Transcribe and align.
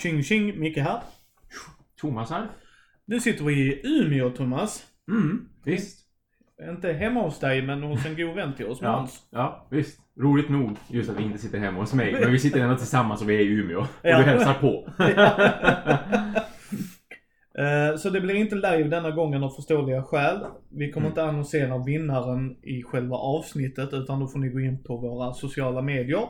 Tjing 0.00 0.22
tjing, 0.22 0.60
Micke 0.60 0.76
här. 0.78 1.00
Thomas 2.00 2.30
här. 2.30 2.46
Nu 3.04 3.20
sitter 3.20 3.44
vi 3.44 3.52
i 3.54 3.80
Umeå, 3.84 4.30
Thomas. 4.30 4.86
Mm, 5.10 5.48
visst. 5.64 6.06
Inte 6.70 6.92
hemma 6.92 7.22
hos 7.22 7.40
dig, 7.40 7.62
men 7.62 7.82
hos 7.82 8.06
en 8.06 8.16
god 8.16 8.34
vän 8.36 8.54
till 8.56 8.66
oss, 8.66 8.78
Ja, 8.82 8.96
Måns. 8.98 9.26
ja, 9.30 9.66
visst. 9.70 10.00
Roligt 10.20 10.48
nog 10.48 10.76
just 10.88 11.10
att 11.10 11.18
vi 11.18 11.22
inte 11.22 11.38
sitter 11.38 11.58
hemma 11.58 11.80
hos 11.80 11.94
mig. 11.94 12.12
Men 12.20 12.32
vi 12.32 12.38
sitter 12.38 12.60
ändå 12.60 12.76
tillsammans 12.76 13.22
och 13.22 13.30
vi 13.30 13.34
är 13.36 13.40
i 13.40 13.46
Umeå. 13.46 13.80
Och 13.80 13.86
Ja. 14.02 14.18
du 14.18 14.24
hälsar 14.24 14.54
på. 14.54 14.88
Eh, 17.58 17.96
Så 17.96 18.10
det 18.10 18.20
blir 18.20 18.34
inte 18.34 18.54
live 18.54 18.82
denna 18.88 19.10
gången 19.10 19.42
av 19.44 19.50
förståeliga 19.50 20.02
skäl. 20.02 20.38
Vi 20.70 20.92
kommer 20.92 21.06
Mm. 21.06 21.12
inte 21.12 21.24
annonsera 21.24 21.78
vinnaren 21.78 22.56
i 22.62 22.82
själva 22.82 23.16
avsnittet, 23.16 23.88
utan 23.92 24.20
då 24.20 24.26
får 24.28 24.38
ni 24.38 24.48
gå 24.48 24.60
in 24.60 24.82
på 24.82 24.96
våra 24.96 25.32
sociala 25.32 25.82
medier. 25.82 26.28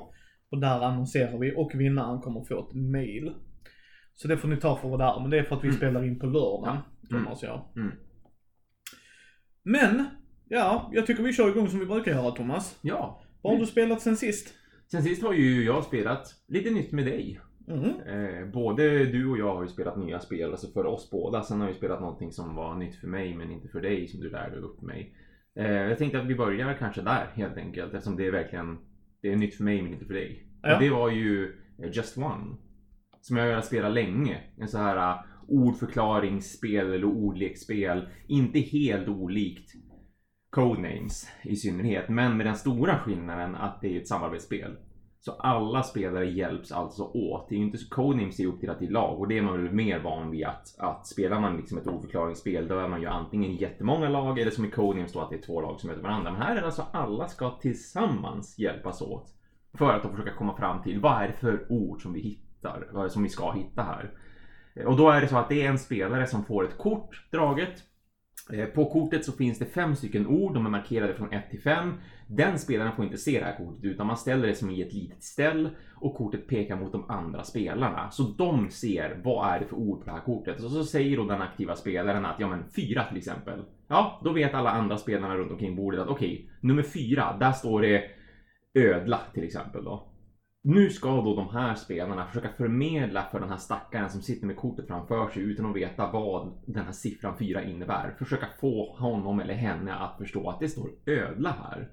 Och 0.51 0.60
där 0.60 0.80
annonserar 0.84 1.38
vi 1.38 1.52
och 1.57 1.71
vinnaren 1.74 2.21
kommer 2.21 2.45
få 2.45 2.68
ett 2.68 2.74
mail. 2.74 3.32
Så 4.23 4.29
det 4.29 4.37
får 4.37 4.48
ni 4.48 4.56
ta 4.56 4.77
för 4.77 4.88
vad 4.88 4.98
det 5.01 5.05
är, 5.05 5.20
men 5.20 5.30
det 5.30 5.38
är 5.38 5.42
för 5.42 5.56
att 5.56 5.65
vi 5.65 5.69
Mm. 5.69 5.77
spelar 5.77 6.05
in 6.05 6.19
på 6.19 6.27
lördag, 6.27 6.77
Mm. 7.10 7.24
Thomas 7.24 7.42
och 7.42 7.48
jag. 7.48 7.65
Mm. 7.77 7.92
Men, 9.62 10.05
ja, 10.48 10.91
jag 10.93 11.06
tycker 11.06 11.23
vi 11.23 11.33
kör 11.33 11.48
igång 11.51 11.69
som 11.69 11.79
vi 11.80 11.87
brukar 11.87 12.12
göra, 12.12 12.30
Thomas. 12.30 12.79
Ja. 12.83 13.23
Vad 13.43 13.52
har 13.52 13.60
du 13.60 13.66
spelat 13.66 14.01
sen 14.02 14.16
sist? 14.16 14.55
Sen 14.91 15.02
sist 15.02 15.23
har 15.23 15.33
ju 15.33 15.65
jag 15.65 15.84
spelat 15.84 16.27
lite 16.48 16.70
nytt 16.70 16.93
med 16.93 17.05
dig. 17.06 17.41
Mm. 17.69 17.84
Eh, 17.84 18.46
både 18.52 19.05
du 19.05 19.30
och 19.30 19.38
jag 19.38 19.55
har 19.55 19.62
ju 19.62 19.69
spelat 19.69 19.96
nya 19.98 20.21
spel, 20.21 20.51
alltså 20.51 20.73
för 20.73 20.87
oss 20.87 21.10
båda. 21.10 21.43
Sen 21.43 21.60
har 21.60 21.66
jag 21.66 21.73
ju 21.73 21.79
spelat 21.79 22.01
någonting 22.01 22.32
som 22.32 22.54
var 22.54 22.74
nytt 22.74 22.96
för 22.96 23.07
mig 23.09 23.35
men 23.37 23.51
inte 23.51 23.68
för 23.68 23.80
dig 23.80 24.09
som 24.09 24.21
du 24.21 24.30
lärde 24.30 24.57
upp 24.57 24.82
mig. 24.82 25.15
Eh, 25.54 25.73
jag 25.73 25.98
tänkte 25.98 26.21
att 26.21 26.26
vi 26.26 26.35
börjar 26.35 26.74
kanske 26.79 27.02
där 27.02 27.26
helt 27.35 27.57
enkelt 27.57 27.95
eftersom 27.95 28.16
det 28.16 28.26
är 28.26 28.32
verkligen 28.32 28.79
det 29.21 29.32
är 29.32 29.37
nytt 29.37 29.54
för 29.54 29.65
mig 29.65 29.82
men 29.82 29.93
inte 29.93 30.04
för 30.04 30.15
dig. 30.15 30.46
Ja. 30.63 30.74
Och 30.74 30.82
det 30.82 30.91
var 30.91 31.10
ju 31.10 31.45
eh, 31.82 31.91
Just 31.93 32.18
One. 32.18 32.57
Som 33.21 33.37
jag 33.37 33.45
har 33.45 33.49
velat 33.49 33.66
spela 33.66 33.88
länge. 33.88 34.40
En 34.59 34.68
så 34.68 34.79
här 34.79 34.96
uh, 34.96 35.21
ordförklaringsspel 35.49 36.87
eller 36.87 37.04
ordleksspel. 37.04 38.09
Inte 38.26 38.59
helt 38.59 39.09
olikt 39.09 39.73
Codenames 40.51 41.29
i 41.43 41.57
synnerhet. 41.57 42.09
Men 42.09 42.37
med 42.37 42.46
den 42.46 42.57
stora 42.57 42.98
skillnaden 42.98 43.54
att 43.54 43.80
det 43.80 43.96
är 43.96 44.01
ett 44.01 44.09
samarbetsspel. 44.09 44.76
Så 45.23 45.32
alla 45.32 45.82
spelare 45.82 46.30
hjälps 46.30 46.73
alltså 46.73 47.02
åt. 47.02 47.48
Det 47.48 47.54
är 47.54 47.59
ju 47.59 47.65
inte 47.65 47.79
så 47.79 47.88
Codenames 47.88 48.41
är 48.41 48.46
uppdelat 48.46 48.82
i 48.82 48.87
lag 48.87 49.21
och 49.21 49.29
det 49.29 49.38
är 49.38 49.43
man 49.43 49.63
väl 49.63 49.73
mer 49.73 49.98
van 49.98 50.30
vid 50.30 50.45
att, 50.45 50.79
att 50.79 51.07
spelar 51.07 51.41
man 51.41 51.57
liksom 51.57 51.79
ett 51.79 51.87
ordförklaringsspel 51.87 52.68
då 52.68 52.79
är 52.79 52.88
man 52.88 53.01
ju 53.01 53.07
antingen 53.07 53.57
jättemånga 53.57 54.09
lag 54.09 54.38
eller 54.38 54.51
som 54.51 54.65
i 54.65 54.71
Codenames 54.71 55.13
då 55.13 55.21
att 55.21 55.30
det 55.30 55.37
är 55.37 55.43
två 55.43 55.60
lag 55.60 55.80
som 55.80 55.91
möter 55.91 56.02
varandra. 56.02 56.32
Men 56.32 56.43
här 56.43 56.57
är 56.57 56.60
det 56.60 56.66
alltså 56.66 56.87
alla 56.93 57.29
ska 57.29 57.51
tillsammans 57.51 58.59
hjälpas 58.59 59.02
åt. 59.02 59.35
För 59.79 59.93
att 59.93 60.10
försöka 60.10 60.35
komma 60.35 60.57
fram 60.57 60.82
till 60.82 61.01
vad 61.01 61.23
är 61.23 61.29
det 61.29 61.35
för 61.35 61.73
ord 61.73 62.02
som 62.02 62.13
vi 62.13 62.21
hittar, 62.21 62.49
vad 62.63 63.01
är 63.01 63.05
det 63.05 63.11
som 63.11 63.23
vi 63.23 63.29
ska 63.29 63.53
hitta 63.53 63.83
här. 63.83 64.11
Eh, 64.75 64.87
och 64.87 64.97
då 64.97 65.11
är 65.11 65.21
det 65.21 65.28
så 65.28 65.37
att 65.37 65.49
det 65.49 65.62
är 65.62 65.69
en 65.69 65.78
spelare 65.78 66.27
som 66.27 66.44
får 66.44 66.65
ett 66.65 66.78
kort 66.78 67.31
draget. 67.31 67.83
Eh, 68.53 68.66
på 68.66 68.91
kortet 68.91 69.25
så 69.25 69.33
finns 69.33 69.59
det 69.59 69.66
fem 69.66 69.97
stycken 69.97 70.27
ord, 70.27 70.55
de 70.55 70.66
är 70.66 70.71
markerade 70.71 71.15
från 71.15 71.33
1 71.33 71.50
till 71.50 71.62
5. 71.62 71.93
Den 72.27 72.59
spelaren 72.59 72.97
får 72.97 73.05
inte 73.05 73.16
se 73.16 73.38
det 73.38 73.44
här 73.44 73.56
kortet 73.56 73.84
utan 73.84 74.06
man 74.06 74.16
ställer 74.16 74.47
det 74.47 74.55
som 74.55 74.71
i 74.71 74.83
ett 74.83 74.93
litet 74.93 75.22
ställ 75.22 75.69
och 75.94 76.15
kortet 76.15 76.49
pekar 76.49 76.77
mot 76.77 76.93
de 76.93 77.11
andra 77.11 77.44
spelarna. 77.44 78.11
Så 78.11 78.22
de 78.22 78.71
ser 78.71 79.21
vad 79.25 79.55
är 79.55 79.61
det 79.61 79.66
för 79.66 79.77
ord 79.77 79.99
på 80.00 80.05
det 80.05 80.12
här 80.12 80.25
kortet. 80.25 80.65
Och 80.65 80.71
så 80.71 80.84
säger 80.84 81.16
då 81.16 81.25
den 81.25 81.43
aktiva 81.43 81.77
spelaren 81.77 82.25
att 82.25 82.41
ja 82.41 82.49
men 82.49 82.65
fyra 82.77 83.05
till 83.05 83.16
exempel. 83.16 83.65
Ja, 83.88 84.20
då 84.25 84.32
vet 84.32 84.54
alla 84.54 84.70
andra 84.70 84.97
spelarna 84.97 85.37
runt 85.37 85.53
omkring 85.53 85.76
bordet 85.76 86.00
att 86.00 86.09
okej, 86.09 86.50
nummer 86.60 86.82
fyra, 86.82 87.37
där 87.41 87.53
står 87.53 87.81
det 87.82 88.04
ödla 88.75 89.20
till 89.34 89.44
exempel 89.44 89.84
då. 89.84 90.09
Nu 90.62 90.91
ska 90.91 91.09
då 91.09 91.34
de 91.34 91.48
här 91.48 91.75
spelarna 91.75 92.26
försöka 92.26 92.48
förmedla 92.48 93.26
för 93.31 93.41
den 93.41 93.48
här 93.48 93.56
stackaren 93.56 94.10
som 94.10 94.22
sitter 94.22 94.47
med 94.47 94.56
kortet 94.56 94.87
framför 94.87 95.28
sig 95.28 95.43
utan 95.43 95.66
att 95.66 95.76
veta 95.76 96.10
vad 96.12 96.62
den 96.66 96.84
här 96.84 96.93
siffran 96.93 97.38
4 97.38 97.65
innebär. 97.65 98.15
Försöka 98.19 98.47
få 98.60 98.97
honom 98.99 99.41
eller 99.41 99.54
henne 99.54 99.94
att 99.94 100.19
förstå 100.19 100.50
att 100.50 100.60
det 100.60 100.69
står 100.69 100.91
ödla 101.06 101.50
här. 101.50 101.91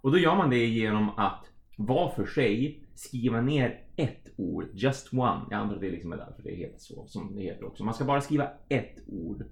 Och 0.00 0.10
då 0.10 0.18
gör 0.18 0.36
man 0.36 0.50
det 0.50 0.66
genom 0.66 1.10
att 1.16 1.44
var 1.76 2.08
för 2.08 2.26
sig 2.26 2.84
skriva 2.94 3.40
ner 3.40 3.80
ett 3.96 4.28
ord, 4.36 4.64
just 4.72 5.12
one. 5.12 5.40
Jag 5.50 5.60
antar 5.60 5.74
att 5.74 5.80
det 5.80 5.90
liksom 5.90 6.12
är 6.12 6.16
därför 6.16 6.42
det 6.42 6.54
heter 6.54 6.78
så 6.78 7.06
som 7.06 7.36
det 7.36 7.42
heter 7.42 7.66
också. 7.66 7.84
Man 7.84 7.94
ska 7.94 8.04
bara 8.04 8.20
skriva 8.20 8.48
ett 8.68 8.96
ord 9.06 9.44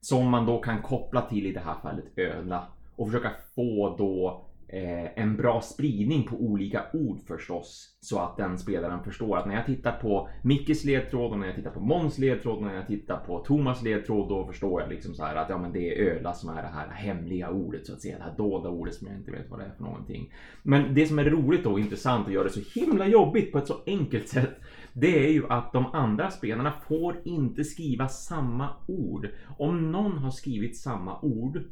som 0.00 0.30
man 0.30 0.46
då 0.46 0.58
kan 0.58 0.82
koppla 0.82 1.22
till 1.22 1.46
i 1.46 1.52
det 1.52 1.60
här 1.60 1.76
fallet 1.82 2.04
ödla 2.16 2.66
och 2.96 3.08
försöka 3.08 3.30
få 3.54 3.96
då 3.98 4.45
eh, 4.68 5.22
en 5.22 5.36
bra 5.36 5.60
spridning 5.60 6.22
på 6.22 6.36
olika 6.36 6.84
ord 6.92 7.20
förstås. 7.26 7.96
Så 8.00 8.18
att 8.18 8.36
den 8.36 8.58
spelaren 8.58 9.04
förstår 9.04 9.38
att 9.38 9.46
när 9.46 9.54
jag 9.54 9.66
tittar 9.66 9.92
på 9.92 10.28
Mickes 10.42 10.84
ledtråd 10.84 11.32
och 11.32 11.38
när 11.38 11.46
jag 11.46 11.56
tittar 11.56 11.70
på 11.70 11.80
Måns 11.80 12.18
ledtråd 12.18 12.56
och 12.56 12.62
när 12.62 12.74
jag 12.74 12.86
tittar 12.86 13.16
på 13.16 13.38
Thomas 13.38 13.82
ledtråd 13.82 14.28
då 14.28 14.46
förstår 14.46 14.80
jag 14.80 14.90
liksom 14.90 15.14
så 15.14 15.24
här 15.24 15.36
att 15.36 15.48
ja 15.48 15.58
men 15.58 15.72
det 15.72 15.88
är 15.88 16.16
Öla 16.16 16.32
som 16.32 16.48
är 16.48 16.62
det 16.62 16.68
här 16.68 16.88
hemliga 16.88 17.50
ordet 17.50 17.86
så 17.86 17.92
att 17.92 18.00
säga. 18.00 18.18
Det 18.18 18.24
här 18.24 18.36
dolda 18.36 18.68
ordet 18.68 18.94
som 18.94 19.06
jag 19.06 19.16
inte 19.16 19.30
vet 19.30 19.50
vad 19.50 19.58
det 19.58 19.64
är 19.64 19.74
för 19.76 19.84
någonting. 19.84 20.32
Men 20.62 20.94
det 20.94 21.06
som 21.06 21.18
är 21.18 21.24
roligt 21.24 21.66
och 21.66 21.80
intressant 21.80 22.26
och 22.26 22.32
gör 22.32 22.44
det 22.44 22.50
så 22.50 22.80
himla 22.80 23.06
jobbigt 23.06 23.52
på 23.52 23.58
ett 23.58 23.66
så 23.66 23.76
enkelt 23.86 24.28
sätt 24.28 24.60
det 24.92 25.26
är 25.26 25.32
ju 25.32 25.46
att 25.48 25.72
de 25.72 25.86
andra 25.86 26.30
spelarna 26.30 26.72
får 26.88 27.16
inte 27.24 27.64
skriva 27.64 28.08
samma 28.08 28.68
ord. 28.88 29.28
Om 29.58 29.92
någon 29.92 30.18
har 30.18 30.30
skrivit 30.30 30.76
samma 30.76 31.20
ord 31.20 31.62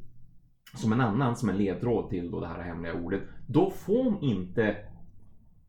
som 0.74 0.92
en 0.92 1.00
annan 1.00 1.36
som 1.36 1.48
en 1.48 1.58
ledtråd 1.58 2.10
till 2.10 2.30
då 2.30 2.40
det 2.40 2.46
här 2.46 2.62
hemliga 2.62 2.94
ordet, 2.94 3.20
då 3.46 3.70
får 3.70 4.18
inte 4.20 4.76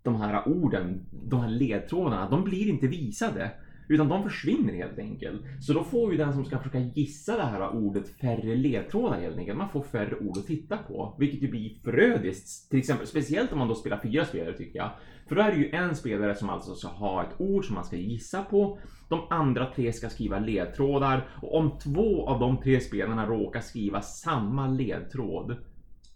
de 0.04 0.16
här 0.16 0.48
orden, 0.48 1.06
de 1.12 1.40
här 1.40 1.50
ledtrådarna, 1.50 2.30
de 2.30 2.44
blir 2.44 2.70
inte 2.70 2.88
visade. 2.88 3.52
Utan 3.88 4.10
de 4.10 4.24
försvinner 4.24 4.74
helt 4.74 5.00
enkelt. 5.00 5.42
Så 5.62 5.74
då 5.74 5.84
får 5.84 6.12
ju 6.12 6.18
den 6.18 6.34
som 6.34 6.46
ska 6.46 6.58
försöka 6.58 6.80
gissa 6.80 7.38
det 7.38 7.44
här 7.44 7.76
ordet 7.76 8.10
färre 8.10 8.56
ledtrådar 8.56 9.20
helt 9.20 9.38
enkelt. 9.38 9.58
Man 9.58 9.70
får 9.70 9.82
färre 9.82 10.16
ord 10.20 10.38
att 10.38 10.48
titta 10.48 10.78
på. 10.78 11.16
Vilket 11.20 11.42
ju 11.42 11.48
blir 11.48 11.74
förödiskt. 11.84 12.70
Till 12.70 12.80
exempel, 12.80 13.08
speciellt 13.08 13.52
om 13.52 13.60
man 13.60 13.68
då 13.68 13.76
spelar 13.76 14.00
fyra 14.04 14.26
spelare 14.26 14.58
tycker 14.58 14.80
jag. 14.80 14.90
För 15.28 15.36
då 15.36 15.42
är 15.42 15.52
det 15.52 15.58
ju 15.58 15.70
en 15.72 15.96
spelare 15.96 16.36
som 16.36 16.50
alltså 16.50 16.76
ska 16.76 16.88
ha 16.88 17.24
ett 17.24 17.36
ord 17.38 17.66
som 17.66 17.76
man 17.76 17.86
ska 17.86 17.96
gissa 17.96 18.44
på. 18.44 18.80
De 19.10 19.22
andra 19.30 19.66
tre 19.66 19.94
ska 19.94 20.10
skriva 20.10 20.40
ledtrådar. 20.40 21.30
Och 21.42 21.58
om 21.58 21.72
två 21.84 22.28
av 22.28 22.40
de 22.40 22.58
tre 22.58 22.80
spelarna 22.80 23.26
råkar 23.26 23.62
skriva 23.62 24.02
samma 24.02 24.68
ledtråd. 24.68 25.58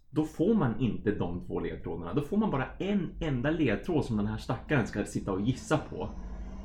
Då 0.09 0.23
får 0.23 0.53
man 0.53 0.79
inte 0.79 1.11
de 1.11 1.45
två 1.47 1.59
ledtrådarna. 1.59 2.13
Då 2.13 2.21
får 2.21 2.37
man 2.37 2.51
bara 2.51 2.67
en 2.79 3.09
enda 3.21 3.49
ledtråd 3.49 4.05
som 4.05 4.17
den 4.17 4.27
här 4.27 4.37
stackaren 4.37 4.87
ska 4.87 5.05
sitta 5.05 5.31
och 5.31 5.41
gissa 5.41 5.77
på. 5.77 6.09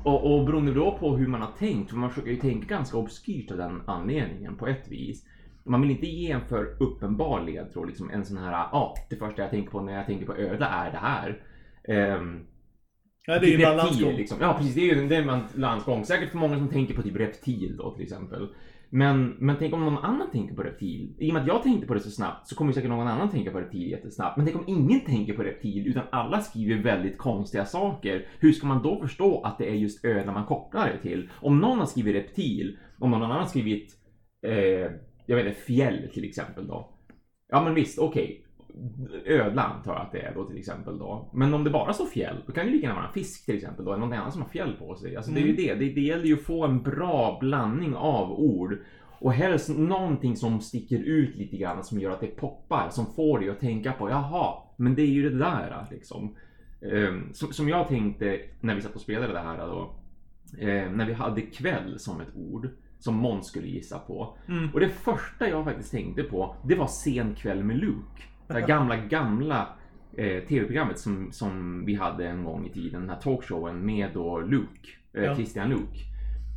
Och, 0.03 0.33
och 0.33 0.45
beroende 0.45 0.73
då 0.73 0.97
på 0.99 1.17
hur 1.17 1.27
man 1.27 1.41
har 1.41 1.51
tänkt, 1.51 1.89
för 1.89 1.97
man 1.97 2.09
försöker 2.09 2.31
ju 2.31 2.37
tänka 2.37 2.67
ganska 2.67 2.97
obskyrt 2.97 3.51
av 3.51 3.57
den 3.57 3.81
anledningen 3.85 4.55
på 4.55 4.67
ett 4.67 4.87
vis. 4.87 5.25
Man 5.63 5.81
vill 5.81 5.91
inte 5.91 6.05
ge 6.05 6.31
en 6.31 6.41
för 6.41 6.83
uppenbar 6.83 7.41
ledtråd, 7.41 7.87
liksom 7.87 8.09
en 8.09 8.25
sån 8.25 8.37
här, 8.37 8.51
ja, 8.51 8.69
ah, 8.71 8.95
det 9.09 9.15
första 9.15 9.41
jag 9.41 9.51
tänker 9.51 9.71
på 9.71 9.81
när 9.81 9.93
jag 9.93 10.05
tänker 10.05 10.25
på 10.25 10.35
ödla 10.35 10.67
är 10.67 10.91
det 10.91 10.97
här. 10.97 11.41
Ehm, 11.87 12.45
Ja, 13.27 13.39
det 13.39 13.47
är 13.47 13.51
ju 13.51 13.57
typ 13.57 13.65
balansgång. 13.65 14.13
liksom. 14.13 14.37
Ja 14.41 14.53
precis, 14.57 14.75
det 14.75 14.81
är 14.81 14.95
ju 14.95 15.07
det 15.07 15.15
är 15.15 15.21
en 15.21 15.41
balansgång. 15.55 16.05
Säkert 16.05 16.31
för 16.31 16.37
många 16.37 16.57
som 16.57 16.67
tänker 16.67 16.93
på 16.93 17.01
typ 17.01 17.15
reptil 17.15 17.77
då 17.77 17.91
till 17.91 18.03
exempel. 18.03 18.47
Men, 18.89 19.35
men 19.39 19.55
tänk 19.59 19.73
om 19.73 19.85
någon 19.85 19.97
annan 19.97 20.31
tänker 20.31 20.55
på 20.55 20.63
reptil. 20.63 21.15
I 21.19 21.29
och 21.29 21.33
med 21.33 21.41
att 21.41 21.47
jag 21.47 21.63
tänkte 21.63 21.87
på 21.87 21.93
det 21.93 21.99
så 21.99 22.11
snabbt 22.11 22.47
så 22.47 22.55
kommer 22.55 22.71
säkert 22.71 22.89
någon 22.89 23.07
annan 23.07 23.29
tänka 23.29 23.51
på 23.51 23.59
reptil 23.59 23.91
jättesnabbt. 23.91 24.37
Men 24.37 24.45
tänk 24.45 24.57
om 24.57 24.63
ingen 24.67 24.99
tänker 24.99 25.33
på 25.33 25.43
reptil 25.43 25.87
utan 25.87 26.03
alla 26.11 26.41
skriver 26.41 26.83
väldigt 26.83 27.17
konstiga 27.17 27.65
saker. 27.65 28.27
Hur 28.39 28.51
ska 28.51 28.67
man 28.67 28.83
då 28.83 29.01
förstå 29.01 29.41
att 29.41 29.57
det 29.57 29.69
är 29.69 29.75
just 29.75 30.05
ödla 30.05 30.31
man 30.31 30.45
kopplar 30.45 30.87
det 30.87 31.09
till? 31.09 31.29
Om 31.41 31.59
någon 31.59 31.79
har 31.79 31.85
skrivit 31.85 32.15
reptil, 32.15 32.77
om 32.99 33.11
någon 33.11 33.23
annan 33.23 33.39
har 33.39 33.45
skrivit 33.45 33.93
eh, 34.47 34.91
jag 35.25 35.35
vet 35.35 35.45
inte, 35.45 35.59
fjäll 35.59 36.09
till 36.13 36.23
exempel 36.23 36.67
då. 36.67 36.91
Ja 37.49 37.63
men 37.63 37.73
visst, 37.73 37.99
okej. 37.99 38.44
Ödla 39.25 39.61
antar 39.63 39.93
jag 39.93 40.01
att 40.01 40.11
det 40.11 40.19
är 40.19 40.33
då 40.35 40.45
till 40.45 40.57
exempel 40.57 40.97
då. 40.97 41.29
Men 41.33 41.53
om 41.53 41.63
det 41.63 41.69
bara 41.69 41.93
står 41.93 42.05
fjäll, 42.05 42.35
då 42.47 42.53
kan 42.53 42.65
det 42.65 42.71
lika 42.71 42.83
gärna 42.83 42.95
vara 42.95 43.07
en 43.07 43.13
fisk 43.13 43.45
till 43.45 43.55
exempel 43.55 43.85
då, 43.85 43.91
eller 43.91 43.99
någonting 43.99 44.19
annat 44.19 44.33
som 44.33 44.41
har 44.41 44.49
fjäll 44.49 44.73
på 44.79 44.95
sig. 44.95 45.15
Alltså 45.15 45.31
det 45.31 45.39
är 45.41 45.45
ju 45.45 45.55
det. 45.55 45.73
det, 45.73 45.89
det 45.89 46.01
gäller 46.01 46.25
ju 46.25 46.33
att 46.33 46.41
få 46.41 46.65
en 46.65 46.81
bra 46.81 47.37
blandning 47.41 47.95
av 47.95 48.31
ord. 48.31 48.77
Och 49.19 49.33
helst 49.33 49.69
någonting 49.69 50.35
som 50.35 50.61
sticker 50.61 50.99
ut 50.99 51.35
lite 51.35 51.57
grann, 51.57 51.83
som 51.83 51.99
gör 51.99 52.11
att 52.11 52.21
det 52.21 52.27
poppar, 52.27 52.89
som 52.89 53.05
får 53.05 53.39
dig 53.39 53.49
att 53.49 53.59
tänka 53.59 53.91
på, 53.91 54.09
jaha, 54.09 54.53
men 54.77 54.95
det 54.95 55.01
är 55.01 55.07
ju 55.07 55.29
det 55.29 55.37
där 55.37 55.87
liksom. 55.91 56.35
Ehm, 56.91 57.33
som, 57.33 57.53
som 57.53 57.69
jag 57.69 57.87
tänkte 57.87 58.39
när 58.61 58.75
vi 58.75 58.81
satt 58.81 58.95
och 58.95 59.01
spelade 59.01 59.33
det 59.33 59.39
här 59.39 59.57
då, 59.57 59.95
eh, 60.59 60.91
när 60.91 61.05
vi 61.05 61.13
hade 61.13 61.41
kväll 61.41 61.99
som 61.99 62.21
ett 62.21 62.35
ord, 62.35 62.69
som 62.99 63.15
Måns 63.15 63.47
skulle 63.47 63.67
gissa 63.67 63.99
på. 63.99 64.37
Mm. 64.47 64.69
Och 64.73 64.79
det 64.79 64.89
första 64.89 65.49
jag 65.49 65.65
faktiskt 65.65 65.91
tänkte 65.91 66.23
på, 66.23 66.55
det 66.63 66.75
var 66.75 66.87
Sen 66.87 67.35
kväll 67.35 67.63
med 67.63 67.77
Luke. 67.77 68.23
Det 68.47 68.53
här 68.53 68.67
gamla, 68.67 68.97
gamla 68.97 69.67
eh, 70.17 70.43
tv-programmet 70.43 70.99
som, 70.99 71.31
som 71.31 71.85
vi 71.85 71.95
hade 71.95 72.27
en 72.27 72.43
gång 72.43 72.67
i 72.67 72.69
tiden, 72.69 73.01
den 73.01 73.09
här 73.09 73.21
talkshowen 73.21 73.85
med 73.85 74.09
då 74.13 74.39
Luke, 74.39 74.89
eh, 75.13 75.23
Ja. 75.23 75.35
Christian 75.35 75.69
Luke. 75.69 75.99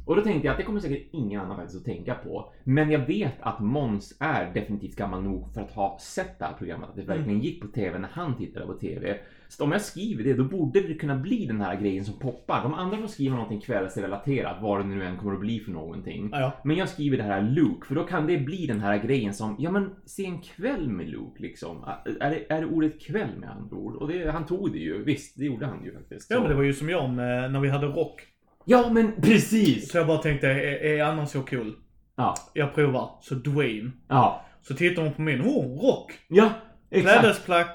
Och 0.07 0.17
då 0.17 0.23
tänkte 0.23 0.47
jag 0.47 0.53
att 0.53 0.59
det 0.59 0.65
kommer 0.65 0.81
säkert 0.81 1.09
ingen 1.11 1.41
annan 1.41 1.57
faktiskt 1.57 1.79
att 1.79 1.85
tänka 1.85 2.15
på. 2.15 2.53
Men 2.65 2.91
jag 2.91 3.07
vet 3.07 3.35
att 3.41 3.61
Måns 3.61 4.17
är 4.21 4.55
definitivt 4.55 4.97
gammal 4.97 5.23
nog 5.23 5.55
för 5.55 5.61
att 5.61 5.71
ha 5.71 5.99
sett 6.01 6.39
det 6.39 6.45
här 6.45 6.53
programmet. 6.53 6.89
Att 6.89 6.97
det 6.97 7.03
verkligen 7.03 7.41
gick 7.41 7.63
på 7.63 7.69
TV 7.69 7.99
när 7.99 8.09
han 8.13 8.37
tittade 8.37 8.67
på 8.67 8.75
TV. 8.75 9.19
Så 9.49 9.65
om 9.65 9.73
jag 9.73 9.81
skriver 9.81 10.25
det, 10.25 10.35
då 10.35 10.45
borde 10.45 10.81
det 10.81 10.95
kunna 10.95 11.17
bli 11.17 11.47
den 11.47 11.61
här 11.61 11.77
grejen 11.81 12.05
som 12.05 12.19
poppar. 12.19 12.63
De 12.63 12.75
andra 12.75 12.97
får 12.99 13.07
skriva 13.07 13.35
någonting 13.37 13.61
kvällsrelaterat, 13.61 14.57
vad 14.63 14.81
det 14.81 14.85
nu 14.87 15.05
än 15.05 15.17
kommer 15.17 15.33
att 15.35 15.41
bli 15.41 15.61
för 15.61 15.71
någonting. 15.73 16.29
Ja, 16.33 16.41
ja. 16.41 16.53
Men 16.65 16.77
jag 16.77 16.89
skriver 16.89 17.17
det 17.17 17.23
här 17.23 17.43
Luke, 17.43 17.87
för 17.87 17.95
då 17.95 18.05
kan 18.05 18.27
det 18.27 18.39
bli 18.39 18.67
den 18.67 18.81
här 18.81 18.99
grejen 18.99 19.35
som, 19.35 19.57
ja 19.59 19.71
men 19.71 19.91
se 20.07 20.25
en 20.25 20.41
kväll 20.41 20.89
med 20.89 21.09
Luke 21.09 21.43
liksom. 21.43 21.85
Är 22.21 22.31
det, 22.31 22.53
är 22.55 22.61
det 22.61 22.67
ordet 22.67 23.01
kväll 23.03 23.37
med 23.39 23.51
andra 23.51 23.77
ord? 23.77 23.95
Och 23.97 24.09
det, 24.09 24.31
han 24.31 24.47
tog 24.47 24.73
det 24.73 24.79
ju, 24.79 25.05
visst, 25.05 25.39
det 25.39 25.45
gjorde 25.45 25.67
han 25.67 25.85
ju 25.85 25.93
faktiskt. 25.95 26.31
Ja 26.31 26.37
Så- 26.37 26.41
men 26.43 26.51
det 26.51 26.57
var 26.57 26.63
ju 26.63 26.73
som 26.75 26.89
jag 26.89 27.11
med, 27.11 27.53
när 27.53 27.61
vi 27.61 27.69
hade 27.69 27.87
rock. 27.87 28.23
Ja 28.65 28.91
men 28.93 29.13
precis! 29.23 29.91
Så 29.91 29.99
jag 29.99 30.07
bara 30.07 30.19
tänkte, 30.19 30.49
är, 30.49 30.83
är 30.85 31.05
Anna 31.05 31.27
så 31.27 31.43
cool? 31.43 31.75
Ja, 32.17 32.35
Jag 32.55 32.75
provar. 32.75 33.11
Så 33.21 33.35
Dwayne. 33.35 33.91
ja, 34.09 34.45
Så 34.63 34.75
tittar 34.75 35.03
hon 35.03 35.13
på 35.13 35.23
min, 35.23 35.41
oh, 35.43 35.83
rock! 35.87 36.13
ja, 36.29 36.51
exakt. 36.91 37.21
Klädesplagg. 37.21 37.67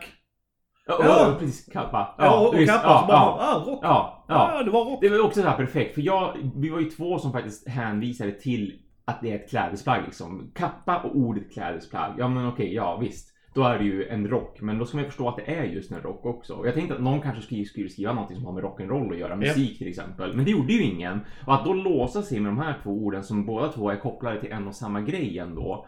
Ja, 0.88 0.97
Ja. 1.00 1.06
ja, 1.30 1.35
precis, 1.39 1.74
kappa. 1.74 2.15
Ja, 2.18 2.47
och 2.47 2.59
visst, 2.59 2.74
kappa. 2.74 2.88
ja, 2.88 3.06
bara, 3.07 3.18
ja, 3.18 3.38
ah, 3.39 3.71
rock. 3.71 3.80
ja, 3.81 4.25
Ja, 4.27 4.51
ja. 4.57 4.63
det 4.63 4.71
var 4.71 4.85
rock. 4.85 4.97
Det 5.01 5.09
var 5.09 5.25
också 5.25 5.41
så 5.41 5.47
här 5.47 5.57
perfekt, 5.57 5.95
för 5.95 6.01
jag, 6.01 6.51
vi 6.56 6.69
var 6.69 6.80
ju 6.80 6.89
två 6.89 7.19
som 7.19 7.31
faktiskt 7.31 7.68
hänvisade 7.69 8.31
till 8.31 8.80
att 9.06 9.21
det 9.21 9.31
är 9.31 9.35
ett 9.35 9.50
klädesplagg 9.50 10.01
liksom. 10.06 10.51
Kappa 10.56 10.97
och 10.97 11.15
ordet 11.15 11.53
klädesplagg. 11.53 12.12
Ja 12.18 12.27
men 12.27 12.47
okej, 12.47 12.74
ja 12.74 12.97
visst. 12.97 13.30
Då 13.56 13.63
är 13.63 13.77
det 13.77 13.83
ju 13.83 14.07
en 14.07 14.27
rock, 14.27 14.62
men 14.62 14.80
då 14.80 14.85
ska 14.85 14.97
man 14.97 15.03
ju 15.03 15.09
förstå 15.09 15.30
att 15.30 15.35
det 15.35 15.56
är 15.56 15.63
just 15.63 15.91
en 15.91 16.01
rock 16.01 16.25
också. 16.25 16.53
Och 16.53 16.68
jag 16.68 16.74
tänkte 16.74 16.95
att 16.95 17.01
någon 17.01 17.21
kanske 17.21 17.41
skulle, 17.41 17.65
skulle 17.65 17.89
skriva 17.89 18.13
någonting 18.13 18.38
som 18.38 18.45
har 18.45 18.53
med 18.53 18.63
rock'n'roll 18.63 19.12
att 19.12 19.18
göra, 19.18 19.35
musik 19.35 19.77
till 19.77 19.88
exempel. 19.88 20.35
Men 20.35 20.45
det 20.45 20.51
gjorde 20.51 20.74
ju 20.74 20.83
ingen. 20.83 21.19
Och 21.47 21.53
att 21.53 21.65
då 21.65 21.74
låsa 21.74 22.21
sig 22.21 22.39
med 22.39 22.51
de 22.51 22.59
här 22.59 22.80
två 22.83 22.89
orden 22.91 23.24
som 23.24 23.45
båda 23.45 23.68
två 23.71 23.89
är 23.89 23.95
kopplade 23.95 24.39
till 24.41 24.51
en 24.51 24.68
och 24.68 24.75
samma 24.75 25.01
grej 25.01 25.39
ändå. 25.39 25.85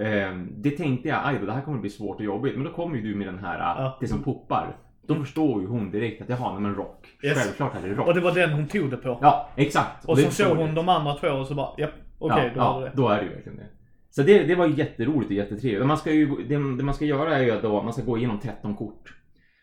Eh, 0.00 0.36
det 0.50 0.70
tänkte 0.70 1.08
jag, 1.08 1.20
aj 1.24 1.38
då, 1.40 1.46
det 1.46 1.52
här 1.52 1.60
kommer 1.62 1.78
bli 1.78 1.90
svårt 1.90 2.16
och 2.16 2.24
jobbigt. 2.24 2.54
Men 2.56 2.64
då 2.64 2.70
kommer 2.72 2.96
ju 2.96 3.02
du 3.02 3.14
med 3.14 3.26
den 3.26 3.38
här, 3.38 3.58
Ja. 3.58 3.96
det 4.00 4.06
som 4.08 4.22
poppar. 4.22 4.76
Då 5.06 5.14
förstår 5.14 5.60
ju 5.60 5.66
hon 5.66 5.90
direkt 5.90 6.22
att 6.22 6.28
jaha, 6.28 6.58
men 6.58 6.74
rock. 6.74 7.06
Yes. 7.22 7.38
Självklart 7.38 7.74
är 7.74 7.88
det 7.88 7.94
rock. 7.94 8.06
Och 8.08 8.14
det 8.14 8.20
var 8.20 8.32
den 8.32 8.50
hon 8.52 8.66
tog 8.66 8.90
det 8.90 8.96
på. 8.96 9.18
Ja, 9.22 9.48
exakt. 9.56 10.04
och 10.04 10.16
det 10.16 10.22
så 10.22 10.30
såg 10.30 10.56
hon 10.56 10.74
de 10.74 10.88
andra 10.88 11.14
två 11.14 11.28
och 11.28 11.46
så 11.46 11.54
bara, 11.54 11.68
japp, 11.78 11.90
okej, 12.18 12.52
då 12.54 12.60
ja, 12.60 12.72
var 12.72 12.80
det 12.80 12.86
ja, 12.86 12.90
det. 12.94 13.02
då 13.02 13.08
är 13.08 13.16
det 13.16 13.24
ju 13.24 13.28
verkligen 13.34 13.58
det. 13.58 13.66
Så 14.10 14.22
det, 14.22 14.42
det 14.42 14.54
var 14.54 14.66
jätteroligt 14.66 15.30
och 15.30 15.36
jättetrevligt. 15.36 15.86
Man 15.86 15.96
ska 15.98 16.12
ju, 16.12 16.26
det, 16.26 16.54
det 16.76 16.84
man 16.84 16.94
ska 16.94 17.04
göra 17.04 17.36
är 17.38 17.42
ju 17.42 17.50
att 17.50 17.62
då, 17.62 17.82
man 17.82 17.92
ska 17.92 18.02
gå 18.02 18.18
igenom 18.18 18.38
13 18.38 18.76
kort. 18.76 19.14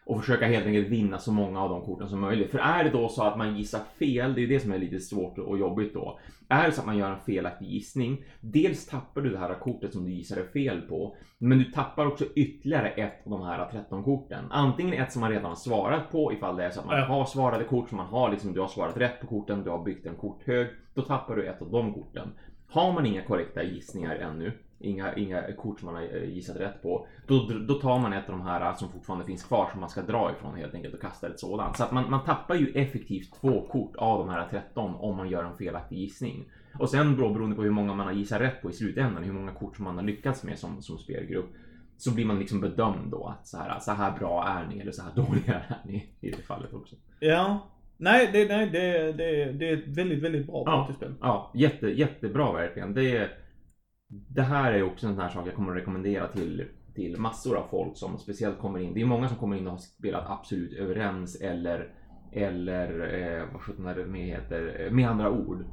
Och 0.09 0.19
försöka 0.19 0.47
helt 0.47 0.65
enkelt 0.65 0.87
vinna 0.87 1.17
så 1.17 1.31
många 1.31 1.61
av 1.61 1.69
de 1.69 1.81
korten 1.81 2.09
som 2.09 2.19
möjligt. 2.19 2.51
För 2.51 2.59
är 2.59 2.83
det 2.83 2.89
då 2.89 3.09
så 3.09 3.23
att 3.23 3.37
man 3.37 3.57
gissar 3.57 3.79
fel, 3.99 4.33
det 4.33 4.43
är 4.43 4.47
det 4.47 4.59
som 4.59 4.71
är 4.71 4.77
lite 4.79 4.99
svårt 4.99 5.37
och 5.37 5.59
jobbigt 5.59 5.93
då. 5.93 6.19
Är 6.47 6.65
det 6.65 6.71
så 6.71 6.81
att 6.81 6.87
man 6.87 6.97
gör 6.97 7.11
en 7.11 7.19
felaktig 7.19 7.67
gissning, 7.67 8.23
dels 8.41 8.87
tappar 8.87 9.21
du 9.21 9.29
det 9.29 9.37
här 9.37 9.53
kortet 9.53 9.93
som 9.93 10.05
du 10.05 10.11
gissade 10.11 10.43
fel 10.43 10.81
på. 10.81 11.15
Men 11.37 11.57
du 11.57 11.63
tappar 11.63 12.05
också 12.05 12.25
ytterligare 12.35 12.89
ett 12.89 13.25
av 13.25 13.31
de 13.31 13.41
här 13.41 13.69
13 13.71 14.03
korten. 14.03 14.45
Antingen 14.49 14.93
ett 14.93 15.11
som 15.11 15.19
man 15.19 15.31
redan 15.31 15.45
har 15.45 15.55
svarat 15.55 16.11
på 16.11 16.33
ifall 16.33 16.55
det 16.55 16.63
är 16.63 16.69
så 16.69 16.79
att 16.79 16.85
man 16.85 17.01
har 17.01 17.25
svarade 17.25 17.63
kort 17.63 17.89
som 17.89 17.97
man 17.97 18.07
har 18.07 18.31
liksom, 18.31 18.53
du 18.53 18.59
har 18.59 18.67
svarat 18.67 18.97
rätt 18.97 19.21
på 19.21 19.27
korten, 19.27 19.63
du 19.63 19.69
har 19.69 19.83
byggt 19.83 20.05
en 20.05 20.15
korthög. 20.15 20.67
Då 20.93 21.01
tappar 21.01 21.35
du 21.35 21.47
ett 21.47 21.61
av 21.61 21.71
de 21.71 21.93
korten. 21.93 22.27
Har 22.69 22.93
man 22.93 23.05
inga 23.05 23.21
korrekta 23.21 23.63
gissningar 23.63 24.15
ännu, 24.15 24.51
inga, 24.79 25.15
inga 25.15 25.53
kort 25.53 25.79
som 25.79 25.85
man 25.85 25.95
har 25.95 26.15
eh, 26.17 26.29
gissat 26.29 26.57
rätt 26.57 26.81
på, 26.81 27.07
då, 27.27 27.47
då 27.67 27.73
tar 27.73 27.99
man 27.99 28.13
ett 28.13 28.29
av 28.29 28.37
de 28.37 28.41
här 28.45 28.73
som 28.73 28.89
fortfarande 28.89 29.25
finns 29.25 29.43
kvar 29.43 29.69
som 29.71 29.79
man 29.79 29.89
ska 29.89 30.01
dra 30.01 30.31
ifrån 30.31 30.55
helt 30.55 30.73
enkelt 30.75 30.93
och 30.93 31.01
kastar 31.01 31.29
ett 31.29 31.39
sådant. 31.39 31.77
Så 31.77 31.83
att 31.83 31.91
man, 31.91 32.09
man 32.09 32.23
tappar 32.25 32.55
ju 32.55 32.67
effektivt 32.71 33.41
två 33.41 33.61
kort 33.61 33.95
av 33.95 34.19
de 34.19 34.29
här 34.29 34.47
13 34.49 34.95
om 34.95 35.17
man 35.17 35.29
gör 35.29 35.43
en 35.43 35.57
felaktig 35.57 35.97
gissning. 35.97 36.45
Och 36.79 36.89
sen 36.89 37.17
då 37.17 37.29
beroende 37.29 37.55
på 37.55 37.61
hur 37.63 37.71
många 37.71 37.93
man 37.93 38.05
har 38.05 38.13
gissat 38.13 38.41
rätt 38.41 38.61
på 38.61 38.69
i 38.69 38.73
slutändan, 38.73 39.23
hur 39.23 39.33
många 39.33 39.51
kort 39.51 39.75
som 39.75 39.85
man 39.85 39.95
har 39.95 40.03
lyckats 40.03 40.43
med 40.43 40.59
som, 40.59 40.81
som 40.81 40.97
spelgrupp, 40.97 41.49
så 41.97 42.13
blir 42.13 42.25
man 42.25 42.39
liksom 42.39 42.61
bedömd 42.61 43.11
då 43.11 43.25
att 43.27 43.47
så 43.47 43.57
här, 43.57 43.79
så 43.79 43.91
här 43.91 44.19
bra 44.19 44.47
är 44.47 44.65
ni 44.67 44.79
eller 44.79 44.91
så 44.91 45.01
här 45.01 45.11
dåliga 45.15 45.53
är 45.67 45.77
ni 45.85 46.09
i 46.21 46.31
det 46.31 46.41
fallet 46.41 46.73
också. 46.73 46.95
Ja. 47.19 47.59
Nej, 47.97 48.29
det, 48.33 48.47
nej 48.47 48.69
det, 48.69 49.11
det, 49.13 49.51
det 49.51 49.69
är 49.69 49.77
ett 49.77 49.87
väldigt, 49.87 50.23
väldigt 50.23 50.47
bra 50.47 50.63
Ja. 50.65 50.71
partyspel. 50.71 51.13
Ja, 51.21 51.51
jätte, 51.55 51.87
jättebra 51.87 52.51
verkligen. 52.53 52.93
Det, 52.93 53.29
det 54.09 54.41
här 54.41 54.73
är 54.73 54.83
också 54.83 55.07
en 55.07 55.13
sån 55.15 55.23
här 55.23 55.29
sak 55.29 55.47
jag 55.47 55.55
kommer 55.55 55.71
att 55.71 55.77
rekommendera 55.77 56.27
till, 56.27 56.65
till 56.95 57.17
massor 57.17 57.57
av 57.57 57.67
folk 57.71 57.97
som 57.97 58.17
speciellt 58.17 58.59
kommer 58.59 58.79
in. 58.79 58.93
Det 58.93 59.01
är 59.01 59.05
många 59.05 59.27
som 59.27 59.37
kommer 59.37 59.57
in 59.57 59.67
och 59.67 59.71
har 59.71 59.79
spelat 59.79 60.29
absolut 60.29 60.73
överens 60.73 61.41
eller, 61.41 61.93
eller 62.31 63.13
eh, 63.13 63.43
vad 63.53 63.61
sjutton 63.61 63.85
är 63.85 63.95
det 63.95 64.05
med 64.05 64.27
heter, 64.27 64.85
eh, 64.85 64.91
med 64.91 65.09
andra 65.09 65.31
ord. 65.31 65.65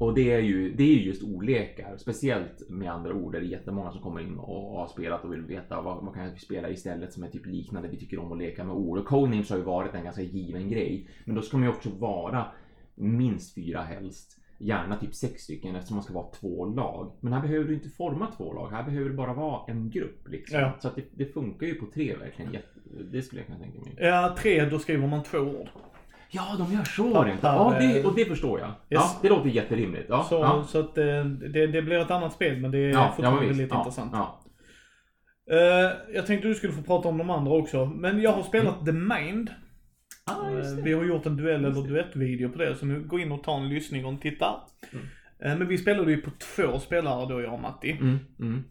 Och 0.00 0.14
det 0.14 0.32
är 0.32 0.40
ju, 0.40 0.74
det 0.74 0.82
är 0.82 0.96
just 0.96 1.22
ordlekar, 1.22 1.96
speciellt 1.96 2.70
med 2.70 2.92
andra 2.92 3.14
ord 3.14 3.32
Det 3.32 3.38
är 3.38 3.42
jättemånga 3.42 3.90
som 3.90 4.02
kommer 4.02 4.20
in 4.20 4.38
och 4.38 4.78
har 4.78 4.86
spelat 4.86 5.24
och 5.24 5.32
vill 5.32 5.42
veta 5.42 5.80
vad, 5.80 6.04
vad 6.04 6.14
kan 6.14 6.32
vi 6.32 6.38
spela 6.38 6.70
istället 6.70 7.12
som 7.12 7.22
är 7.22 7.28
typ 7.28 7.46
liknande. 7.46 7.88
Vi 7.88 7.96
tycker 7.96 8.18
om 8.18 8.32
att 8.32 8.38
leka 8.38 8.64
med 8.64 8.76
ord 8.76 8.98
och 8.98 9.06
codenames 9.06 9.50
har 9.50 9.56
ju 9.56 9.62
varit 9.62 9.94
en 9.94 10.04
ganska 10.04 10.22
given 10.22 10.70
grej. 10.70 11.08
Men 11.24 11.34
då 11.34 11.42
ska 11.42 11.56
man 11.56 11.66
ju 11.66 11.72
också 11.72 11.90
vara 11.90 12.46
minst 12.94 13.54
fyra 13.54 13.80
helst. 13.82 14.40
Gärna 14.58 14.96
typ 14.96 15.14
sex 15.14 15.42
stycken 15.42 15.74
eftersom 15.76 15.96
man 15.96 16.04
ska 16.04 16.14
vara 16.14 16.26
två 16.40 16.64
lag. 16.66 17.12
Men 17.20 17.32
här 17.32 17.40
behöver 17.40 17.64
du 17.64 17.74
inte 17.74 17.88
forma 17.88 18.26
två 18.36 18.52
lag. 18.52 18.70
Här 18.70 18.82
behöver 18.82 19.10
det 19.10 19.16
bara 19.16 19.32
vara 19.34 19.60
en 19.72 19.90
grupp 19.90 20.28
liksom. 20.28 20.58
Ja. 20.60 20.72
Så 20.78 20.88
att 20.88 20.96
det, 20.96 21.04
det 21.14 21.26
funkar 21.26 21.66
ju 21.66 21.74
på 21.74 21.86
tre 21.94 22.16
verkligen. 22.16 22.56
Det 23.12 23.22
skulle 23.22 23.40
jag 23.40 23.46
kunna 23.46 23.58
tänka 23.58 23.78
mig. 23.80 23.94
Ja, 23.98 24.36
tre, 24.38 24.64
då 24.64 24.78
skriver 24.78 25.06
man 25.06 25.22
två 25.22 25.38
ord. 25.38 25.68
Ja, 26.30 26.42
de 26.58 26.72
gör 26.72 26.84
så 26.84 27.02
per- 27.22 27.38
Ja, 27.42 27.76
det, 27.80 28.04
och 28.04 28.14
det 28.14 28.24
förstår 28.24 28.60
jag. 28.60 28.70
Ja, 28.88 29.10
det 29.22 29.28
låter 29.28 29.48
jätterimligt. 29.48 30.06
Ja, 30.08 30.26
Så, 30.28 30.34
ja. 30.34 30.64
så 30.68 30.80
att 30.80 30.98
eh, 30.98 31.24
det, 31.24 31.66
det 31.66 31.82
blir 31.82 31.98
ett 31.98 32.10
annat 32.10 32.32
spel, 32.32 32.60
men 32.60 32.70
det 32.70 32.78
är 32.78 32.88
Ja, 32.90 33.12
fortfarande 33.16 33.46
väldigt 33.46 33.72
intressant. 33.72 34.12
Eh, 35.50 36.14
jag 36.14 36.26
tänkte 36.26 36.48
du 36.48 36.54
skulle 36.54 36.72
få 36.72 36.82
prata 36.82 37.08
om 37.08 37.18
de 37.18 37.30
andra 37.30 37.52
också, 37.52 37.86
men 37.86 38.20
jag 38.22 38.32
har 38.32 38.42
spelat 38.42 38.84
The 38.86 38.92
Mind. 38.92 39.50
Ah, 40.26 40.50
Eh. 40.50 40.84
Vi 40.84 40.92
har 40.92 41.04
gjort 41.04 41.26
en 41.26 41.36
duell 41.36 41.64
eller 41.64 41.88
duettvideo 41.88 42.48
på 42.48 42.58
det, 42.58 42.76
så 42.76 42.86
nu 42.86 43.00
gå 43.00 43.18
in 43.18 43.32
och 43.32 43.42
ta 43.44 43.56
en 43.56 43.68
lyssning 43.68 44.04
och 44.06 44.20
titta. 44.20 44.54
Mm. 44.92 45.04
Eh, 45.38 45.58
Men 45.58 45.68
vi 45.68 45.78
spelade 45.78 46.10
ju 46.10 46.20
på 46.20 46.30
två 46.30 46.78
spelare 46.78 47.28
då, 47.28 47.42
jag 47.42 47.52
och 47.54 47.60
Matti. 47.60 47.90
Mm, 47.90 48.18
mm. 48.40 48.64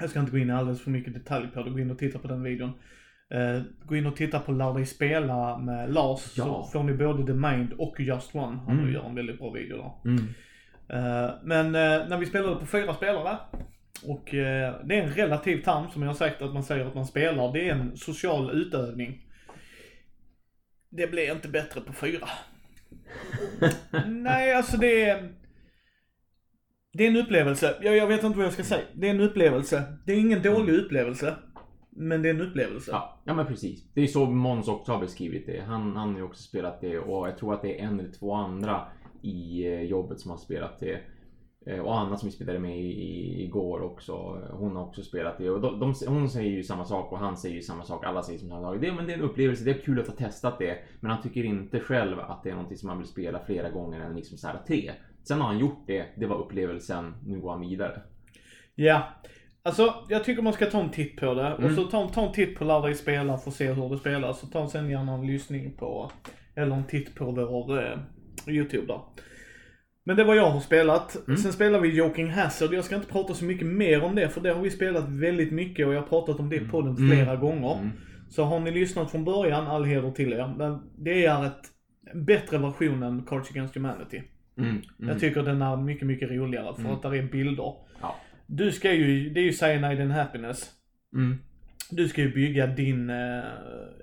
Jag 0.00 0.10
ska 0.10 0.20
inte 0.20 0.32
gå 0.32 0.38
in 0.38 0.50
i 0.50 0.52
alldeles 0.52 0.82
för 0.82 0.90
mycket 0.90 1.14
detalj 1.14 1.46
på 1.54 1.62
det, 1.62 1.70
gå 1.70 1.78
in 1.78 1.90
och 1.90 1.98
titta 1.98 2.18
på 2.18 2.28
den 2.28 2.42
videon. 2.42 2.72
Eh, 3.30 3.62
gå 3.84 3.96
in 3.96 4.06
och 4.06 4.16
titta 4.16 4.38
på 4.40 4.52
Lär 4.52 4.74
dig 4.74 4.86
spela 4.86 5.58
med 5.58 5.92
Lars, 5.92 6.32
Ja. 6.36 6.44
så 6.44 6.64
får 6.72 6.82
ni 6.82 6.92
både 6.94 7.26
The 7.26 7.32
Mind 7.32 7.72
och 7.78 8.00
Just 8.00 8.34
One. 8.34 8.58
Han 8.66 8.78
Mm. 8.78 8.92
gör 8.92 9.04
en 9.04 9.14
väldigt 9.14 9.38
bra 9.38 9.50
video 9.50 9.76
där. 9.76 10.10
Mm. 10.10 10.24
Men 11.42 11.72
när 12.08 12.18
vi 12.18 12.26
spelade 12.26 12.56
på 12.56 12.66
fyra 12.66 12.94
spelare, 12.94 13.36
och 14.06 14.24
det 14.30 14.98
är 14.98 15.02
en 15.02 15.10
relativ 15.10 15.62
term 15.62 15.90
som 15.90 16.02
jag 16.02 16.08
har 16.08 16.14
sagt 16.14 16.42
att 16.42 16.54
man 16.54 16.62
säger 16.62 16.86
att 16.86 16.94
man 16.94 17.06
spelar, 17.06 17.52
det 17.52 17.68
är 17.68 17.74
en 17.74 17.96
social 17.96 18.50
utövning. 18.50 19.20
Det 20.96 21.06
blir 21.06 21.32
inte 21.32 21.48
bättre 21.48 21.80
på 21.80 21.92
fyra. 21.92 22.28
Nej, 24.06 24.54
alltså 24.54 24.76
det 24.76 25.02
är... 25.02 25.32
Det 26.92 27.04
är 27.04 27.08
en 27.08 27.16
upplevelse. 27.16 27.76
Jag, 27.82 27.96
jag 27.96 28.06
vet 28.06 28.24
inte 28.24 28.36
vad 28.38 28.46
jag 28.46 28.52
ska 28.52 28.62
säga. 28.62 28.84
Det 28.94 29.06
är 29.06 29.10
en 29.10 29.20
upplevelse. 29.20 29.98
Det 30.06 30.12
är 30.12 30.16
ingen 30.16 30.42
dålig 30.42 30.74
upplevelse. 30.74 31.34
Men 31.90 32.22
det 32.22 32.28
är 32.28 32.34
en 32.34 32.40
upplevelse. 32.40 32.90
Ja, 32.90 33.20
ja, 33.24 33.34
men 33.34 33.46
precis. 33.46 33.84
Det 33.94 34.00
är 34.00 34.06
så 34.06 34.26
Måns 34.26 34.68
också 34.68 34.92
har 34.92 35.00
beskrivit 35.00 35.46
det. 35.46 35.60
Han, 35.60 35.96
han 35.96 36.10
har 36.10 36.16
ju 36.16 36.22
också 36.22 36.42
spelat 36.42 36.80
det 36.80 36.98
och 36.98 37.28
jag 37.28 37.38
tror 37.38 37.54
att 37.54 37.62
det 37.62 37.80
är 37.80 37.84
en 37.84 38.00
eller 38.00 38.12
två 38.12 38.34
andra 38.34 38.86
i 39.22 39.66
eh, 39.66 39.82
jobbet 39.82 40.20
som 40.20 40.30
har 40.30 40.38
spelat 40.38 40.80
det. 40.80 41.00
Eh, 41.66 41.78
Och 41.78 41.98
Anna 41.98 42.16
som 42.16 42.28
vi 42.28 42.32
spelade 42.34 42.58
med 42.58 42.78
i- 42.80 43.42
igår 43.44 43.82
också. 43.82 44.12
Hon 44.52 44.76
har 44.76 44.84
också 44.86 45.02
spelat 45.02 45.38
det. 45.38 45.50
Och 45.50 45.60
de, 45.60 45.80
de, 45.80 45.94
hon 46.06 46.28
säger 46.28 46.50
ju 46.50 46.62
samma 46.62 46.84
sak 46.84 47.12
och 47.12 47.18
han 47.18 47.36
säger 47.36 47.54
ju 47.54 47.62
samma 47.62 47.84
sak. 47.84 48.04
Alla 48.04 48.22
säger 48.22 48.38
som 48.38 48.50
han 48.50 48.80
det, 48.80 48.92
men 48.92 49.06
det 49.06 49.12
är 49.12 49.16
en 49.18 49.22
upplevelse. 49.24 49.64
Det 49.64 49.70
är 49.70 49.74
kul 49.82 50.00
att 50.00 50.06
ha 50.06 50.14
testat 50.14 50.58
det. 50.58 50.78
Men 51.00 51.10
han 51.10 51.22
tycker 51.22 51.44
inte 51.44 51.80
själv 51.80 52.20
att 52.20 52.42
det 52.42 52.48
är 52.50 52.54
någonting 52.54 52.78
som 52.78 52.88
han 52.88 52.98
vill 52.98 53.06
spela 53.06 53.40
flera 53.46 53.70
gånger 53.70 54.00
än 54.00 54.16
liksom 54.16 54.38
så 54.38 54.46
här 54.46 54.58
tre. 54.66 54.90
Sen 55.22 55.40
har 55.40 55.46
han 55.48 55.58
gjort 55.58 55.84
det. 55.86 56.04
Det 56.16 56.26
var 56.26 56.36
upplevelsen. 56.36 57.14
Nu 57.26 57.40
går 57.40 57.50
han 57.50 57.60
vidare. 57.60 58.00
Ja. 58.74 59.02
Alltså, 59.62 59.94
jag 60.08 60.24
tycker 60.24 60.42
man 60.42 60.52
ska 60.52 60.66
ta 60.66 60.80
en 60.80 60.90
titt 60.90 61.16
på 61.20 61.34
det. 61.34 61.54
Och 61.54 61.60
Mm. 61.60 61.76
så 61.76 61.84
ta, 61.84 62.08
ta 62.08 62.26
en 62.26 62.32
titt 62.32 62.58
på 62.58 62.64
Lär 62.64 62.82
dig 62.82 62.94
spela 62.94 63.38
för 63.38 63.50
att 63.50 63.56
se 63.56 63.72
hur 63.72 63.88
det 63.88 63.98
spelas. 63.98 64.42
Och 64.42 64.52
ta 64.52 64.68
sen 64.68 64.90
gärna 64.90 65.12
en 65.14 65.26
lyssning 65.26 65.70
på, 65.78 66.10
eller 66.54 66.76
en 66.76 66.84
titt 66.84 67.14
på 67.14 67.24
vår 67.24 67.78
eh, 67.82 67.98
YouTube 68.48 68.86
där. 68.86 69.00
Men 70.04 70.16
det 70.16 70.24
var 70.24 70.34
jag 70.34 70.50
har 70.50 70.60
spelat. 70.60 71.16
Mm. 71.28 71.36
Sen 71.36 71.52
spelar 71.52 71.80
vi 71.80 71.88
Joking 71.96 72.30
Hazard. 72.30 72.74
Jag 72.74 72.84
ska 72.84 72.94
inte 72.96 73.08
prata 73.12 73.34
så 73.34 73.44
mycket 73.44 73.66
mer 73.66 74.02
om 74.04 74.14
det, 74.14 74.28
för 74.28 74.40
det 74.40 74.52
har 74.52 74.62
vi 74.62 74.70
spelat 74.70 75.08
väldigt 75.08 75.52
mycket 75.52 75.86
och 75.86 75.94
jag 75.94 76.00
har 76.00 76.08
pratat 76.08 76.40
om 76.40 76.48
det 76.50 76.56
i 76.56 76.60
podden 76.68 76.96
flera 76.96 77.36
gånger. 77.36 77.74
Mm. 77.78 77.90
Så 78.30 78.44
har 78.44 78.60
ni 78.60 78.70
lyssnat 78.70 79.10
från 79.10 79.24
början, 79.24 79.66
all 79.66 79.84
heder 79.84 80.10
till 80.10 80.32
er. 80.32 80.54
Men 80.58 80.78
det 80.98 81.24
är 81.26 81.46
ett 81.46 81.70
en 82.12 82.24
bättre 82.24 82.58
version 82.58 83.02
än 83.02 83.22
Cards 83.22 83.50
Against 83.50 83.74
Humanity. 83.74 84.22
Mm. 84.58 84.70
Mm. 84.70 84.82
Jag 84.98 85.20
tycker 85.20 85.42
den 85.42 85.62
är 85.62 85.76
mycket, 85.76 86.06
mycket 86.06 86.30
roligare 86.30 86.74
för 86.74 86.80
Mm. 86.82 86.92
att 86.92 87.02
där 87.02 87.14
är 87.14 87.22
bilder. 87.22 87.72
Ja. 88.00 88.16
Du 88.46 88.72
ska 88.72 88.92
ju, 88.92 89.30
det 89.30 89.40
är 89.40 89.44
ju 89.44 89.52
Cyanide 89.52 90.02
and 90.02 90.12
Happiness. 90.12 90.70
Mm. 91.14 91.38
Du 91.90 92.08
ska 92.08 92.20
ju 92.22 92.32
bygga 92.34 92.66
din, 92.66 93.10
eh, 93.10 93.42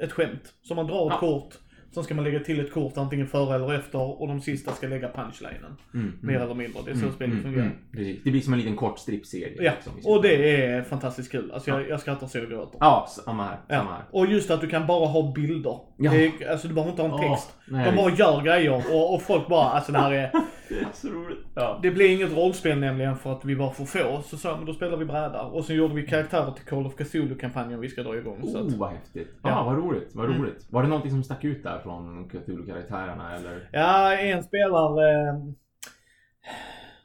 ett 0.01 0.11
skämt. 0.11 0.53
Så 0.61 0.75
man 0.75 0.87
drar 0.87 1.07
ett 1.07 1.13
Ja. 1.13 1.19
kort, 1.19 1.53
Sen 1.93 2.03
ska 2.03 2.15
man 2.15 2.23
lägga 2.23 2.39
till 2.39 2.59
ett 2.59 2.73
kort 2.73 2.97
antingen 2.97 3.27
före 3.27 3.55
eller 3.55 3.73
efter 3.73 4.21
och 4.21 4.27
de 4.27 4.41
sista 4.41 4.71
ska 4.71 4.87
lägga 4.87 5.09
punchlinen. 5.11 5.77
Mm, 5.93 6.13
Mer 6.21 6.33
mm, 6.35 6.43
eller 6.45 6.55
mindre. 6.55 6.81
Det 6.85 6.91
är 6.91 6.95
så 6.95 7.01
mm, 7.01 7.13
spelet 7.15 7.31
mm, 7.31 7.43
fungerar. 7.43 7.65
mm, 7.65 7.77
precis. 7.91 8.23
Det 8.23 8.31
blir 8.31 8.41
som 8.41 8.53
en 8.53 8.59
liten 8.59 8.75
kort 8.75 8.99
strippserie. 8.99 9.53
Ja, 9.59 9.71
liksom, 9.95 10.11
och 10.11 10.21
det 10.21 10.61
är 10.65 10.83
fantastiskt 10.83 11.31
kul. 11.31 11.51
Alltså 11.51 11.69
jag, 11.71 11.89
jag 11.89 11.99
skrattar 11.99 12.27
så 12.27 12.37
jag 12.37 12.49
gråter. 12.49 12.77
Ja, 12.79 13.07
samma 13.25 13.43
här. 13.43 13.57
Samma 13.69 13.89
Ja. 13.89 13.95
här. 13.95 14.03
Och 14.11 14.25
just 14.25 14.51
att 14.51 14.61
du 14.61 14.67
kan 14.69 14.87
bara 14.87 15.07
ha 15.07 15.31
bilder. 15.35 15.79
Ja. 16.01 16.11
Det 16.11 16.25
är, 16.25 16.51
alltså 16.51 16.67
du 16.67 16.73
behöver 16.73 16.91
inte 16.91 17.01
ha 17.03 17.23
en 17.23 17.29
text. 17.31 17.55
nej, 17.67 17.91
De 17.91 17.95
bara 17.97 18.11
gör 18.11 18.41
grejer 18.41 18.83
och, 18.95 19.13
och 19.15 19.21
folk 19.21 19.47
bara, 19.47 19.65
alltså 19.69 19.91
det 19.91 19.97
här 19.99 20.11
är... 20.11 20.31
Det 20.69 20.79
är 20.79 20.87
så 20.93 21.07
roligt. 21.07 21.39
Ja. 21.55 21.79
Det 21.83 21.91
blir 21.91 22.09
inget 22.15 22.37
rollspel 22.37 22.79
nämligen 22.79 23.15
för 23.15 23.31
att 23.31 23.45
vi 23.45 23.55
var 23.55 23.69
för 23.69 23.85
få. 23.85 24.21
Så 24.21 24.37
sa 24.37 24.57
men 24.57 24.65
då 24.65 24.73
spelar 24.73 24.97
vi 24.97 25.05
bräda. 25.05 25.41
Och 25.41 25.65
sen 25.65 25.75
gjorde 25.75 25.93
vi 25.93 26.07
karaktärer 26.07 26.51
till 26.51 26.65
Call 26.65 26.85
of 26.85 26.95
Cthulhu-kampanjen 26.95 27.79
vi 27.79 27.89
ska 27.89 28.03
dra 28.03 28.17
igång. 28.17 28.41
Så 28.47 28.57
att, 28.57 28.63
Oh, 28.65 28.77
vad 28.77 28.89
häftigt. 28.89 29.27
Ja. 29.43 29.49
Ja, 29.49 29.63
vad 29.63 29.77
roligt. 29.77 30.09
Vad 30.13 30.25
Mm. 30.25 30.41
roligt. 30.41 30.65
Var 30.69 30.83
det 30.83 30.87
någonting 30.89 31.11
som 31.11 31.23
stack 31.23 31.43
ut 31.43 31.63
där 31.63 31.79
från 31.83 32.29
Cthulhu-karaktärerna 32.29 33.35
eller? 33.35 33.69
ja, 33.71 34.13
en 34.13 34.43
spelare... 34.43 35.29
Eh, 35.29 35.35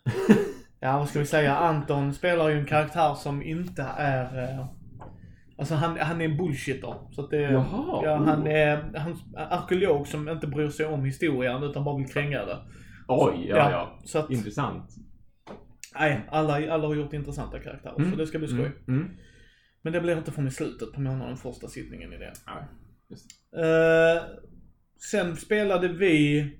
ja, 0.81 0.99
vad 0.99 1.09
ska 1.09 1.19
vi 1.19 1.27
säga? 1.27 1.57
Anton 1.57 2.15
spelar 2.15 2.49
ju 2.49 2.59
en 2.59 2.67
karaktär 2.67 3.15
som 3.15 3.43
inte 3.43 3.83
är... 3.97 4.67
Alltså 5.59 5.75
han, 5.75 5.99
han 5.99 6.21
är 6.21 6.25
en 6.25 6.37
bullshitter. 6.37 6.95
Så 7.11 7.25
att 7.25 7.31
det, 7.31 7.41
Jaha, 7.41 8.05
ja, 8.05 8.17
han 8.17 8.43
oh. 8.43 8.51
är 8.51 8.99
han, 8.99 9.17
arkeolog 9.37 10.07
som 10.07 10.29
inte 10.29 10.47
bryr 10.47 10.69
sig 10.69 10.87
om 10.87 11.05
historien 11.05 11.63
utan 11.63 11.85
bara 11.85 11.97
vill 11.97 12.09
kränga 12.09 12.45
det. 12.45 12.59
Oj, 13.09 13.47
ja, 13.49 13.71
ja. 13.71 13.99
Så 14.05 14.19
att, 14.19 14.31
Intressant. 14.31 14.91
nej, 15.99 16.21
alla, 16.31 16.73
alla 16.73 16.87
har 16.87 16.95
gjort 16.95 17.13
intressanta 17.13 17.59
karaktärer. 17.59 18.11
Så 18.11 18.17
det 18.17 18.27
ska 18.27 18.39
bli 18.39 18.49
skoj. 18.49 18.61
Mm. 18.61 18.77
Mm. 18.89 19.11
Men 19.83 19.93
det 19.93 20.01
blir 20.01 20.19
inte 20.19 20.33
förrän 20.33 20.49
i 20.49 20.51
slutet 20.51 20.93
på 20.93 21.01
månaden, 21.01 21.37
första 21.37 21.69
sittningen 21.69 22.13
i 22.13 22.19
det. 22.19 22.33
Ja, 22.47 22.53
just 23.09 23.31
Eh, 23.57 24.23
sen 25.11 25.37
spelade 25.37 25.89
vi 25.89 26.51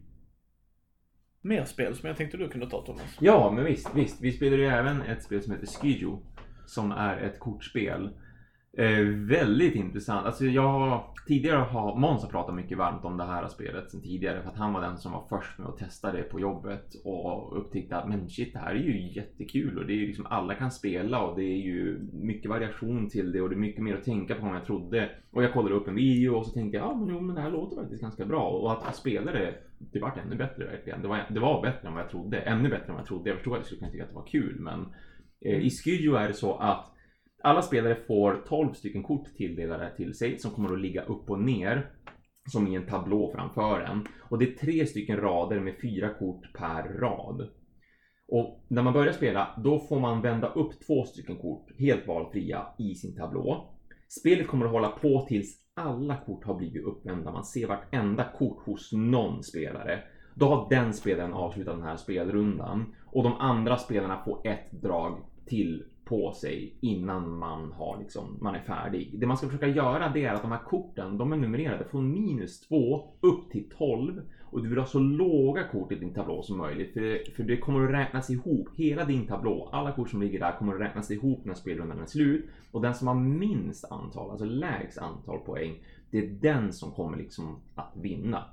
mer 1.41 1.65
spel 1.65 1.95
som 1.95 2.09
jag 2.09 2.17
tänkte 2.17 2.37
du 2.37 2.49
kunde 2.49 2.71
ta 2.71 2.87
Thomas. 2.87 3.17
Ja, 3.21 3.51
men 3.51 3.65
visst, 3.65 3.91
visst. 3.95 4.21
Vi 4.21 4.33
spelade 4.33 4.63
ju 4.63 4.69
även 4.69 5.03
ett 5.03 5.23
spel 5.23 5.43
som 5.43 5.53
heter 5.53 5.67
Skijo. 5.67 6.23
Som 6.67 6.93
är 6.93 7.17
ett 7.17 7.39
kortspel. 7.39 8.11
Eh, 8.79 9.05
väldigt 9.29 9.75
intressant. 9.75 10.27
Alltså 10.27 10.45
jag 10.45 11.05
tidigare 11.27 11.61
har 11.61 11.97
Måns 11.97 12.23
har 12.23 12.31
pratat 12.31 12.55
mycket 12.55 12.79
varmt 12.79 13.05
om 13.05 13.17
det 13.17 13.25
här 13.25 13.49
spelet 13.49 13.91
sen 13.91 14.03
tidigare 14.03 14.43
för 14.43 14.51
att 14.51 14.57
han 14.57 14.73
var 14.73 14.81
den 14.81 14.99
som 14.99 15.13
var 15.13 15.27
först 15.29 15.59
med 15.59 15.69
att 15.69 15.79
testa 15.79 16.13
det 16.13 16.23
på 16.23 16.41
jobbet 16.41 16.95
och 17.05 17.59
upptäckte 17.59 17.97
att 17.97 18.09
men 18.09 18.29
shit 18.29 18.53
det 18.53 18.59
här 18.59 18.71
är 18.71 18.79
ju 18.79 19.13
jättekul 19.13 19.79
och 19.79 19.87
det 19.87 19.93
är 19.93 19.97
ju 19.97 20.07
liksom 20.07 20.27
alla 20.27 20.55
kan 20.55 20.71
spela 20.71 21.23
och 21.23 21.37
det 21.37 21.45
är 21.45 21.57
ju 21.57 21.99
mycket 22.13 22.51
variation 22.51 23.09
till 23.09 23.33
det 23.33 23.41
och 23.41 23.49
det 23.49 23.55
är 23.55 23.59
mycket 23.59 23.83
mer 23.83 23.95
att 23.95 24.05
tänka 24.05 24.35
på 24.35 24.47
än 24.47 24.55
jag 24.55 24.65
trodde. 24.65 25.11
Och 25.31 25.43
jag 25.43 25.53
kollade 25.53 25.75
upp 25.75 25.89
en 25.89 25.95
video 25.95 26.35
och 26.35 26.47
så 26.47 26.53
tänkte 26.53 26.77
jag 26.77 26.87
ja 26.87 26.95
men 26.95 27.09
jo 27.09 27.21
men 27.21 27.35
det 27.35 27.43
här 27.43 27.51
låter 27.51 27.77
faktiskt 27.77 28.03
ganska 28.03 28.25
bra 28.25 28.49
och 28.49 28.73
att 28.73 28.83
jag 28.85 28.95
spelade 28.95 29.55
det 29.79 30.01
vart 30.01 30.19
ännu 30.19 30.37
bättre 30.37 30.65
verkligen. 30.65 31.03
Det 31.03 31.09
var, 31.09 31.27
det 31.29 31.41
var 31.41 31.63
bättre 31.63 31.89
än 31.89 31.95
vad 31.95 32.03
jag 32.03 32.11
trodde. 32.11 32.39
Ännu 32.39 32.69
bättre 32.69 32.87
än 32.87 32.93
vad 32.93 33.01
jag 33.01 33.09
trodde. 33.09 33.31
Jag 33.31 33.37
förstod 33.37 33.53
att 33.53 33.59
jag 33.59 33.67
skulle 33.67 33.79
kunna 33.79 33.91
tycka 33.91 34.05
att 34.05 34.11
det 34.11 34.17
var 34.17 34.27
kul 34.27 34.61
men 34.61 34.87
eh, 35.41 35.59
i 35.59 35.71
Skydio 35.71 36.15
är 36.15 36.29
det 36.29 36.35
så 36.35 36.55
att 36.55 36.96
alla 37.47 37.63
spelare 37.63 37.95
får 37.95 38.45
12 38.49 38.73
stycken 38.73 39.03
kort 39.03 39.37
tilldelade 39.37 39.97
till 39.97 40.15
sig 40.15 40.39
som 40.39 40.51
kommer 40.51 40.73
att 40.73 40.81
ligga 40.81 41.03
upp 41.03 41.31
och 41.31 41.41
ner 41.41 41.91
som 42.53 42.69
i 42.69 42.75
en 42.75 42.87
tablå 42.87 43.33
framför 43.35 43.81
en. 43.81 44.07
Och 44.31 44.39
det 44.39 44.49
är 44.49 44.53
tre 44.53 44.87
stycken 44.87 45.17
rader 45.17 45.61
med 45.61 45.75
fyra 45.83 46.15
kort 46.15 46.53
per 46.53 46.83
rad. 46.83 47.49
Och 48.29 48.65
när 48.69 48.83
man 48.83 48.93
börjar 48.93 49.13
spela, 49.13 49.61
då 49.65 49.79
får 49.79 50.01
man 50.01 50.23
vända 50.23 50.49
upp 50.49 50.87
två 50.87 51.05
stycken 51.05 51.37
kort 51.37 51.67
helt 51.79 52.07
valfria 52.07 52.67
i 52.79 52.95
sin 52.95 53.17
tablå. 53.17 53.75
Spelet 54.09 54.47
kommer 54.47 54.67
att 54.67 54.73
hålla 54.73 54.89
på 54.89 55.27
tills 55.29 55.59
alla 55.75 56.17
kort 56.17 56.45
har 56.45 56.55
blivit 56.55 56.85
uppvända. 56.85 57.33
Man 57.33 57.45
ser 57.45 57.67
vartenda 57.67 58.25
kort 58.39 58.67
hos 58.67 58.93
någon 58.93 59.43
spelare. 59.43 60.03
Då 60.35 60.47
har 60.47 60.71
den 60.71 60.93
spelaren 60.93 61.33
avslutat 61.33 61.77
den 61.77 61.87
här 61.87 61.97
spelrundan 61.97 62.95
och 63.07 63.23
de 63.23 63.33
andra 63.33 63.77
spelarna 63.77 64.23
får 64.25 64.47
ett 64.47 64.73
drag 64.73 65.19
till 65.47 65.85
på 66.09 66.33
sig 66.33 66.77
innan 66.81 67.39
man, 67.39 67.73
har 67.73 67.99
liksom, 67.99 68.39
man 68.41 68.55
är 68.55 68.61
färdig. 68.61 69.15
Det 69.21 69.27
man 69.27 69.37
ska 69.37 69.47
försöka 69.47 69.69
göra 69.69 70.09
det 70.09 70.25
är 70.25 70.33
att 70.33 70.43
de 70.43 70.53
här 70.53 70.65
korten, 70.65 71.19
de 71.19 71.33
är 71.33 71.37
numrerade 71.37 71.85
från 71.85 72.13
minus 72.13 72.61
2 72.61 73.09
upp 73.21 73.51
till 73.51 73.71
12 73.79 74.21
och 74.43 74.63
du 74.63 74.69
vill 74.69 74.79
ha 74.79 74.87
så 74.87 74.99
låga 74.99 75.69
kort 75.69 75.93
i 75.93 75.95
din 75.95 76.15
tablå 76.15 76.43
som 76.43 76.59
möjligt 76.59 76.93
för 76.93 77.01
det, 77.01 77.35
för 77.37 77.43
det 77.43 77.57
kommer 77.57 77.85
att 77.85 77.91
räknas 77.91 78.31
ihop. 78.31 78.69
Hela 78.77 79.05
din 79.05 79.27
tablå, 79.27 79.69
alla 79.73 79.93
kort 79.93 80.11
som 80.11 80.23
ligger 80.23 80.41
där 80.41 80.59
kommer 80.59 80.75
att 80.75 80.81
räknas 80.81 81.11
ihop 81.11 81.45
när 81.45 81.55
spelrundan 81.55 82.01
är 82.01 82.07
slut 82.07 82.47
och 82.71 82.83
den 82.83 82.95
som 82.95 83.09
har 83.09 83.15
minst 83.15 83.85
antal, 83.85 84.31
alltså 84.31 84.45
lägst 84.45 84.99
antal 84.99 85.39
poäng, 85.39 85.75
det 86.11 86.19
är 86.19 86.27
den 86.27 86.73
som 86.73 86.91
kommer 86.91 87.17
liksom 87.17 87.57
att 87.75 87.93
vinna. 87.97 88.45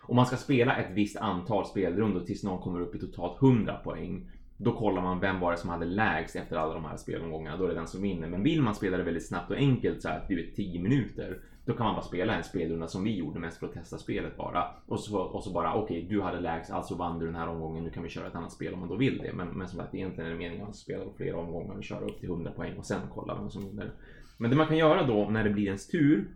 Om 0.00 0.16
man 0.16 0.26
ska 0.26 0.36
spela 0.36 0.76
ett 0.76 0.90
visst 0.94 1.16
antal 1.16 1.66
spelrundor 1.66 2.20
tills 2.20 2.44
någon 2.44 2.62
kommer 2.62 2.80
upp 2.80 2.94
i 2.94 2.98
totalt 2.98 3.42
100 3.42 3.74
poäng 3.74 4.30
då 4.64 4.72
kollar 4.72 5.02
man 5.02 5.20
vem 5.20 5.40
var 5.40 5.52
det 5.52 5.58
som 5.58 5.70
hade 5.70 5.86
lägst 5.86 6.36
efter 6.36 6.56
alla 6.56 6.74
de 6.74 6.84
här 6.84 6.96
spelomgångarna. 6.96 7.56
Då 7.56 7.64
är 7.64 7.68
det 7.68 7.74
den 7.74 7.86
som 7.86 8.02
vinner. 8.02 8.28
Men 8.28 8.42
vill 8.42 8.62
man 8.62 8.74
spela 8.74 8.96
det 8.96 9.02
väldigt 9.02 9.28
snabbt 9.28 9.50
och 9.50 9.56
enkelt 9.56 10.02
så 10.02 10.08
här, 10.08 10.24
du 10.28 10.36
vet 10.36 10.54
10 10.54 10.82
minuter. 10.82 11.38
Då 11.64 11.72
kan 11.72 11.86
man 11.86 11.94
bara 11.94 12.04
spela 12.04 12.34
en 12.34 12.44
spelrunda 12.44 12.86
som 12.86 13.04
vi 13.04 13.16
gjorde 13.16 13.40
mest 13.40 13.58
för 13.58 13.66
att 13.66 13.72
testa 13.72 13.98
spelet 13.98 14.36
bara. 14.36 14.64
Och 14.86 15.00
så, 15.00 15.18
och 15.18 15.44
så 15.44 15.52
bara 15.52 15.74
okej, 15.74 16.06
du 16.10 16.22
hade 16.22 16.40
lägst, 16.40 16.70
alltså 16.70 16.94
vann 16.94 17.18
du 17.18 17.26
den 17.26 17.34
här 17.34 17.48
omgången. 17.48 17.84
Nu 17.84 17.90
kan 17.90 18.02
vi 18.02 18.08
köra 18.08 18.26
ett 18.26 18.34
annat 18.34 18.52
spel 18.52 18.74
om 18.74 18.80
man 18.80 18.88
då 18.88 18.96
vill 18.96 19.18
det. 19.18 19.32
Men, 19.32 19.48
men 19.48 19.68
som 19.68 19.78
sagt, 19.78 19.94
egentligen 19.94 20.26
är 20.26 20.32
det 20.34 20.38
meningen 20.38 20.66
att 20.66 20.76
spela 20.76 21.04
flera 21.16 21.36
omgångar 21.36 21.74
och 21.74 21.84
köra 21.84 22.04
upp 22.04 22.20
till 22.20 22.28
100 22.28 22.50
poäng 22.50 22.76
och 22.76 22.86
sen 22.86 23.00
kolla 23.14 23.34
vem 23.34 23.50
som 23.50 23.64
vinner. 23.64 23.92
Men 24.38 24.50
det 24.50 24.56
man 24.56 24.66
kan 24.66 24.76
göra 24.76 25.06
då 25.06 25.28
när 25.30 25.44
det 25.44 25.50
blir 25.50 25.66
ens 25.66 25.86
tur. 25.86 26.28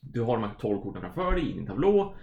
Du 0.00 0.20
har 0.20 0.36
de 0.36 0.42
här 0.42 0.54
12 0.60 0.80
korten 0.80 1.02
framför 1.02 1.32
dig 1.32 1.50
i 1.50 1.52
din 1.52 1.66
tablå. 1.66 2.14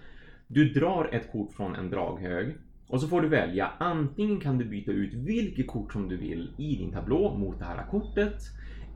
Du 0.48 0.70
drar 0.70 1.10
ett 1.12 1.32
kort 1.32 1.53
från 1.53 1.75
en 1.75 1.89
draghög 1.89 2.56
och 2.89 3.01
så 3.01 3.08
får 3.08 3.22
du 3.22 3.27
välja. 3.27 3.72
Antingen 3.77 4.39
kan 4.39 4.58
du 4.58 4.65
byta 4.65 4.91
ut 4.91 5.13
vilket 5.13 5.67
kort 5.67 5.93
som 5.93 6.10
du 6.10 6.17
vill 6.17 6.53
i 6.58 6.75
din 6.75 6.91
tablå 6.91 7.38
mot 7.38 7.60
det 7.60 7.65
här 7.65 7.88
kortet. 7.91 8.36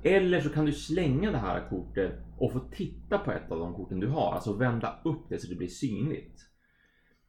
Eller 0.04 0.42
så 0.42 0.50
kan 0.50 0.66
du 0.66 0.72
slänga 0.72 1.32
det 1.32 1.38
här 1.38 1.70
kortet 1.70 2.12
och 2.38 2.52
få 2.52 2.60
titta 2.60 3.18
på 3.18 3.32
ett 3.32 3.52
av 3.52 3.60
de 3.60 3.74
korten 3.74 4.00
du 4.00 4.08
har. 4.08 4.34
Alltså 4.34 4.54
vända 4.54 5.00
upp 5.04 5.30
det 5.30 5.40
så 5.40 5.48
det 5.50 5.56
blir 5.56 5.68
synligt. 5.68 6.40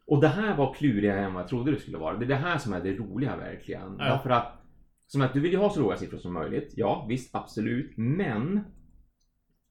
Och 0.07 0.21
det 0.21 0.29
här 0.29 0.57
var 0.57 0.75
klurigare 0.75 1.25
än 1.25 1.35
vad 1.35 1.43
jag 1.43 1.49
trodde 1.49 1.71
det 1.71 1.81
skulle 1.81 1.99
vara. 1.99 2.17
Det 2.17 2.25
är 2.25 2.29
det 2.29 2.35
här 2.35 2.59
som 2.59 2.73
är 2.73 2.81
det 2.81 2.97
roliga 2.97 3.37
verkligen. 3.37 3.97
Ja. 3.99 4.05
Därför 4.05 4.31
att, 4.31 4.63
som 5.07 5.23
att 5.23 5.33
du 5.33 5.41
vill 5.41 5.53
ju 5.53 5.59
ha 5.59 5.71
så 5.71 5.81
låga 5.81 5.97
siffror 5.97 6.19
som 6.19 6.33
möjligt. 6.33 6.73
Ja, 6.77 7.07
visst, 7.09 7.35
absolut. 7.35 7.93
Men 7.97 8.61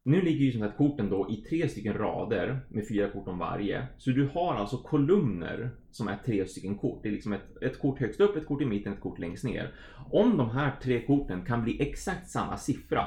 nu 0.04 0.22
ligger 0.22 0.46
ju 0.46 0.52
sånt 0.52 0.64
här 0.64 0.78
korten 0.78 1.10
då 1.10 1.30
i 1.30 1.36
tre 1.36 1.70
stycken 1.70 1.94
rader 1.94 2.60
med 2.70 2.88
fyra 2.88 3.10
kort 3.10 3.28
om 3.28 3.38
varje. 3.38 3.88
Så 3.98 4.10
du 4.10 4.30
har 4.34 4.56
alltså 4.56 4.78
kolumner 4.78 5.70
som 5.92 6.08
är 6.08 6.18
tre 6.26 6.46
stycken 6.46 6.78
kort. 6.78 7.00
Det 7.04 7.10
är 7.10 7.14
liksom 7.14 7.34
ett, 7.34 7.62
ett 7.62 7.80
kort 7.80 8.00
högst 8.00 8.20
upp, 8.20 8.36
ett 8.36 8.48
kort 8.48 8.62
i 8.62 8.66
mitten, 8.66 8.94
ett 8.94 9.02
kort 9.02 9.20
längst 9.20 9.44
ner. 9.44 9.74
Om 10.12 10.38
de 10.38 10.50
här 10.50 10.72
tre 10.84 11.02
korten 11.02 11.46
kan 11.46 11.64
bli 11.64 11.82
exakt 11.82 12.30
samma 12.30 12.58
siffra, 12.58 13.06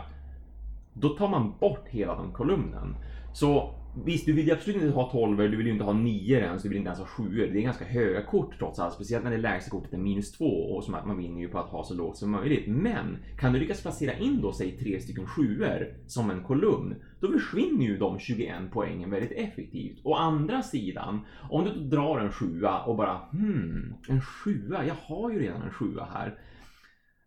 då 0.92 1.08
tar 1.08 1.28
man 1.28 1.54
bort 1.60 1.88
hela 1.88 2.22
den 2.22 2.32
kolumnen. 2.32 2.96
Så 3.32 3.74
visst, 4.04 4.26
du 4.26 4.32
vill 4.32 4.46
ju 4.46 4.52
absolut 4.52 4.82
inte 4.82 4.94
ha 4.94 5.10
12 5.10 5.36
du 5.36 5.56
vill 5.56 5.66
ju 5.66 5.72
inte 5.72 5.84
ha 5.84 5.92
9 5.92 6.38
ens, 6.38 6.62
du 6.62 6.68
vill 6.68 6.78
inte 6.78 6.88
ens 6.88 6.98
ha 6.98 7.06
7 7.06 7.50
Det 7.52 7.58
är 7.58 7.62
ganska 7.62 7.84
höga 7.84 8.22
kort 8.22 8.58
trots 8.58 8.78
allt, 8.78 8.94
speciellt 8.94 9.24
när 9.24 9.30
det 9.30 9.36
lägsta 9.36 9.70
kortet 9.70 9.92
är 9.92 9.98
minus 9.98 10.32
2 10.32 10.44
och 10.44 10.84
som 10.84 10.94
att 10.94 11.06
man 11.06 11.18
vinner 11.18 11.40
ju 11.40 11.48
på 11.48 11.58
att 11.58 11.68
ha 11.68 11.84
så 11.84 11.94
lågt 11.94 12.16
som 12.16 12.30
möjligt. 12.30 12.64
Men 12.66 13.18
kan 13.38 13.52
du 13.52 13.58
lyckas 13.58 13.82
placera 13.82 14.12
in 14.12 14.40
då, 14.42 14.52
säg 14.52 14.78
tre 14.78 15.00
stycken 15.00 15.26
7 15.26 15.64
som 16.06 16.30
en 16.30 16.42
kolumn, 16.42 16.94
då 17.20 17.32
försvinner 17.32 17.84
ju 17.84 17.98
de 17.98 18.18
21 18.18 18.54
poängen 18.72 19.10
väldigt 19.10 19.32
effektivt. 19.32 19.98
Å 20.02 20.14
andra 20.14 20.62
sidan, 20.62 21.20
om 21.50 21.64
du 21.64 21.70
drar 21.70 22.18
en 22.18 22.32
7 22.32 22.62
och 22.86 22.96
bara 22.96 23.20
hmm, 23.32 23.94
en 24.08 24.20
7 24.20 24.68
jag 24.70 25.14
har 25.14 25.30
ju 25.30 25.38
redan 25.38 25.62
en 25.62 25.70
7 25.70 25.98
här. 26.12 26.38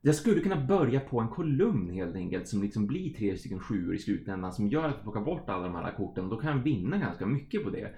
Jag 0.01 0.15
skulle 0.15 0.41
kunna 0.41 0.65
börja 0.65 0.99
på 0.99 1.19
en 1.19 1.27
kolumn 1.27 1.89
helt 1.89 2.15
enkelt 2.15 2.47
som 2.47 2.61
liksom 2.61 2.87
blir 2.87 3.13
tre 3.13 3.37
stycken 3.37 3.59
sjuor 3.59 3.95
i 3.95 3.99
slutändan 3.99 4.53
som 4.53 4.67
gör 4.67 4.83
att 4.83 4.93
jag 4.95 5.03
plockar 5.03 5.21
bort 5.21 5.49
alla 5.49 5.63
de 5.63 5.75
här 5.75 5.95
korten. 5.97 6.29
Då 6.29 6.37
kan 6.37 6.57
jag 6.57 6.63
vinna 6.63 6.97
ganska 6.97 7.25
mycket 7.25 7.63
på 7.63 7.69
det. 7.69 7.91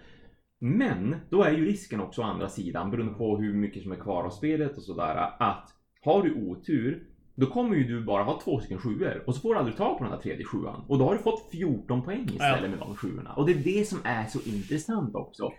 Men 0.60 1.15
då 1.29 1.43
är 1.43 1.51
ju 1.51 1.65
risken 1.65 2.01
också 2.01 2.22
å 2.22 2.25
andra 2.25 2.50
sidan, 2.50 2.91
beroende 2.91 3.13
på 3.13 3.38
hur 3.38 3.53
mycket 3.53 3.84
som 3.84 3.91
är 3.91 3.96
kvar 3.96 4.24
av 4.24 4.29
spelet 4.29 4.77
och 4.77 4.84
sådär, 4.84 5.15
att 5.39 5.70
har 6.01 6.24
du 6.24 6.34
otur 6.34 7.08
då 7.36 7.46
kommer 7.48 7.75
ju 7.75 7.84
du 7.84 8.03
bara 8.05 8.24
ha 8.24 8.41
två 8.43 8.60
stycken 8.60 8.77
sjuor 8.77 9.24
och 9.27 9.36
så 9.36 9.41
får 9.41 9.53
du 9.53 9.60
aldrig 9.60 9.77
tag 9.77 9.98
på 9.98 10.03
den 10.03 10.13
där 10.13 10.20
tredje 10.20 10.46
sjuan. 10.46 10.84
Och 10.88 10.98
då 11.00 11.05
har 11.05 11.13
du 11.13 11.20
fått 11.20 11.50
14 11.51 12.01
poäng 12.01 12.24
istället 12.24 12.62
Ja. 12.63 12.70
med 12.70 12.79
de 12.79 12.96
sjuorna. 12.96 13.34
Och 13.34 13.46
det 13.46 13.51
är 13.51 13.63
det 13.77 13.88
som 13.88 14.00
är 14.03 14.25
så 14.25 14.39
intressant 14.50 15.15
också. 15.15 15.51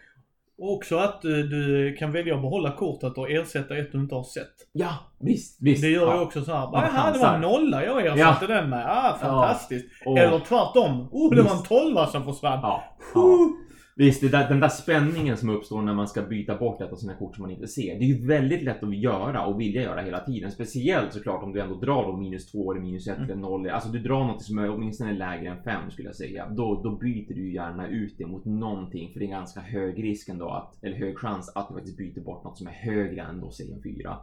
Och 0.62 0.72
också 0.72 0.96
att 0.96 1.24
eh, 1.24 1.30
du 1.30 1.96
kan 1.98 2.12
välja 2.12 2.34
att 2.34 2.40
behålla 2.42 2.72
kortet 2.72 3.18
och 3.18 3.30
ersätta 3.30 3.76
ett 3.76 3.92
du 3.92 3.98
inte 3.98 4.14
har 4.14 4.22
sett. 4.24 4.54
Ja, 4.72 4.94
visst, 5.20 5.58
visst. 5.60 5.82
Det 5.82 5.88
gör 5.88 6.06
ja. 6.06 6.14
ju 6.14 6.20
också 6.20 6.44
så 6.44 6.52
här. 6.52 6.60
Ja, 6.60 6.70
Jaha, 6.72 7.12
det 7.12 7.18
var 7.18 7.34
en 7.34 7.40
nolla 7.40 7.84
jag 7.84 8.06
ersatte 8.06 8.46
den 8.46 8.70
med. 8.70 8.86
Ah, 8.88 9.18
fantastiskt. 9.20 9.86
Och- 10.06 10.18
Eller 10.18 10.38
tvärtom. 10.38 11.08
Oh, 11.12 11.34
det 11.34 11.42
var 11.42 11.50
en 11.50 11.62
tolva 11.62 12.06
som 12.06 12.24
försvann. 12.24 12.58
Ja, 12.62 12.84
Huh. 13.14 13.48
Visst, 13.96 14.20
det 14.20 14.28
där, 14.28 14.48
den 14.48 14.60
där 14.60 14.68
spänningen 14.68 15.36
som 15.36 15.50
uppstår 15.50 15.82
när 15.82 15.94
man 15.94 16.08
ska 16.08 16.22
byta 16.22 16.56
bort 16.56 16.80
ett 16.80 16.92
av 16.92 16.96
sina 16.96 17.14
kort 17.14 17.34
som 17.36 17.42
man 17.42 17.50
inte 17.50 17.68
ser. 17.68 17.98
Det 17.98 18.04
är 18.04 18.08
ju 18.08 18.26
väldigt 18.26 18.62
lätt 18.62 18.82
att 18.82 18.96
göra 18.96 19.46
och 19.46 19.60
vilja 19.60 19.82
göra 19.82 20.00
hela 20.00 20.20
tiden. 20.20 20.50
Speciellt 20.50 21.12
såklart 21.12 21.42
om 21.42 21.52
du 21.52 21.60
ändå 21.60 21.74
drar 21.74 22.02
då 22.06 22.16
minus 22.16 22.52
2 22.52 22.72
eller 22.72 22.80
minus 22.82 23.06
1 23.08 23.16
Mm. 23.16 23.30
eller 23.30 23.40
0. 23.40 23.68
Alltså 23.68 23.88
du 23.88 23.98
drar 23.98 24.24
något 24.24 24.42
som 24.42 24.58
är 24.58 24.70
åtminstone 24.70 25.12
lägre 25.12 25.48
än 25.50 25.62
5 25.62 25.90
skulle 25.90 26.08
jag 26.08 26.16
säga. 26.16 26.48
Då, 26.48 26.82
då 26.82 26.96
byter 26.96 27.34
du 27.34 27.54
gärna 27.54 27.88
ut 27.88 28.14
det 28.18 28.26
mot 28.26 28.44
någonting. 28.44 29.12
För 29.12 29.20
det 29.20 29.26
är 29.26 29.30
ganska 29.30 29.60
hög 29.60 30.04
risk 30.04 30.28
ändå 30.28 30.48
att, 30.48 30.84
eller 30.84 30.96
hög 30.96 31.18
chans 31.18 31.52
att 31.54 31.68
du 31.68 31.74
faktiskt 31.74 31.96
byter 31.98 32.20
bort 32.20 32.44
något 32.44 32.58
som 32.58 32.66
är 32.66 32.72
högre 32.72 33.22
än 33.22 33.40
då 33.40 33.50
säg 33.50 33.72
en 33.72 33.82
4. 33.82 34.16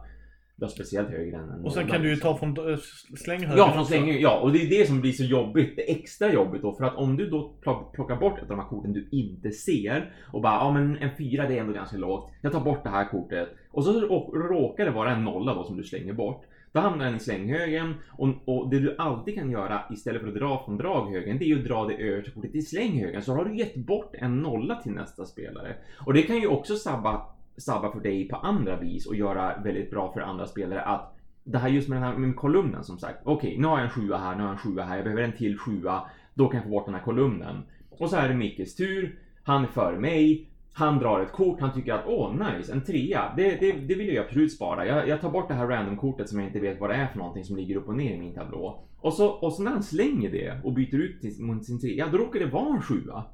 Ja, 0.60 0.68
speciellt 0.68 1.08
högre 1.08 1.36
än 1.36 1.50
en 1.50 1.64
Och 1.64 1.72
sen 1.72 1.86
kan 1.86 2.02
du 2.02 2.08
ju 2.10 2.16
ta 2.16 2.36
från 2.36 2.70
äh, 2.70 2.76
slänghögen 3.24 3.58
Ja, 3.58 3.72
från 3.72 3.86
slängen. 3.86 4.20
Ja, 4.20 4.40
och 4.40 4.52
det 4.52 4.58
är 4.62 4.68
det 4.78 4.86
som 4.88 5.00
blir 5.00 5.12
så 5.12 5.24
jobbigt. 5.24 5.76
Det 5.76 5.90
extra 5.90 6.32
jobbigt 6.32 6.62
då. 6.62 6.72
För 6.74 6.84
att 6.84 6.96
om 6.96 7.16
du 7.16 7.30
då 7.30 7.52
plock- 7.62 7.92
plockar 7.92 8.16
bort 8.16 8.36
ett 8.38 8.42
av 8.42 8.48
de 8.48 8.58
här 8.58 8.68
korten 8.68 8.92
du 8.92 9.08
inte 9.10 9.50
ser 9.50 10.12
och 10.32 10.40
bara, 10.42 10.52
ja 10.54 10.72
men 10.72 10.96
en 10.96 11.10
fyra 11.18 11.46
det 11.48 11.56
är 11.56 11.60
ändå 11.60 11.72
ganska 11.72 11.96
lågt. 11.96 12.30
Jag 12.42 12.52
tar 12.52 12.60
bort 12.60 12.84
det 12.84 12.90
här 12.90 13.04
kortet. 13.10 13.48
Och 13.70 13.84
så 13.84 13.92
rå- 14.00 14.32
råkar 14.48 14.84
det 14.84 14.90
vara 14.90 15.10
en 15.14 15.24
nolla 15.24 15.54
då 15.54 15.64
som 15.64 15.76
du 15.76 15.84
slänger 15.84 16.12
bort. 16.12 16.44
Då 16.72 16.80
hamnar 16.80 17.04
den 17.04 17.16
i 17.16 17.20
slänghögen 17.20 17.94
och, 18.18 18.28
och 18.44 18.70
det 18.70 18.78
du 18.78 18.96
alltid 18.98 19.34
kan 19.34 19.50
göra 19.50 19.80
istället 19.92 20.20
för 20.22 20.28
att 20.28 20.34
dra 20.34 20.62
från 20.64 20.76
draghögen 20.76 21.38
det 21.38 21.44
är 21.44 21.46
ju 21.46 21.58
att 21.58 21.64
dra 21.64 21.84
det 21.84 21.94
översta 21.94 22.30
kortet 22.34 22.54
i 22.54 22.62
slänghögen. 22.62 23.22
Så 23.22 23.34
har 23.34 23.44
du 23.44 23.56
gett 23.58 23.74
bort 23.76 24.10
en 24.14 24.36
nolla 24.38 24.74
till 24.74 24.92
nästa 24.92 25.24
spelare. 25.24 25.74
Och 26.06 26.14
det 26.14 26.22
kan 26.22 26.36
ju 26.36 26.46
också 26.46 26.74
sabba, 26.76 27.22
sabba 27.60 27.92
för 27.92 28.00
dig 28.00 28.28
på 28.28 28.36
andra 28.36 28.76
vis 28.76 29.06
och 29.06 29.16
göra 29.16 29.58
väldigt 29.64 29.90
bra 29.90 30.12
för 30.12 30.20
andra 30.20 30.46
spelare 30.46 30.82
att 30.82 31.16
det 31.44 31.58
här 31.58 31.68
just 31.68 31.88
med 31.88 31.96
den 31.96 32.08
här 32.08 32.18
med 32.18 32.36
kolumnen 32.36 32.84
som 32.84 32.98
sagt. 32.98 33.18
Okej, 33.24 33.58
nu 33.58 33.66
har 33.66 33.78
jag 33.78 33.84
en 33.84 33.90
sjua 33.90 34.18
här, 34.18 34.36
nu 34.36 34.42
har 34.42 34.48
jag 34.48 34.52
en 34.52 34.58
sjua 34.58 34.84
här, 34.84 34.96
jag 34.96 35.04
behöver 35.04 35.22
en 35.22 35.36
till 35.36 35.58
sjua. 35.58 36.02
Då 36.34 36.48
kan 36.48 36.56
jag 36.56 36.64
få 36.64 36.70
bort 36.70 36.84
den 36.84 36.94
här 36.94 37.02
kolumnen. 37.02 37.62
Och 37.90 38.10
så 38.10 38.16
är 38.16 38.28
det 38.28 38.34
Mickes 38.34 38.76
tur. 38.76 39.18
Han 39.42 39.62
är 39.62 39.68
före 39.68 39.98
mig. 39.98 40.46
Han 40.72 40.98
drar 40.98 41.20
ett 41.20 41.32
kort, 41.32 41.60
han 41.60 41.72
tycker 41.72 41.92
att 41.92 42.06
åh 42.06 42.32
nice, 42.32 42.72
en 42.72 42.84
trea, 42.84 43.32
det, 43.36 43.60
det, 43.60 43.72
det 43.72 43.94
vill 43.94 44.06
jag 44.06 44.14
ju 44.14 44.20
absolut 44.20 44.52
spara. 44.52 44.86
Jag, 44.86 45.08
jag 45.08 45.20
tar 45.20 45.30
bort 45.30 45.48
det 45.48 45.54
här 45.54 45.66
random-kortet 45.66 46.28
som 46.28 46.38
jag 46.38 46.48
inte 46.48 46.60
vet 46.60 46.80
vad 46.80 46.90
det 46.90 46.96
är 46.96 47.06
för 47.06 47.18
någonting 47.18 47.44
som 47.44 47.56
ligger 47.56 47.76
upp 47.76 47.88
och 47.88 47.96
ner 47.96 48.14
i 48.14 48.18
min 48.18 48.34
tablå. 48.34 48.84
Och 49.00 49.12
så, 49.12 49.28
och 49.28 49.52
så 49.52 49.62
när 49.62 49.70
han 49.70 49.82
slänger 49.82 50.30
det 50.30 50.60
och 50.64 50.72
byter 50.72 50.94
ut 50.94 51.20
till, 51.20 51.42
mot 51.42 51.64
sin 51.64 51.80
trea, 51.80 52.08
då 52.08 52.18
råkar 52.18 52.40
det 52.40 52.46
vara 52.46 52.74
en 52.74 52.82
sjua. 52.82 53.24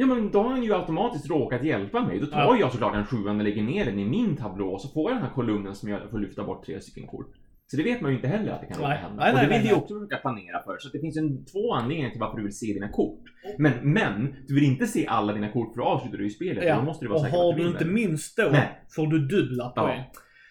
Ja 0.00 0.06
men 0.06 0.30
då 0.30 0.42
har 0.42 0.50
han 0.50 0.62
ju 0.62 0.74
automatiskt 0.74 1.30
råkat 1.30 1.64
hjälpa 1.64 2.00
mig. 2.04 2.18
Då 2.20 2.26
tar 2.26 2.40
Ja. 2.40 2.56
jag 2.60 2.72
såklart 2.72 2.94
en 2.94 3.06
sjua 3.06 3.30
och 3.30 3.36
lägger 3.36 3.62
ner 3.62 3.84
den 3.84 3.98
i 3.98 4.04
min 4.04 4.36
tablå 4.36 4.68
och 4.72 4.80
så 4.80 4.88
får 4.88 5.10
jag 5.10 5.16
den 5.18 5.26
här 5.26 5.34
kolumnen 5.34 5.74
som 5.74 5.88
jag 5.88 6.10
får 6.10 6.18
lyfta 6.18 6.44
bort 6.44 6.66
tre 6.66 6.80
stycken 6.80 7.06
kort. 7.06 7.26
Så 7.66 7.76
det 7.76 7.82
vet 7.82 8.00
man 8.00 8.10
ju 8.10 8.16
inte 8.16 8.28
heller 8.28 8.52
att 8.52 8.60
det 8.60 8.66
kan 8.66 8.82
Nej. 8.82 8.98
hända. 8.98 9.16
Nej, 9.22 9.30
och 9.30 9.34
nej, 9.36 9.44
det 9.46 9.48
vill 9.48 9.58
nej, 9.58 9.62
du 9.62 9.68
ju 9.68 9.72
nej. 9.74 9.82
också 9.82 9.94
försöka 9.94 10.16
planera 10.16 10.62
för. 10.62 10.76
Så 10.78 10.88
det 10.88 10.98
finns 11.00 11.16
en, 11.16 11.44
två 11.44 11.74
anledningar 11.74 12.10
till 12.10 12.20
varför 12.20 12.36
du 12.36 12.42
vill 12.42 12.56
se 12.58 12.66
dina 12.66 12.88
kort. 12.88 13.22
Men, 13.58 13.72
men 13.82 14.34
du 14.48 14.54
vill 14.54 14.64
inte 14.64 14.86
se 14.86 15.06
alla 15.06 15.32
dina 15.32 15.48
kort 15.52 15.72
för 15.74 15.80
då 15.80 15.86
avslutar 15.88 16.18
du 16.18 16.24
ju 16.24 16.30
spelet. 16.30 16.70
Och 16.70 16.76
då 16.80 16.82
måste 16.86 17.04
du 17.04 17.08
vara 17.08 17.18
och 17.18 17.24
säker 17.24 17.36
har 17.36 17.44
på 17.44 17.50
att 17.50 17.56
du 17.56 17.66
inte 17.68 17.84
minst 17.84 18.36
då 18.36 18.48
Nej. 18.52 18.68
får 18.96 19.06
du 19.06 19.18
dubbla 19.26 19.72
Ja, 19.76 19.82
poäng. 19.82 20.02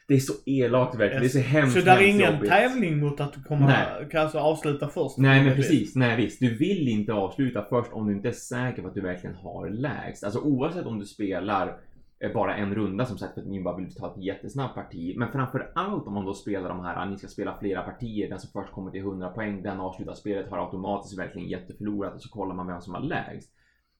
Det 0.07 0.13
är 0.15 0.19
så 0.19 0.33
elakt 0.45 0.95
verkligen. 0.95 1.21
Det 1.21 1.27
är 1.27 1.29
så 1.29 1.39
hemskt, 1.39 1.73
Så 1.79 1.85
där 1.85 1.97
är 1.97 2.07
ingen 2.07 2.33
jobbigt. 2.33 2.49
tävling 2.49 2.99
mot 2.99 3.19
att 3.19 3.43
komma, 3.47 3.65
Nej. 3.65 4.09
kan 4.11 4.21
alltså 4.21 4.39
avsluta 4.39 4.87
först. 4.87 5.17
Nej 5.17 5.39
men 5.39 5.49
Det 5.49 5.55
precis, 5.55 5.95
nej 5.95 6.17
visst. 6.17 6.39
Du 6.39 6.57
vill 6.57 6.87
inte 6.87 7.13
avsluta 7.13 7.65
först 7.69 7.93
om 7.93 8.07
du 8.07 8.13
inte 8.13 8.27
är 8.27 8.31
säker 8.31 8.81
på 8.81 8.87
att 8.87 8.93
du 8.93 9.01
verkligen 9.01 9.35
har 9.35 9.69
lägst. 9.69 10.23
Alltså 10.23 10.39
oavsett 10.39 10.85
om 10.85 10.99
du 10.99 11.05
spelar 11.05 11.79
eh, 12.19 12.33
bara 12.33 12.55
en 12.55 12.75
runda 12.75 13.05
som 13.05 13.17
sagt 13.17 13.33
för 13.33 13.41
att 13.41 13.47
ni 13.47 13.63
bara 13.63 13.77
vill 13.77 13.95
ta 13.95 14.11
ett 14.11 14.23
jättesnabbt 14.23 14.75
parti. 14.75 15.13
Men 15.17 15.31
framför 15.31 15.71
allt 15.75 16.07
om 16.07 16.13
man 16.13 16.25
då 16.25 16.33
spelar 16.33 16.69
de 16.69 16.79
här, 16.79 17.05
ni 17.05 17.17
ska 17.17 17.27
spela 17.27 17.57
flera 17.59 17.81
partier, 17.81 18.29
den 18.29 18.39
som 18.39 18.49
först 18.61 18.73
kommer 18.73 18.91
till 18.91 19.01
100 19.01 19.29
poäng, 19.29 19.63
den 19.63 19.79
avslutar 19.79 20.13
spelet 20.13 20.49
har 20.49 20.65
automatiskt 20.65 21.19
verkligen 21.19 21.49
jätteförlorat 21.49 22.15
och 22.15 22.21
så 22.21 22.29
kollar 22.29 22.55
man 22.55 22.67
vem 22.67 22.81
som 22.81 22.93
har 22.93 23.01
lägst. 23.01 23.49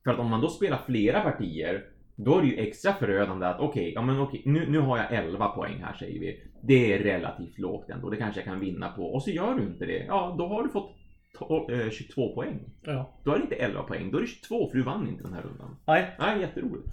För 0.04 0.10
att 0.10 0.18
om 0.18 0.30
man 0.30 0.40
då 0.40 0.48
spelar 0.48 0.80
flera 0.86 1.20
partier 1.20 1.84
då 2.24 2.38
är 2.38 2.42
det 2.42 2.48
ju 2.48 2.56
extra 2.58 2.92
förödande 2.92 3.46
att 3.46 3.60
okej, 3.60 3.92
ja 3.94 4.02
men 4.02 4.20
okej, 4.20 4.42
nu, 4.44 4.70
nu 4.70 4.78
har 4.78 4.98
jag 4.98 5.12
11 5.12 5.48
poäng 5.48 5.82
här 5.82 5.92
säger 5.94 6.20
vi. 6.20 6.42
Det 6.62 6.92
är 6.92 6.98
relativt 6.98 7.58
lågt 7.58 7.90
ändå, 7.90 8.10
det 8.10 8.16
kanske 8.16 8.40
jag 8.40 8.44
kan 8.46 8.60
vinna 8.60 8.88
på. 8.88 9.02
Och 9.14 9.22
så 9.22 9.30
gör 9.30 9.54
du 9.54 9.62
inte 9.62 9.86
det. 9.86 10.04
Ja, 10.08 10.34
då 10.38 10.46
har 10.46 10.62
du 10.62 10.68
fått 10.68 10.96
to- 11.38 11.84
eh, 11.84 11.90
22 11.90 12.34
poäng. 12.34 12.60
Ja. 12.82 13.20
Då 13.24 13.30
är 13.32 13.36
det 13.36 13.42
inte 13.42 13.54
11 13.54 13.82
poäng, 13.82 14.10
då 14.10 14.18
är 14.18 14.22
det 14.22 14.26
22 14.26 14.68
för 14.70 14.76
du 14.78 14.82
vann 14.84 15.08
inte 15.08 15.22
den 15.22 15.32
här 15.32 15.42
rundan. 15.42 15.76
Nej, 15.86 16.16
Nej, 16.18 16.40
jätteroligt. 16.40 16.88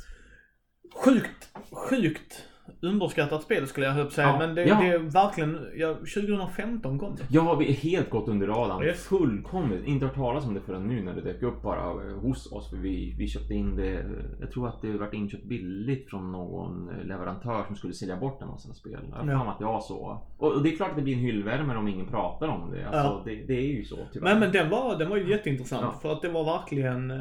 sjukt, 1.05 1.50
sjukt 1.89 2.44
underskattat 2.82 3.44
spel 3.44 3.68
skulle 3.68 3.86
jag 3.86 3.94
höll 3.94 4.12
säga. 4.12 4.28
Ja, 4.28 4.38
Men 4.40 4.56
det, 4.56 4.64
ja. 4.66 4.80
det 4.82 4.88
är 4.88 4.98
verkligen, 5.00 5.60
ja, 5.75 5.94
2015 5.94 7.00
kom 7.00 7.16
det. 7.16 7.24
Ja, 7.30 7.56
vi 7.56 7.70
är 7.70 7.74
helt 7.74 8.10
gått 8.10 8.28
under 8.28 8.48
radarn. 8.48 8.84
Yes. 8.84 9.04
Fullkomligt. 9.08 9.86
Inte 9.88 10.06
hört 10.06 10.16
talas 10.16 10.46
om 10.46 10.54
det 10.54 10.62
förrän 10.62 10.88
nu 10.88 11.04
när 11.04 11.14
det 11.16 11.22
dök 11.22 11.42
upp 11.44 11.62
bara 11.62 11.80
eh, 12.08 12.18
hos 12.22 12.51
oss. 12.51 12.70
För 12.70 12.78
vi, 12.78 13.16
vi 13.18 13.28
köpte 13.28 13.54
in 13.54 13.75
det. 13.75 14.06
Jag 14.40 14.51
tror 14.51 14.68
att 14.68 14.82
det 14.82 14.92
varit 14.98 15.14
inköpt 15.14 15.44
billigt 15.44 16.10
från 16.10 16.32
någon 16.32 16.90
eh, 16.90 17.06
leverantör 17.06 17.64
som 17.68 17.75
skulle 17.75 17.94
sälja 17.94 18.18
bort 18.18 18.42
en 18.42 18.48
massa 18.48 18.74
spel. 18.74 19.00
Jag 19.12 19.18
har 19.24 19.32
Ja. 19.46 19.51
att 19.51 19.60
det 19.60 19.66
var 19.66 19.82
så. 19.82 20.22
Och, 20.38 20.54
och 20.54 20.64
det 20.64 20.70
är 20.74 20.75
klart 20.75 20.90
att 20.90 20.96
det 20.96 21.01
blir 21.01 21.14
en 21.14 21.20
hyllvärmare 21.20 21.78
om 21.78 21.88
ingen 21.88 22.06
pratar 22.08 22.48
om 22.48 22.72
det. 22.72 22.84
Alltså, 22.86 22.98
Ja. 23.01 23.22
det, 23.25 23.36
det 23.48 23.54
är 23.58 23.75
ju 23.78 23.86
så 23.86 23.96
tyvärr. 24.14 24.30
Men, 24.30 24.40
men 24.40 24.51
den 24.51 24.70
var, 24.70 24.98
den 24.98 25.10
var 25.10 25.18
ju 25.18 25.30
jätteintressant. 25.30 26.01
För 26.01 26.12
att 26.12 26.22
det 26.22 26.30
var 26.30 26.44
verkligen... 26.44 27.14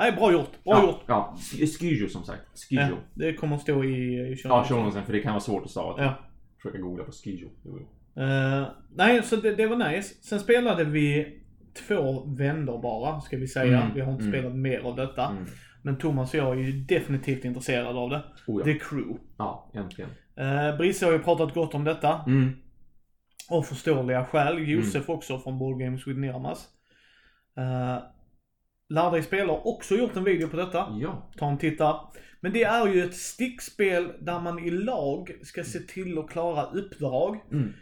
Nej, 0.00 0.12
bra 0.12 0.32
gjort. 0.32 0.64
Bra 0.64 0.74
ja, 0.74 0.86
gjort. 0.86 1.02
Ja, 1.06 1.36
Skyjo 1.78 2.08
som 2.08 2.24
sagt. 2.24 2.42
Skyjo. 2.68 2.80
Ja, 2.80 2.96
det 3.14 3.34
kommer 3.34 3.56
att 3.56 3.62
stå 3.62 3.84
i, 3.84 3.88
i 3.88 4.36
ja 4.44 4.64
för 4.64 5.12
det 5.12 5.20
kan 5.20 5.32
vara 5.32 5.40
svårt 5.40 5.64
att 5.64 5.70
stava. 5.70 6.02
Ja. 6.02 6.14
Försöka 6.62 6.78
googla 6.78 7.04
på 7.04 7.12
Skyjo. 7.12 7.48
Jo, 7.64 7.78
jo. 7.80 8.22
Eh, 8.22 8.68
nej, 8.94 9.22
så 9.22 9.36
det, 9.36 9.54
det 9.54 9.66
var 9.66 9.90
nice. 9.90 10.14
Sen 10.22 10.40
spelade 10.40 10.84
vi 10.84 11.38
två 11.88 12.24
vändor 12.24 12.82
bara, 12.82 13.20
ska 13.20 13.36
vi 13.36 13.48
säga. 13.48 13.82
Mm, 13.82 13.94
Vi 13.94 14.00
har 14.00 14.12
inte 14.12 14.24
mm. 14.24 14.32
spelat 14.32 14.56
mer 14.56 14.80
av 14.80 14.96
detta. 14.96 15.26
Mm. 15.26 15.46
Men 15.82 15.98
Thomas 15.98 16.34
och 16.34 16.40
jag 16.40 16.58
är 16.58 16.62
ju 16.62 16.72
definitivt 16.72 17.44
intresserade 17.44 17.98
av 17.98 18.10
det. 18.10 18.22
Oh, 18.46 18.60
ja. 18.60 18.64
The 18.64 18.78
Crew. 18.78 19.18
ja, 19.38 19.70
äntligen. 19.74 20.10
Uh, 20.40 20.76
Brisse 20.76 21.06
har 21.06 21.12
ju 21.12 21.18
pratat 21.18 21.54
gott 21.54 21.74
om 21.74 21.84
detta. 21.84 22.24
Mm. 22.26 22.50
Av 23.48 23.62
förståeliga 23.62 24.24
skäl. 24.24 24.68
Josef 24.68 25.08
också 25.08 25.38
från 25.38 25.58
Board 25.58 25.80
Games 25.80 26.06
with 26.06 26.20
Niramas. 26.20 26.68
Uh, 27.58 28.02
Lär 28.90 29.10
dig 29.10 29.22
spela 29.22 29.52
har 29.52 29.66
också 29.66 29.94
gjort 29.94 30.16
en 30.16 30.24
video 30.24 30.48
på 30.48 30.56
detta. 30.56 30.86
Ja. 31.00 31.30
Ta 31.38 31.46
en 31.48 31.58
titta. 31.58 32.00
Men 32.40 32.52
det 32.52 32.64
är 32.64 32.86
ju 32.86 33.04
ett 33.04 33.14
stickspel 33.14 34.12
där 34.20 34.40
man 34.40 34.58
i 34.58 34.70
lag 34.70 35.30
ska 35.42 35.64
se 35.64 35.78
till 35.78 36.18
att 36.18 36.30
klara 36.30 36.64
uppdrag. 36.64 37.40
Mm. 37.52 37.72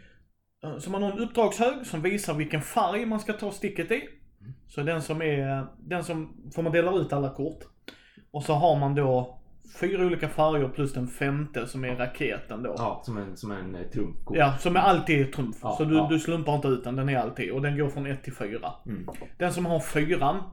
Eh, 0.63 0.77
Så 0.77 0.89
man 0.89 1.03
har 1.03 1.11
en 1.11 1.19
uppdragshög 1.19 1.85
som 1.85 2.01
visar 2.01 2.33
vilken 2.33 2.61
färg 2.61 3.05
man 3.05 3.19
ska 3.19 3.33
ta 3.33 3.51
sticket 3.51 3.91
i. 3.91 4.01
Så 4.67 4.81
den 4.81 5.01
som 5.01 5.21
är, 5.21 5.65
den 5.79 6.03
som, 6.03 6.51
får 6.55 6.63
man 6.63 6.71
dela 6.71 6.93
ut 6.93 7.13
alla 7.13 7.29
kort. 7.29 7.63
Och 8.31 8.43
så 8.43 8.53
har 8.53 8.79
man 8.79 8.95
då 8.95 9.39
fyra 9.79 10.05
olika 10.05 10.29
färger 10.29 10.69
plus 10.69 10.93
den 10.93 11.07
femte 11.07 11.67
som 11.67 11.85
är 11.85 11.95
raketen 11.95 12.63
då. 12.63 12.75
Ja, 12.77 13.01
som 13.05 13.17
en, 13.17 13.37
som 13.37 13.51
en 13.51 13.75
eh, 13.75 13.81
trumfkort. 13.81 14.37
Ja, 14.37 14.57
som 14.57 14.75
är 14.75 14.79
alltid 14.79 15.33
trumf. 15.33 15.55
Ja, 15.61 15.75
så 15.77 15.83
du, 15.83 15.95
ja. 15.95 16.07
du 16.11 16.19
slumpar 16.19 16.55
inte 16.55 16.67
ut 16.67 16.83
den, 16.83 16.95
den 16.95 17.09
är 17.09 17.17
alltid. 17.17 17.51
Och 17.51 17.61
den 17.61 17.77
går 17.77 17.89
från 17.89 18.05
1 18.05 18.23
till 18.23 18.33
4. 18.33 18.71
Mm. 18.85 19.07
Den 19.37 19.53
som 19.53 19.65
har 19.65 19.79
fyran 19.79 20.43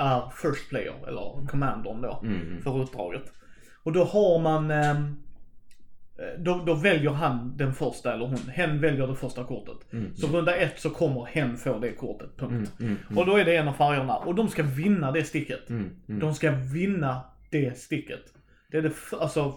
är 0.00 0.30
first 0.42 0.68
player, 0.68 0.94
eller 1.08 1.46
commandern 1.46 2.02
då, 2.02 2.20
Mm, 2.22 2.40
mm. 2.46 2.62
för 2.62 2.78
uppdraget. 2.80 3.32
Och 3.82 3.92
då 3.92 4.04
har 4.04 4.38
man, 4.40 4.70
ehm, 4.70 5.16
då, 6.38 6.62
då 6.66 6.74
väljer 6.74 7.10
han 7.10 7.56
den 7.56 7.74
första, 7.74 8.14
eller 8.14 8.26
hon. 8.26 8.36
Hen 8.52 8.80
väljer 8.80 9.06
det 9.06 9.14
första 9.14 9.44
kortet. 9.44 9.92
Mm. 9.92 10.14
Så 10.16 10.26
runda 10.26 10.56
ett 10.56 10.80
så 10.80 10.90
kommer 10.90 11.24
hen 11.24 11.56
få 11.56 11.78
det 11.78 11.92
kortet, 11.92 12.36
punkt. 12.36 12.72
Mm, 12.80 12.96
mm, 13.08 13.18
Och 13.18 13.26
då 13.26 13.36
är 13.36 13.44
det 13.44 13.56
en 13.56 13.68
av 13.68 13.72
färgerna. 13.72 14.16
Och 14.16 14.34
de 14.34 14.48
ska 14.48 14.62
vinna 14.62 15.12
det 15.12 15.24
sticket. 15.24 15.70
mm, 15.70 15.90
mm. 16.08 16.20
De 16.20 16.34
ska 16.34 16.50
vinna 16.50 17.20
det 17.50 17.78
sticket. 17.78 18.20
Det 18.70 18.76
är 18.78 18.82
det, 18.82 18.92
alltså 19.20 19.54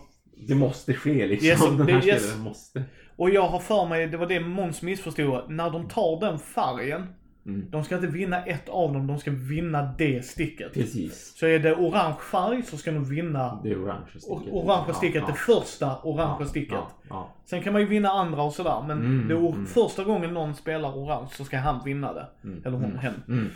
Det 0.48 0.56
måste 0.56 0.94
ske 0.94 1.28
liksom. 1.28 1.48
Yes, 1.48 1.62
Den 1.78 1.88
här 1.88 2.02
det- 2.02 2.08
yes. 2.08 2.38
måste. 2.38 2.84
Och 3.16 3.30
jag 3.30 3.48
har 3.48 3.60
för 3.60 3.86
mig, 3.90 4.08
det 4.08 4.18
var 4.18 4.28
det 4.28 4.40
Måns 4.40 4.82
missförstod, 4.82 5.50
när 5.50 5.70
de 5.70 5.88
tar 5.88 6.20
den 6.20 6.40
färgen, 6.40 7.08
Mm. 7.46 7.70
de 7.72 7.84
ska 7.84 7.96
inte 7.96 8.08
vinna 8.08 8.46
ett 8.46 8.70
av 8.70 8.94
dem, 8.94 9.08
de 9.08 9.20
ska 9.20 9.32
vinna 9.32 9.94
det 9.98 10.26
sticket. 10.26 10.74
Precis. 10.74 11.34
Så 11.38 11.46
är 11.48 11.60
det 11.60 11.76
orange 11.76 12.16
färg 12.32 12.64
så 12.64 12.78
ska 12.78 12.92
de 12.92 13.06
vinna 13.06 13.60
Det 13.64 13.76
orange 13.76 14.08
sticket. 14.10 14.54
orange 14.54 14.94
sticket, 14.94 15.28
det 15.28 15.34
första 15.34 16.00
orange 16.04 16.36
ja, 16.40 16.46
sticket. 16.46 16.72
Ja, 16.74 16.92
ja. 17.10 17.34
Sen 17.46 17.62
kan 17.62 17.74
man 17.74 17.82
ju 17.82 17.88
vinna 17.88 18.10
andra 18.10 18.44
och 18.44 18.54
sådär, 18.54 18.84
men 18.88 18.98
Mm, 18.98 19.28
det 19.28 19.36
mm. 19.36 19.66
första 19.66 20.04
gången 20.04 20.34
någon 20.34 20.56
spelar 20.56 20.90
orange 20.98 21.30
så 21.32 21.46
ska 21.46 21.58
han 21.58 21.82
vinna 21.86 22.14
det. 22.14 22.28
Mm, 22.44 22.62
Eller 22.66 22.78
hon, 22.78 22.86
mm, 22.86 22.98
hen. 22.98 23.24
Mm. 23.28 23.48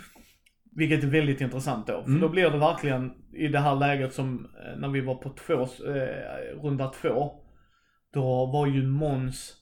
Vilket 0.72 1.02
är 1.04 1.08
väldigt 1.08 1.40
intressant 1.40 1.86
då. 1.86 2.02
För 2.02 2.10
då 2.20 2.28
blir 2.28 2.50
det 2.50 2.58
verkligen 2.58 3.12
i 3.32 3.48
det 3.48 3.58
här 3.58 3.74
läget 3.76 4.14
som 4.14 4.44
eh, 4.44 4.78
när 4.78 4.88
vi 4.88 5.00
var 5.00 5.14
på 5.14 5.30
två, 5.30 5.62
eh, 5.62 6.62
runda 6.62 6.88
två. 6.88 7.32
Då 8.12 8.46
var 8.46 8.66
ju 8.66 8.86
Måns, 8.86 9.54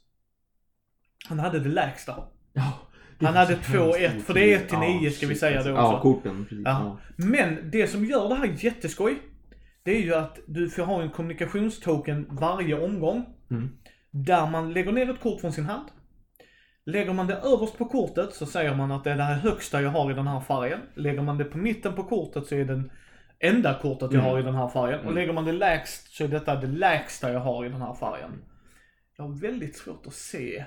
han 1.29 1.39
hade 1.39 1.59
det 1.61 1.69
lägsta. 1.69 2.15
Ja, 2.53 2.73
Han 3.21 3.35
hade 3.35 3.55
så 3.57 3.73
2-1, 3.73 3.99
hemskt 3.99 4.27
för 4.27 4.35
det 4.35 4.41
är 4.41 4.57
otur. 4.57 4.65
1 4.65 4.69
till 4.69 4.79
9 4.79 5.01
Ja, 5.03 5.11
ska 5.11 5.27
vi 5.27 5.35
säga 5.35 5.63
då 5.63 5.71
Ja, 5.71 5.93
också. 5.97 6.03
korten. 6.03 6.47
Precis. 6.49 6.63
Ja. 6.65 6.99
Ja. 7.17 7.25
Men 7.27 7.71
det 7.71 7.87
som 7.87 8.05
gör 8.05 8.29
det 8.29 8.35
här 8.35 8.53
jätteskoj, 8.59 9.19
det 9.83 9.91
är 9.97 10.01
ju 10.03 10.15
att 10.15 10.39
du 10.47 10.71
får 10.71 10.83
ha 10.83 11.03
en 11.03 11.11
kommunikationstoken 11.11 12.27
varje 12.31 12.81
omgång. 12.85 13.27
Mm. 13.51 13.69
Där 14.11 14.47
man 14.51 14.73
lägger 14.73 14.93
ner 14.93 15.11
ett 15.11 15.21
kort 15.21 15.41
från 15.41 15.53
sin 15.53 15.65
hand. 15.65 15.89
Lägger 16.87 17.13
man 17.13 17.27
det 17.27 17.35
överst 17.35 17.79
på 17.79 17.85
kortet 17.85 18.35
så 18.35 18.47
säger 18.47 18.75
man 18.75 18.93
att 18.93 19.05
det 19.05 19.11
är 19.11 19.17
det 19.17 19.23
här 19.23 19.35
högsta 19.39 19.83
jag 19.83 19.91
har 19.91 20.11
i 20.11 20.15
den 20.15 20.27
här 20.27 20.41
färgen. 20.41 20.81
Lägger 20.95 21.23
man 21.23 21.39
det 21.39 21.45
på 21.45 21.59
mitten 21.59 21.93
på 21.95 22.05
kortet 22.05 22.47
så 22.47 22.55
är 22.55 22.65
den 22.65 22.91
enda 23.39 23.75
kortet 23.83 24.13
jag 24.13 24.15
Mm. 24.15 24.25
har 24.25 24.39
i 24.39 24.43
den 24.43 24.55
här 24.55 24.69
färgen. 24.69 24.99
Och 24.99 25.05
Mm. 25.05 25.15
lägger 25.15 25.33
man 25.33 25.45
det 25.45 25.53
lägst 25.53 26.15
så 26.15 26.25
är 26.25 26.29
detta 26.29 26.55
det 26.55 26.67
lägsta 26.67 27.33
jag 27.33 27.41
har 27.41 27.67
i 27.67 27.69
den 27.69 27.83
här 27.83 27.95
färgen. 27.95 28.31
Jag 29.17 29.25
har 29.25 29.41
väldigt 29.41 29.77
svårt 29.77 30.07
att 30.07 30.13
se. 30.15 30.65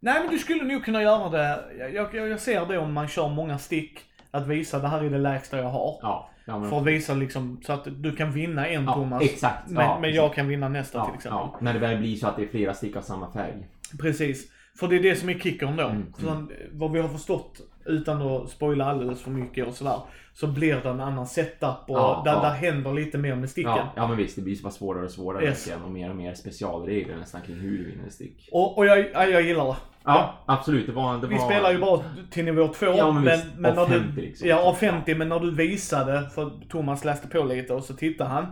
Nej 0.00 0.20
men 0.22 0.30
du 0.30 0.38
skulle 0.38 0.64
nog 0.64 0.84
kunna 0.84 1.02
göra 1.02 1.28
det. 1.28 1.64
Jag, 1.94 2.14
jag, 2.14 2.28
jag 2.28 2.40
ser 2.40 2.66
det 2.66 2.78
om 2.78 2.92
man 2.92 3.08
kör 3.08 3.28
många 3.28 3.58
stick. 3.58 4.00
Att 4.30 4.46
visa 4.46 4.78
det 4.78 4.88
här 4.88 5.04
är 5.04 5.10
det 5.10 5.18
lägsta 5.18 5.58
jag 5.58 5.68
har. 5.70 5.98
Ja, 6.02 6.30
ja 6.44 6.58
men, 6.58 6.70
För 6.70 6.78
att 6.78 6.86
visa 6.86 7.14
liksom 7.14 7.60
så 7.66 7.72
att 7.72 7.84
du 8.02 8.16
kan 8.16 8.32
vinna 8.32 8.66
en 8.66 8.84
ja, 8.84 8.94
Thomas. 8.94 9.22
exakt. 9.22 9.70
Men, 9.70 10.00
men 10.00 10.12
jag 10.14 10.34
kan 10.34 10.48
vinna 10.48 10.68
nästa 10.68 11.04
till 11.04 11.14
exempel. 11.14 11.38
ja, 11.38 11.58
när 11.60 11.72
det 11.72 11.78
väl 11.78 11.98
blir 11.98 12.16
så 12.16 12.26
att 12.26 12.36
det 12.36 12.42
är 12.42 12.48
flera 12.48 12.74
stick 12.74 12.96
av 12.96 13.00
samma 13.02 13.32
färg. 13.32 13.68
Precis. 14.00 14.50
För 14.78 14.88
det 14.88 14.96
är 14.96 15.02
det 15.02 15.16
som 15.16 15.28
är 15.28 15.38
kickern 15.38 15.76
då. 15.76 15.84
Mm, 15.88 16.12
Så, 16.18 16.46
vad 16.72 16.92
vi 16.92 17.00
har 17.00 17.08
förstått, 17.08 17.60
utan 17.88 18.22
att 18.22 18.50
spoila 18.50 18.84
alldeles 18.84 19.22
för 19.22 19.30
mycket 19.30 19.66
och 19.66 19.74
sådär, 19.74 20.00
så 20.32 20.46
blir 20.46 20.76
det 20.82 20.88
en 20.88 21.00
annan 21.00 21.26
setup 21.26 21.70
och 21.88 21.98
Ja, 21.98 22.22
där, 22.24 22.32
ja. 22.32 22.40
där 22.42 22.50
händer 22.50 22.92
lite 22.92 23.18
mer 23.18 23.34
med 23.34 23.50
sticken. 23.50 23.72
Ja, 23.72 23.92
ja 23.96 24.08
men 24.08 24.16
visst, 24.16 24.36
det 24.36 24.42
blir 24.42 24.62
bara 24.62 24.72
svårare 24.72 25.04
och 25.04 25.10
svårare 25.10 25.44
Yes. 25.44 25.70
och 25.84 25.90
mer 25.90 26.10
och 26.10 26.16
mer 26.16 26.34
specialregler 26.34 27.16
nästan 27.16 27.40
kring 27.42 27.56
hur 27.56 27.78
du 27.78 27.84
vinner 27.90 28.10
stick. 28.10 28.48
Och, 28.52 28.78
och 28.78 28.86
jag, 28.86 28.98
ja, 29.12 29.24
jag 29.26 29.42
gillar 29.42 29.64
det. 29.66 29.76
Ja, 30.04 30.34
absolut. 30.46 30.86
Det 30.86 30.92
var, 30.92 31.18
det 31.18 31.26
Vi 31.26 31.36
var... 31.36 31.44
spelar 31.44 31.72
ju 31.72 31.78
bara 31.78 32.00
till 32.30 32.44
nivå 32.44 32.68
2. 32.68 32.86
Ja, 32.86 33.12
men 33.12 33.38
men 33.56 33.78
Av 33.78 33.90
när 33.90 33.98
50 33.98 34.12
du, 34.16 34.20
liksom. 34.22 34.48
Ja, 34.48 34.62
av 34.62 34.74
50. 34.74 35.14
Men 35.14 35.28
när 35.28 35.40
du 35.40 35.54
visade, 35.54 36.30
för 36.30 36.50
Thomas 36.68 37.04
läste 37.04 37.28
på 37.28 37.44
lite 37.44 37.74
och 37.74 37.84
så 37.84 37.94
tittade 37.94 38.30
han. 38.30 38.46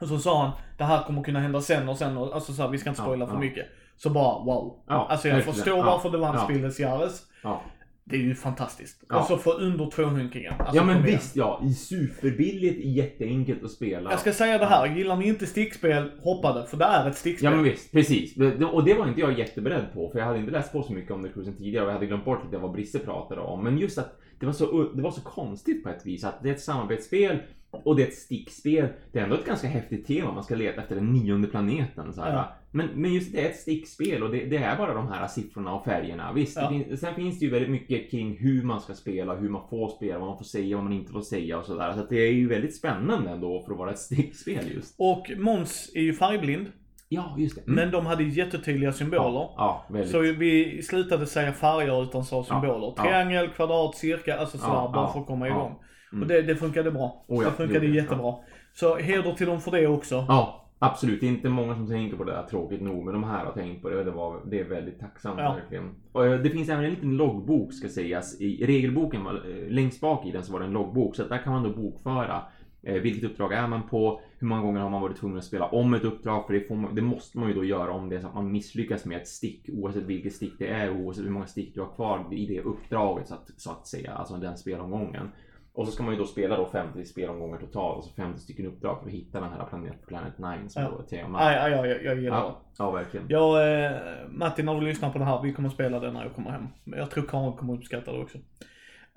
Och 0.00 0.08
så 0.08 0.18
sa 0.18 0.42
han, 0.42 0.50
det 0.78 0.84
här 0.84 1.02
kommer 1.02 1.22
kunna 1.22 1.40
hända 1.40 1.60
sen 1.60 1.88
och 1.88 1.96
sen 1.96 2.16
och, 2.16 2.34
alltså 2.34 2.52
så 2.52 2.62
här, 2.62 2.68
vi 2.68 2.78
ska 2.78 2.90
inte 2.90 3.02
Ja, 3.02 3.06
spoila 3.06 3.26
för 3.26 3.34
ja. 3.34 3.40
mycket. 3.40 3.66
Så 3.96 4.10
bara 4.10 4.44
wow. 4.44 4.84
Ja, 4.88 5.06
alltså 5.10 5.28
jag 5.28 5.34
verkligen. 5.34 5.54
förstår 5.56 5.78
Ja, 5.78 5.84
varför 5.84 6.10
det 6.10 6.18
vann 6.18 6.34
ja. 6.34 6.44
Spilles 6.44 6.80
Jares. 6.80 7.22
Ja. 7.42 7.62
Det 8.04 8.16
är 8.16 8.20
ju 8.20 8.34
fantastiskt. 8.34 9.04
Ja. 9.08 9.20
Och 9.20 9.26
så 9.26 9.36
för 9.36 9.60
under 9.60 9.90
200 9.90 10.28
alltså, 10.58 10.76
ja 10.76 10.84
men 10.84 11.02
visst 11.02 11.36
ja, 11.36 11.62
i 11.64 11.74
superbilligt, 11.74 12.84
jätteenkelt 12.84 13.64
att 13.64 13.70
spela. 13.70 14.10
Jag 14.10 14.20
ska 14.20 14.32
säga 14.32 14.58
det 14.58 14.66
här, 14.66 14.96
gillar 14.96 15.16
ni 15.16 15.28
inte 15.28 15.46
stickspel, 15.46 16.10
hoppa 16.22 16.52
det. 16.52 16.66
För 16.66 16.76
det 16.76 16.84
är 16.84 17.08
ett 17.08 17.16
stickspel. 17.16 17.50
Ja 17.50 17.56
men 17.56 17.64
visst, 17.64 17.92
precis. 17.92 18.36
Och 18.72 18.84
det 18.84 18.94
var 18.94 19.08
inte 19.08 19.20
jag 19.20 19.38
jätteberedd 19.38 19.84
på 19.94 20.10
för 20.10 20.18
jag 20.18 20.26
hade 20.26 20.38
inte 20.38 20.52
läst 20.52 20.72
på 20.72 20.82
så 20.82 20.92
mycket 20.92 21.10
om 21.10 21.22
The 21.22 21.28
Cruisen 21.28 21.56
tidigare 21.56 21.84
och 21.84 21.90
jag 21.90 21.94
hade 21.94 22.06
glömt 22.06 22.24
bort 22.24 22.44
lite 22.44 22.58
vad 22.58 22.72
Brisse 22.72 22.98
pratade 22.98 23.40
om. 23.40 23.64
Men 23.64 23.78
just 23.78 23.98
att 23.98 24.20
det 24.38 24.46
var 24.46 24.52
så, 24.52 24.82
det 24.94 25.02
var 25.02 25.10
så 25.10 25.20
konstigt 25.20 25.82
på 25.82 25.88
ett 25.88 26.06
vis 26.06 26.24
att 26.24 26.42
det 26.42 26.48
är 26.48 26.52
ett 26.52 26.60
samarbetsspel 26.60 27.38
och 27.70 27.96
det 27.96 28.02
är 28.02 28.06
ett 28.06 28.14
stickspel. 28.14 28.88
Det 29.12 29.18
är 29.18 29.22
ändå 29.22 29.36
ett 29.36 29.46
ganska 29.46 29.68
häftigt 29.68 30.06
tema. 30.06 30.32
Man 30.32 30.44
ska 30.44 30.54
leta 30.54 30.82
efter 30.82 30.94
den 30.94 31.12
nionde 31.12 31.48
planeten. 31.48 32.12
Så 32.12 32.22
här. 32.22 32.32
Ja. 32.32 32.56
Men, 32.72 32.88
men 32.94 33.14
just 33.14 33.32
det 33.32 33.40
är 33.40 33.50
ett 33.50 33.56
stickspel 33.56 34.22
och 34.22 34.30
det, 34.30 34.44
det 34.44 34.56
är 34.56 34.76
bara 34.76 34.94
de 34.94 35.08
här 35.08 35.26
siffrorna 35.26 35.74
och 35.74 35.84
färgerna. 35.84 36.32
Visst, 36.32 36.56
Ja. 36.56 36.68
finns, 36.68 37.00
sen 37.00 37.14
finns 37.14 37.38
det 37.38 37.44
ju 37.44 37.50
väldigt 37.50 37.70
mycket 37.70 38.10
kring 38.10 38.36
hur 38.38 38.62
man 38.62 38.80
ska 38.80 38.94
spela, 38.94 39.34
hur 39.34 39.48
man 39.48 39.68
får 39.70 39.88
spela, 39.88 40.18
vad 40.18 40.28
man 40.28 40.38
får 40.38 40.44
säga, 40.44 40.76
vad 40.76 40.84
man 40.84 40.92
inte 40.92 41.12
får 41.12 41.20
säga 41.20 41.58
och 41.58 41.64
sådär. 41.64 41.92
Så 41.92 42.00
att 42.00 42.08
det 42.08 42.16
är 42.28 42.32
ju 42.32 42.48
väldigt 42.48 42.76
spännande 42.76 43.30
ändå 43.30 43.62
för 43.62 43.72
att 43.72 43.78
vara 43.78 43.90
ett 43.90 43.98
stickspel 43.98 44.72
just. 44.74 44.94
Och 44.98 45.30
Måns 45.36 45.92
är 45.94 46.00
ju 46.00 46.12
färgblind. 46.14 46.66
Ja, 47.08 47.34
just 47.38 47.54
det. 47.56 47.62
Mm. 47.62 47.74
Men 47.74 47.90
de 47.90 48.06
hade 48.06 48.22
jättetydliga 48.24 48.92
symboler. 48.92 49.48
Ja, 49.56 49.86
ja. 49.94 50.04
Så 50.04 50.18
vi 50.20 50.82
slutade 50.82 51.26
säga 51.26 51.52
färger 51.52 52.02
utan 52.02 52.24
sa 52.24 52.44
symboler. 52.44 53.02
Triangel, 53.02 53.48
kvadrat, 53.48 53.94
cirka, 53.94 54.36
alltså 54.38 54.58
sådär 54.58 54.74
Ja, 54.74 54.90
bara 54.94 55.12
för 55.12 55.20
att 55.20 55.26
komma 55.26 55.48
igång. 55.48 55.74
Mm. 56.12 56.22
Och 56.22 56.28
det, 56.28 56.42
det 56.42 56.56
funkade 56.56 56.90
bra. 56.90 57.24
Oh 57.28 57.44
det 57.44 57.50
funkade 57.50 57.78
det, 57.80 57.86
jättebra. 57.86 58.34
Så 58.72 58.96
heder 58.96 59.32
till 59.32 59.46
dem 59.46 59.60
för 59.60 59.70
det 59.70 59.86
också. 59.86 60.24
Ja, 60.28 60.69
absolut. 60.82 61.22
Inte 61.22 61.48
många 61.48 61.74
som 61.74 61.86
tänker 61.86 62.16
på 62.16 62.24
det 62.24 62.32
där 62.32 62.42
tråkigt 62.42 62.80
nog, 62.82 63.04
men 63.04 63.14
de 63.14 63.24
här 63.24 63.44
har 63.44 63.52
tänkt 63.52 63.82
på 63.82 63.88
det. 63.90 64.04
Det, 64.04 64.10
var, 64.10 64.40
det 64.46 64.60
är 64.60 64.64
väldigt 64.64 65.00
tacksamt 65.00 65.38
Ja. 65.38 65.54
verkligen. 65.54 65.94
Och 66.12 66.26
eh, 66.26 66.40
det 66.40 66.50
finns 66.50 66.68
även 66.68 66.84
en 66.84 66.90
liten 66.90 67.16
loggbok 67.16 67.72
ska 67.72 67.88
sägas. 67.88 68.40
I 68.40 68.66
regelboken, 68.66 69.26
eh, 69.26 69.32
längst 69.68 70.00
bak 70.00 70.26
i 70.26 70.30
den 70.32 70.42
så 70.44 70.52
var 70.52 70.60
det 70.60 70.66
en 70.66 70.72
loggbok. 70.72 71.16
Så 71.16 71.24
där 71.24 71.38
kan 71.38 71.52
man 71.52 71.62
då 71.62 71.70
bokföra 71.70 72.42
eh, 72.82 72.94
vilket 72.94 73.30
uppdrag 73.30 73.52
är 73.52 73.66
man 73.68 73.82
på? 73.88 74.20
Hur 74.38 74.46
många 74.46 74.62
gånger 74.62 74.80
har 74.80 74.90
man 74.90 75.02
varit 75.02 75.16
tvungen 75.16 75.38
att 75.38 75.44
spela 75.44 75.66
om 75.66 75.94
ett 75.94 76.04
uppdrag? 76.04 76.46
För 76.46 76.52
det, 76.54 76.60
får 76.60 76.74
man, 76.76 76.94
det 76.94 77.02
måste 77.02 77.38
man 77.38 77.48
ju 77.48 77.54
då 77.54 77.64
göra 77.64 77.92
om 77.92 78.08
det 78.08 78.16
är 78.16 78.20
så 78.20 78.26
att 78.26 78.34
man 78.34 78.52
misslyckas 78.52 79.04
med 79.04 79.16
ett 79.16 79.28
stick. 79.28 79.68
Oavsett 79.72 80.02
vilket 80.04 80.32
stick 80.32 80.52
det 80.58 80.66
är, 80.66 80.90
oavsett 80.90 81.24
hur 81.24 81.30
många 81.30 81.46
stick 81.46 81.74
du 81.74 81.80
har 81.80 81.88
kvar 81.94 82.26
i 82.34 82.46
det 82.46 82.60
uppdraget 82.60 83.28
så 83.28 83.34
att, 83.34 83.50
så 83.56 83.70
att 83.70 83.86
säga. 83.86 84.12
Alltså 84.12 84.34
den 84.36 84.56
spelomgången. 84.56 85.28
Och 85.72 85.86
så 85.86 85.92
ska 85.92 86.02
man 86.02 86.12
ju 86.14 86.18
då 86.18 86.26
spela 86.26 86.56
då 86.56 86.66
50 86.66 87.04
spelomgångar 87.04 87.58
totalt, 87.58 87.96
alltså 87.96 88.14
50 88.14 88.40
stycken 88.40 88.66
uppdrag 88.66 88.98
för 89.00 89.06
att 89.06 89.12
hitta 89.12 89.40
den 89.40 89.50
här 89.50 89.66
Planet, 89.66 90.06
Planet 90.06 90.38
9 90.38 90.68
som 90.68 90.82
Ja. 90.82 90.90
då 90.90 90.98
är 90.98 91.02
tema. 91.02 91.38
Aj, 91.40 91.56
aj, 91.56 91.74
aj, 91.74 91.88
jag, 91.90 92.04
jag 92.04 92.16
gillar 92.20 92.36
det. 92.36 92.42
Ja, 92.46 92.62
ja 92.78 92.90
verkligen. 92.90 93.26
Jag, 93.28 93.84
eh, 93.84 93.92
Matti, 94.28 94.62
när 94.62 94.74
du 94.74 94.80
lyssnar 94.86 95.10
på 95.10 95.18
det 95.18 95.24
här, 95.24 95.42
vi 95.42 95.52
kommer 95.52 95.68
spela 95.68 96.00
det 96.00 96.12
när 96.12 96.22
jag 96.22 96.34
kommer 96.34 96.50
hem. 96.50 96.66
Jag 96.84 97.10
tror 97.10 97.24
Karin 97.24 97.52
kommer 97.52 97.74
uppskatta 97.74 98.12
det 98.12 98.18
också. 98.18 98.38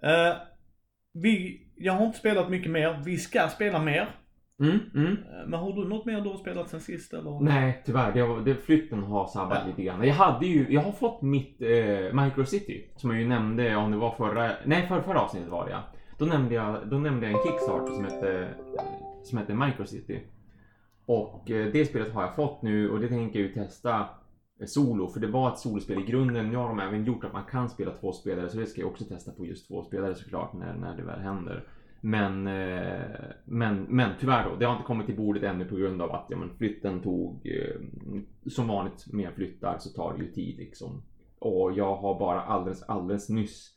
Eh, 0.04 0.34
vi, 1.13 1.62
jag 1.76 1.94
har 1.94 2.06
inte 2.06 2.18
spelat 2.20 2.50
mycket 2.50 2.72
mer. 2.72 3.02
Vi 3.06 3.18
ska 3.18 3.48
spela 3.48 3.80
mer. 3.80 4.08
Mm, 4.60 4.80
mm. 4.96 5.12
Eh, 5.12 5.48
Men 5.48 5.60
har 5.60 5.74
du 5.74 5.88
något 5.88 6.06
mer 6.06 6.22
du 6.22 6.30
har 6.30 6.38
spelat 6.38 6.70
sen 6.70 6.82
sist 6.82 7.13
eller? 7.13 7.39
Nej, 7.44 7.84
tyvärr. 7.86 8.13
Det, 8.13 8.24
var- 8.24 8.39
det, 8.42 8.56
flytten 8.56 9.04
har 9.04 9.28
sabbat 9.28 9.58
Ja. 9.62 9.68
lite 9.68 9.84
grann. 9.84 10.04
Jag 10.08 10.13
hade 10.16 10.46
ju, 10.46 10.66
jag 10.70 10.82
har 10.82 10.92
fått 10.92 11.22
mitt 11.22 11.62
eh, 11.62 12.24
Micro 12.24 12.46
City. 12.46 12.89
Som 12.96 13.12
jag 13.12 13.20
ju 13.20 13.28
nämnde 13.28 13.76
om 13.76 13.92
det 13.92 13.98
var 13.98 14.12
förra, 14.12 14.52
nej 14.66 14.88
för, 14.88 15.02
förra 15.02 15.22
avsnittet 15.22 15.50
var 15.50 15.66
det 15.66 15.72
ja. 15.72 15.84
Då 16.17 16.26
nämnde 16.26 16.56
jag, 16.56 16.88
då 16.89 16.97
nämnde 16.97 17.30
jag 17.30 17.36
en 17.36 17.52
Kickstarter 17.52 17.93
som 17.93 18.04
hette, 18.04 18.54
som 19.23 19.38
hette 19.38 19.54
Microcity 19.54 20.19
Och 21.06 21.52
eh, 21.52 21.71
det 21.71 21.86
spelet 21.86 22.13
har 22.13 22.21
jag 22.21 22.36
fått 22.36 22.62
nu 22.62 22.89
och 22.89 22.99
det 22.99 23.08
tänker 23.08 23.39
jag 23.39 23.47
ju 23.47 23.54
testa 23.54 23.99
eh, 24.60 24.65
solo. 24.65 25.08
För 25.08 25.19
det 25.19 25.28
var 25.28 25.52
ett 25.52 25.60
solospel 25.60 25.99
i 25.99 26.06
grunden. 26.06 26.49
Nu 26.49 26.58
har 26.58 26.67
de 26.67 26.80
även 26.80 27.06
gjort 27.06 27.23
att 27.23 27.34
man 27.34 27.45
kan 27.52 27.69
spela 27.69 27.91
två 27.91 28.12
spelare. 28.13 28.49
Så 28.49 28.58
det 28.58 28.65
ska 28.65 28.82
jag 28.82 28.89
också 28.89 29.06
testa 29.06 29.32
på 29.32 29.45
just 29.45 29.67
två 29.67 29.84
spelare 29.84 30.15
såklart 30.15 30.54
när, 30.54 30.73
när 30.73 30.97
det 30.97 31.04
väl 31.04 31.19
händer. 31.19 31.67
Men, 32.02 32.47
eh, 32.47 33.21
men, 33.45 33.84
men 33.84 34.12
tyvärr 34.19 34.49
då, 34.49 34.56
det 34.56 34.65
har 34.65 34.73
inte 34.73 34.86
kommit 34.86 35.06
till 35.06 35.17
bordet 35.17 35.43
ännu 35.43 35.65
på 35.65 35.76
grund 35.76 36.02
av 36.02 36.12
att 36.12 36.26
ja, 36.30 36.38
men 36.38 36.49
flytten 36.58 37.02
tog, 37.02 37.47
som 38.45 38.67
vanligt 38.67 39.13
med 39.13 39.34
flyttar 39.34 39.78
så 39.80 39.89
tar 39.89 40.17
det 40.17 40.23
ju 40.23 40.32
tid 40.32 40.58
liksom. 40.58 41.02
Och 41.39 41.73
jag 41.73 41.95
har 41.95 42.19
bara 42.19 42.41
alldeles, 42.41 42.84
alldeles 42.84 43.30
nyss 43.30 43.73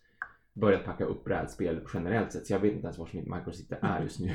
börjat 0.60 0.84
packa 0.84 1.04
upp 1.04 1.24
brädspel 1.24 1.80
generellt 1.94 2.32
sett 2.32 2.46
så 2.46 2.52
jag 2.52 2.58
vet 2.60 2.72
inte 2.72 2.84
ens 2.86 2.98
var 2.98 3.08
mitt 3.12 3.26
Microcity 3.26 3.74
är 3.82 4.00
just 4.02 4.20
nu. 4.20 4.32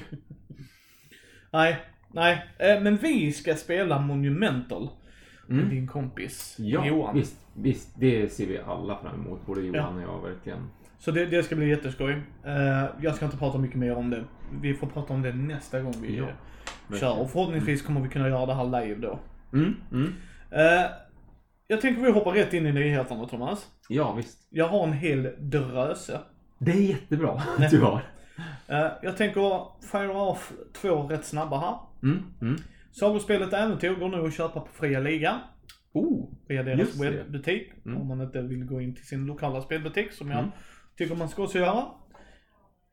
Nej, 1.51 1.77
nej. 2.11 2.45
Eh, 2.57 2.81
Men 2.81 2.97
vi 2.97 3.31
ska 3.31 3.55
spela 3.55 3.99
Monumental. 3.99 4.89
Med 5.47 5.59
Mm. 5.59 5.69
din 5.69 5.87
kompis 5.87 6.55
Ja, 6.59 6.85
Johan. 6.85 7.15
visst, 7.15 7.37
visst, 7.55 7.99
det 7.99 8.33
ser 8.33 8.47
vi 8.47 8.57
alla 8.59 8.97
fram 8.97 9.15
emot, 9.25 9.45
både 9.45 9.61
Johan 9.61 9.95
och 9.95 10.01
jag 10.03 10.21
verkligen. 10.29 10.67
Så 10.99 11.11
det, 11.11 11.25
det 11.25 11.43
ska 11.43 11.55
bli 11.55 11.69
jätteskoj. 11.69 12.11
Eh, 12.45 12.85
jag 13.01 13.15
ska 13.15 13.25
inte 13.25 13.37
prata 13.37 13.57
mycket 13.57 13.77
mer 13.77 13.95
om 13.95 14.09
det. 14.09 14.23
Vi 14.61 14.73
får 14.73 14.87
prata 14.87 15.13
om 15.13 15.21
det 15.21 15.33
nästa 15.33 15.81
gång 15.81 15.93
vi 16.01 16.17
Ja, 16.17 16.27
eh, 16.91 16.99
kör. 16.99 17.19
Och 17.19 17.31
förhoppningsvis 17.31 17.81
kommer 17.81 18.01
vi 18.01 18.09
kunna 18.09 18.29
göra 18.29 18.45
det 18.45 18.53
här 18.53 18.81
live 18.85 18.99
då. 19.01 19.19
Mm, 19.53 19.75
mm. 19.91 20.13
Jag 21.71 21.81
tänker 21.81 22.01
vi 22.01 22.11
hoppar 22.11 22.31
rätt 22.31 22.53
in 22.53 22.67
i 22.67 22.71
nyheterna 22.71 23.25
Thomas. 23.25 23.67
Ja, 23.89 24.13
visst. 24.13 24.47
Jag 24.49 24.67
har 24.67 24.83
en 24.83 24.93
hel 24.93 25.29
dröse. 25.39 26.19
Det 26.57 26.71
är 26.71 26.81
jättebra 26.81 27.31
att 27.57 27.69
du 27.71 27.81
har. 27.81 28.01
Eh, 28.67 28.91
jag 29.01 29.17
tänker 29.17 29.65
fire 29.91 30.07
off 30.15 30.51
två 30.73 31.03
rätt 31.03 31.25
snabba 31.25 31.59
här. 31.59 31.77
Mm, 32.03 32.23
mm. 32.41 32.55
Sagospelet 32.91 33.53
Äventyr 33.53 33.95
går 33.95 34.09
nu 34.09 34.27
att 34.27 34.33
köpa 34.33 34.59
på 34.59 34.67
Fria 34.73 34.99
Ligan. 34.99 35.39
Oh, 35.93 36.29
Via 36.47 36.63
deras 36.63 36.95
webbutik. 37.01 37.71
Mm. 37.85 38.01
Om 38.01 38.07
man 38.07 38.21
inte 38.21 38.41
vill 38.41 38.65
gå 38.65 38.81
in 38.81 38.95
till 38.95 39.05
sin 39.07 39.25
lokala 39.25 39.61
spelbutik 39.61 40.11
som 40.11 40.29
jag 40.31 40.39
Mm. 40.39 40.51
tycker 40.97 41.15
man 41.15 41.29
ska 41.29 41.43
också 41.43 41.57
göra. 41.57 41.85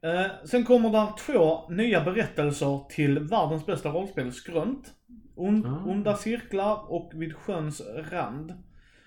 Eh, 0.03 0.27
sen 0.45 0.65
kommer 0.65 0.91
där 0.91 1.07
två 1.27 1.69
nya 1.71 2.05
berättelser 2.05 2.81
till 2.91 3.19
världens 3.19 3.67
bästa 3.67 3.89
rollspel, 3.89 4.33
Skrönt. 4.33 4.95
On, 5.37 5.67
Ah. 5.67 5.91
Onda 5.91 6.17
cirklar 6.17 6.93
och 6.93 7.11
Vid 7.15 7.37
sjöns 7.37 7.83
rand. 8.11 8.53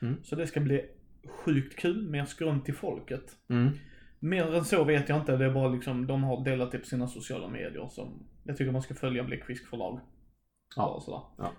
Mm. 0.02 0.24
Så 0.24 0.36
det 0.36 0.48
ska 0.48 0.60
bli 0.60 0.86
sjukt 1.28 1.80
kul, 1.80 2.10
mer 2.10 2.26
skrönt 2.26 2.66
till 2.66 2.76
folket. 2.76 3.38
mm. 3.50 3.70
Mer 4.24 4.56
än 4.56 4.66
så 4.66 4.84
vet 4.84 5.10
jag 5.10 5.20
inte, 5.20 5.38
det 5.38 5.46
är 5.46 5.54
bara 5.54 5.70
liksom, 5.70 6.08
de 6.08 6.24
har 6.24 6.44
delat 6.44 6.72
det 6.72 6.78
på 6.78 6.86
sina 6.86 7.08
sociala 7.08 7.48
medier 7.48 7.88
som 7.90 8.28
jag 8.44 8.58
tycker 8.58 8.72
man 8.72 8.82
ska 8.82 8.94
följa 8.94 9.24
Bläckfisk 9.24 9.68
förlag. 9.70 10.00
Ja. 10.76 11.00
Sådär. 11.06 11.22
Ja. 11.38 11.52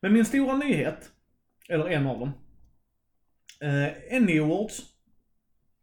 Men 0.00 0.12
min 0.12 0.24
stora 0.24 0.56
nyhet, 0.56 1.12
eller 1.68 1.86
en 1.88 2.06
av 2.06 2.18
dem, 2.18 2.32
eh, 3.60 4.16
Annie 4.16 4.40
Awards, 4.40 4.80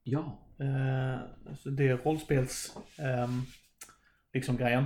Ja. 0.03 0.47
eh, 0.59 1.19
alltså 1.49 1.69
det 1.69 1.87
är 1.87 1.97
rollspels, 1.97 2.77
ehm, 2.97 3.41
liksom 4.33 4.57
grejen. 4.57 4.85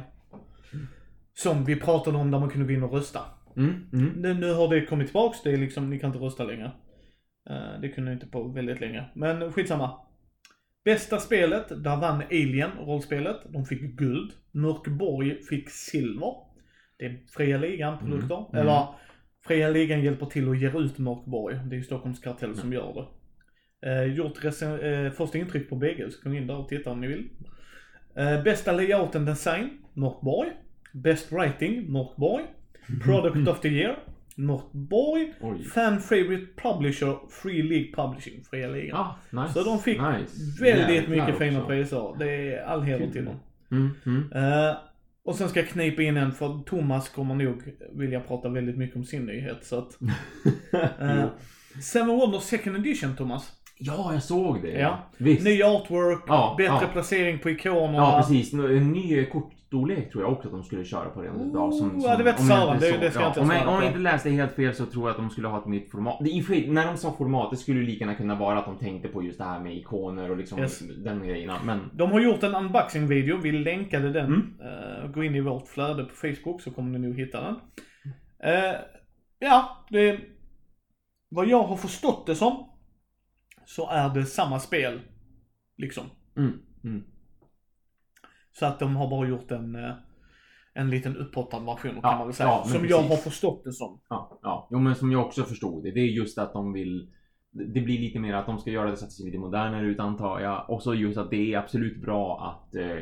Som 1.34 1.66
vi 1.66 1.76
pratade 1.76 2.18
om 2.18 2.32
där 2.32 2.40
man 2.40 2.50
kunde 2.50 2.68
gå 2.68 2.74
in 2.74 2.84
och 2.84 2.94
rösta. 2.94 3.20
Mm, 3.58 3.90
mm. 3.94 4.10
Nu, 4.16 4.34
nu 4.34 4.54
har 4.54 4.68
det 4.68 4.86
kommit 4.86 5.08
tillbaks, 5.08 5.42
det 5.44 5.52
är 5.52 5.58
liksom, 5.58 5.90
ni 5.90 6.00
kan 6.00 6.08
inte 6.10 6.20
rösta 6.26 6.44
längre. 6.44 6.72
Eh, 7.50 7.80
det 7.82 7.90
kunde 7.90 8.12
ni 8.12 8.16
inte 8.16 8.28
på 8.28 8.44
väldigt 8.44 8.80
länge. 8.82 9.04
Men 9.14 9.52
skitsamma. 9.52 10.00
Bästa 10.86 11.20
spelet, 11.20 11.68
där 11.70 11.98
vann 11.98 12.22
Alien, 12.32 12.72
rollspelet. 12.80 13.38
De 13.50 13.66
fick 13.66 13.82
guld. 13.82 14.32
Mörkborg 14.52 15.44
fick 15.44 15.70
silver. 15.70 16.34
Det 16.98 17.06
är 17.06 17.20
Fria 17.38 17.58
Ligan-produkter. 17.58 18.36
Mm. 18.38 18.48
Mm. 18.52 18.62
Eller, 18.62 18.88
Fria 19.48 19.70
Ligan 19.70 20.02
hjälper 20.04 20.26
till 20.26 20.48
och 20.50 20.56
ger 20.56 20.82
ut 20.82 20.98
Mörkborg. 20.98 21.56
Det 21.66 21.76
är 21.76 21.78
ju 21.78 21.84
Stockholms 21.84 22.20
kartell 22.20 22.56
som 22.56 22.74
gör 22.74 22.94
det. 22.94 23.06
Eh, 23.90 24.04
gjort 24.04 24.44
resen- 24.44 25.06
eh, 25.06 25.12
första 25.12 25.38
intryck 25.38 25.70
på 25.70 25.76
bägge, 25.76 26.12
så 26.12 26.22
kom 26.22 26.34
in 26.34 26.48
där 26.48 26.56
och 26.58 26.70
titta 26.70 26.92
om 26.92 27.02
ni 27.02 27.08
vill. 27.08 27.30
Eh, 28.16 28.44
bästa 28.44 28.72
layouten 28.72 29.26
design, 29.26 29.70
Mörkborg. 29.94 30.50
Best 30.94 31.32
writing, 31.32 31.92
Mörkborg. 31.92 32.44
Product 33.04 33.48
of 33.48 33.60
the 33.62 33.68
year, 33.70 33.96
Oj. 35.40 35.64
Fan 35.74 36.00
favorite 36.00 36.46
publisher, 36.62 37.16
Free 37.30 37.64
League 37.64 37.92
Publishing, 37.96 38.44
fria 38.44 38.68
ligan. 38.68 38.98
Ah, 38.98 39.16
nice. 39.30 39.54
Så 39.54 39.64
de 39.64 39.80
fick 39.80 40.02
nice. 40.02 40.64
Väldigt 40.64 40.96
Jäklar 40.96 41.16
mycket 41.16 41.38
fina 41.38 41.58
också. 41.60 41.70
priser. 41.70 42.16
Det 42.20 42.54
är 42.54 42.64
all 42.66 42.82
heder 42.82 43.12
till 43.12 43.26
dem. 43.26 43.40
Mm, 43.72 43.90
mm. 44.06 44.32
Eh, 44.32 44.76
och 45.26 45.36
sen 45.36 45.50
ska 45.50 45.60
jag 45.60 45.70
knipa 45.70 46.02
in 46.02 46.18
en 46.18 46.32
för 46.32 46.64
Thomas 46.66 47.10
kommer 47.10 47.36
nog 47.36 47.62
vilja 47.92 48.20
prata 48.20 48.50
väldigt 48.50 48.78
mycket 48.78 48.96
om 48.96 49.04
sin 49.04 49.26
nyhet 49.26 49.66
så 49.66 49.78
att. 49.80 49.98
Uh, 51.02 51.26
Seven 51.82 52.08
Wonders 52.08 52.44
second 52.44 52.76
edition 52.76 53.16
Thomas. 53.16 53.52
Ja, 53.78 54.14
jag 54.14 54.24
såg 54.24 54.62
det. 54.62 54.72
Ja. 54.80 55.10
Visst. 55.18 55.44
Ny 55.44 55.64
artwork, 55.64 56.24
Ja, 56.28 56.56
bättre 56.58 56.78
ja. 56.82 56.90
placering 56.94 57.40
på 57.40 57.50
ikonerna. 57.50 57.98
Ja, 57.98 58.24
precis. 58.28 58.54
En 58.54 58.92
ny 58.92 59.26
kortstorlek 59.70 60.12
tror 60.12 60.24
jag 60.24 60.32
också 60.34 60.48
att 60.48 60.52
de 60.54 60.64
skulle 60.64 60.86
köra 60.86 61.10
på 61.10 61.22
den 61.22 61.50
idag. 61.50 61.74
Som, 61.74 62.00
ja, 62.00 62.18
det 62.18 62.24
vet 62.24 62.40
inte 62.40 62.54
Det- 62.80 62.98
det 62.98 63.12
ska 63.12 63.20
jag 63.22 63.30
inte 63.30 63.40
om, 63.40 63.50
jag, 63.50 63.68
om 63.68 63.74
jag 63.76 63.86
inte 63.88 64.00
läste 64.00 64.30
helt 64.30 64.52
fel 64.56 64.74
så 64.74 64.86
tror 64.86 65.04
jag 65.08 65.12
att 65.12 65.18
de 65.18 65.30
skulle 65.30 65.48
ha 65.48 65.60
ett 65.60 65.66
nytt 65.68 65.92
format. 65.92 66.18
Det, 66.22 66.30
i 66.30 66.68
när 66.72 66.86
de 66.88 66.98
sa 66.98 67.12
format, 67.18 67.52
det 67.52 67.58
skulle 67.58 67.80
ju 67.80 67.86
lika 67.86 68.06
gärna 68.06 68.16
kunna 68.18 68.36
vara 68.36 68.60
att 68.60 68.66
de 68.66 68.78
tänkte 68.78 69.08
på 69.10 69.24
just 69.24 69.38
det 69.38 69.44
här 69.44 69.60
med 69.60 69.78
ikoner 69.78 70.32
och 70.32 70.38
liksom 70.38 70.60
Yes. 70.60 70.80
den 70.80 71.28
grejerna. 71.28 71.58
Men 71.66 71.80
De 71.94 72.12
har 72.12 72.20
gjort 72.20 72.44
en 72.44 72.56
unboxing-video, 72.56 73.38
vi 73.38 73.52
länkade 73.52 74.12
den. 74.14 74.26
Mm. 74.26 74.54
Eh, 74.62 75.12
gå 75.12 75.24
in 75.24 75.36
i 75.36 75.42
vårt 75.42 75.68
flöde 75.68 76.04
på 76.04 76.16
Facebook 76.16 76.62
så 76.62 76.72
kommer 76.72 77.00
ni 77.00 77.08
nog 77.08 77.20
hitta 77.20 77.42
den. 77.42 77.56
Eh, 78.44 78.76
ja, 79.40 79.86
det... 79.90 80.20
Vad 81.30 81.48
jag 81.48 81.64
har 81.64 81.76
förstått 81.78 82.28
det 82.28 82.36
som, 82.36 82.70
så 83.66 83.90
är 83.90 84.10
det 84.10 84.26
samma 84.26 84.60
spel. 84.60 85.02
Liksom. 85.78 86.04
mm, 86.38 86.52
mm. 86.84 87.04
Så 88.60 88.66
att 88.66 88.80
de 88.80 88.96
har 88.96 89.10
bara 89.10 89.28
gjort 89.28 89.52
en, 89.52 89.76
eh, 89.76 89.92
en 90.74 90.90
liten 90.90 91.18
upphottad 91.18 91.60
version 91.60 91.92
kan 91.92 92.02
Ja, 92.04 92.18
man 92.18 92.28
väl 92.28 92.34
säga. 92.36 92.50
ja, 92.50 92.64
som 92.64 92.86
jag 92.88 93.00
precis. 93.02 93.10
har 93.10 93.32
förstått 93.32 93.64
det 93.64 93.72
som. 93.72 94.00
Ja, 94.10 94.40
ja. 94.42 94.68
Jo, 94.72 94.80
men 94.80 94.96
som 94.96 95.12
jag 95.12 95.26
också 95.26 95.44
förstod 95.44 95.84
det. 95.84 95.92
Det 95.92 96.00
är 96.00 96.06
just 96.12 96.38
att 96.38 96.54
de 96.54 96.74
vill 96.74 97.12
det 97.52 97.82
blir 97.82 98.00
lite 98.00 98.20
mer 98.20 98.34
att 98.34 98.46
de 98.46 98.58
ska 98.60 98.72
göra 98.72 98.90
det 98.92 98.98
så 98.98 99.06
att 99.06 99.10
det 99.10 99.14
ser 99.16 99.26
lite 99.26 99.38
modernare 99.38 99.86
ut 99.86 100.00
antar 100.00 100.40
jag. 100.40 100.70
Och 100.70 100.84
så 100.84 100.94
just 100.96 101.18
att 101.18 101.30
det 101.30 101.54
är 101.54 101.58
absolut 101.58 102.02
bra 102.02 102.40
att 102.42 102.76
eh, 102.76 102.98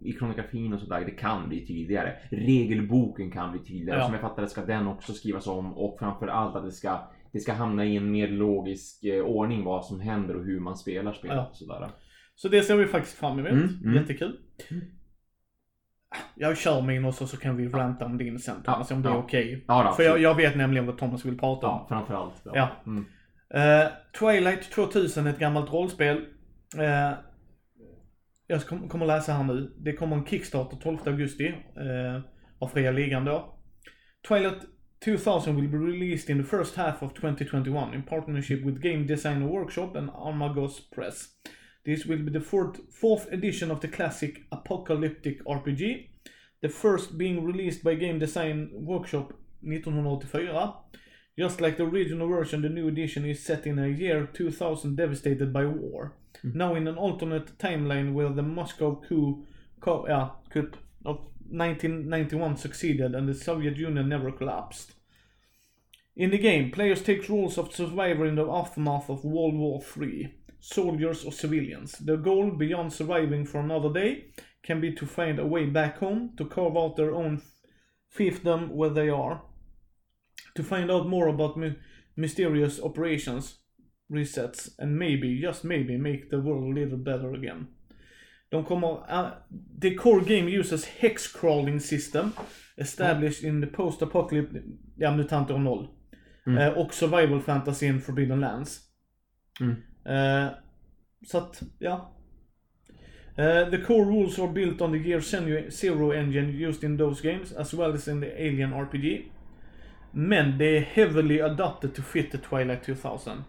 ikonografin 0.00 0.72
och 0.72 0.80
sådär, 0.80 1.00
det 1.04 1.10
kan 1.10 1.48
bli 1.48 1.66
tydligare. 1.66 2.12
Regelboken 2.30 3.30
kan 3.30 3.52
bli 3.52 3.60
tydligare. 3.60 3.98
Ja. 3.98 4.04
Som 4.04 4.12
jag 4.14 4.20
fattar 4.22 4.42
det 4.42 4.48
ska 4.48 4.64
den 4.64 4.86
också 4.86 5.12
skrivas 5.12 5.46
om 5.46 5.72
och 5.78 5.98
framförallt 5.98 6.56
att 6.56 6.64
det 6.64 6.72
ska, 6.72 6.98
det 7.32 7.40
ska 7.40 7.52
hamna 7.52 7.84
i 7.84 7.96
en 7.96 8.10
mer 8.10 8.28
logisk 8.28 9.04
eh, 9.04 9.24
ordning 9.24 9.64
vad 9.64 9.84
som 9.84 10.00
händer 10.00 10.36
och 10.36 10.44
hur 10.44 10.60
man 10.60 10.76
spelar 10.76 11.12
spelet 11.12 11.36
Ja. 11.36 11.46
och 11.50 11.56
sådär. 11.56 11.88
Så 12.38 12.48
det 12.48 12.62
ser 12.62 12.76
vi 12.76 12.86
faktiskt 12.86 13.16
fram 13.16 13.38
emot. 13.38 13.52
Mm, 13.52 13.78
mm. 13.84 13.94
Jättekul. 13.94 14.36
Mm. 14.70 14.84
Jag 16.34 16.58
kör 16.58 16.82
min 16.82 17.04
och 17.04 17.14
så, 17.14 17.26
så 17.26 17.36
kan 17.36 17.56
vi 17.56 17.68
ranta 17.68 18.04
om 18.04 18.18
din 18.18 18.38
sen 18.38 18.62
Thomas, 18.62 18.90
Ja, 18.90 18.96
om 18.96 19.02
det 19.02 19.08
är 19.08 19.12
ja. 19.12 19.18
okej. 19.18 19.64
Ja, 19.68 19.82
då, 19.82 19.92
För 19.92 20.02
jag, 20.02 20.18
jag 20.18 20.34
vet 20.34 20.56
nämligen 20.56 20.86
vad 20.86 20.98
Thomas 20.98 21.24
vill 21.24 21.38
prata 21.38 21.66
om. 21.66 21.78
Ja, 21.78 21.86
framförallt. 21.88 22.44
då. 22.44 22.50
Ja. 22.54 22.68
Mm. 22.86 23.04
Eh, 23.54 23.88
Twilight 24.18 24.70
2000, 24.70 25.26
ett 25.26 25.38
gammalt 25.38 25.72
rollspel. 25.72 26.16
Eh, 26.78 27.12
jag 28.46 28.66
kommer 28.66 29.06
läsa 29.06 29.32
här 29.32 29.44
nu. 29.44 29.74
Det 29.78 29.92
kommer 29.92 30.16
en 30.16 30.26
Kickstarter 30.26 30.76
12 30.76 30.98
augusti 31.04 31.48
eh, 31.76 32.20
av 32.58 32.68
Fria 32.68 32.90
Ligan 32.90 33.24
då. 33.24 33.58
Twilight 34.28 34.58
2000 35.04 35.56
will 35.56 35.68
be 35.68 35.78
released 35.78 36.36
in 36.36 36.44
the 36.44 36.56
first 36.56 36.76
half 36.76 37.02
of 37.02 37.14
2021 37.14 37.94
in 37.94 38.02
partnership 38.02 38.66
with 38.66 38.80
Game 38.80 39.04
Designer 39.04 39.46
Workshop 39.46 39.96
and 39.96 40.10
Armagos 40.10 40.90
Press. 40.90 41.24
This 41.84 42.04
will 42.04 42.18
be 42.18 42.30
the 42.30 42.40
fourth, 42.40 42.92
fourth 42.92 43.30
edition 43.32 43.70
of 43.70 43.80
the 43.80 43.88
classic 43.88 44.44
apocalyptic 44.52 45.44
RPG. 45.44 46.08
The 46.60 46.68
first 46.68 47.16
being 47.16 47.44
released 47.44 47.84
by 47.84 47.94
Game 47.94 48.18
Design 48.18 48.70
Workshop 48.72 49.32
1984. 49.62 50.76
Just 51.38 51.60
like 51.60 51.76
the 51.76 51.84
original 51.84 52.28
version, 52.28 52.62
the 52.62 52.68
new 52.68 52.88
edition 52.88 53.24
is 53.24 53.44
set 53.44 53.64
in 53.64 53.78
a 53.78 53.86
year 53.86 54.26
2000 54.26 54.96
devastated 54.96 55.52
by 55.52 55.66
war. 55.66 56.16
Hmm. 56.42 56.50
Now 56.58 56.74
in 56.74 56.88
an 56.88 56.96
alternate 56.96 57.56
timeline 57.58 58.12
where 58.12 58.30
the 58.30 58.42
Moscow 58.42 58.96
coup, 58.96 59.46
co- 59.80 60.06
yeah, 60.08 60.30
coup 60.50 60.72
of 61.04 61.18
1991 61.48 62.56
succeeded 62.56 63.14
and 63.14 63.28
the 63.28 63.34
Soviet 63.34 63.76
Union 63.76 64.08
never 64.08 64.32
collapsed. 64.32 64.94
In 66.16 66.30
the 66.30 66.38
game, 66.38 66.72
players 66.72 67.02
take 67.02 67.28
roles 67.28 67.56
of 67.56 67.72
survivor 67.72 68.26
in 68.26 68.34
the 68.34 68.50
aftermath 68.50 69.08
of 69.08 69.24
World 69.24 69.54
War 69.54 69.80
III, 69.96 70.34
soldiers 70.60 71.24
or 71.24 71.32
civilians. 71.32 71.92
The 71.92 72.16
goal, 72.16 72.50
beyond 72.50 72.92
surviving 72.92 73.46
for 73.46 73.60
another 73.60 73.92
day, 73.92 74.32
can 74.62 74.80
be 74.80 74.92
to 74.92 75.06
find 75.06 75.38
a 75.38 75.46
way 75.46 75.66
back 75.66 75.98
home, 75.98 76.30
to 76.36 76.44
carve 76.44 76.76
out 76.76 76.96
their 76.96 77.14
own 77.14 77.40
fiefdom 78.16 78.68
where 78.70 78.90
they 78.90 79.08
are, 79.08 79.42
to 80.54 80.62
find 80.62 80.90
out 80.90 81.06
more 81.06 81.28
about 81.28 81.56
my- 81.56 81.76
mysterious 82.16 82.80
operations, 82.80 83.58
resets, 84.10 84.70
and 84.78 84.98
maybe, 84.98 85.40
just 85.40 85.64
maybe, 85.64 85.96
make 85.96 86.30
the 86.30 86.40
world 86.40 86.76
a 86.76 86.80
little 86.80 86.98
better 86.98 87.32
again. 87.34 87.66
De 88.50 88.62
kommer, 88.62 89.04
uh, 89.08 89.30
the 89.80 89.94
core 89.94 90.22
game 90.22 90.48
uses 90.48 90.84
hex 90.84 91.26
crawling 91.26 91.80
system 91.80 92.32
established 92.78 93.44
in 93.44 93.60
the 93.60 93.66
post-apocalypse, 93.66 94.62
ja 94.96 95.16
mutanter 95.16 95.54
och 95.54 95.60
noll. 95.60 95.88
Mm. 96.46 96.58
Eh, 96.58 96.78
och 96.78 96.94
survival 96.94 97.40
fantasy 97.40 97.86
in 97.86 98.00
Forbidden 98.00 98.40
Lands. 98.40 98.80
Mm. 99.60 99.74
Eh, 100.08 100.46
så 101.26 101.38
att, 101.38 101.62
ja. 101.78 102.10
Eh, 103.36 103.70
the 103.70 103.80
core 103.80 104.04
rules 104.04 104.38
are 104.38 104.52
built 104.52 104.80
on 104.80 104.92
the 104.92 105.08
Year 105.08 105.20
Zero- 105.70 106.12
engine 106.12 106.48
used 106.68 106.84
in 106.84 106.98
those 106.98 107.32
games 107.32 107.52
as 107.52 107.74
well 107.74 107.94
as 107.94 108.08
in 108.08 108.20
the 108.20 108.32
Alien 108.32 108.72
RPG. 108.72 109.22
Men 110.12 110.58
det 110.58 110.76
är 110.76 110.80
heavily 110.80 111.40
adapted 111.40 111.94
to 111.94 112.02
fit 112.02 112.30
the 112.30 112.38
Twilight 112.38 112.82
2000. 112.84 113.42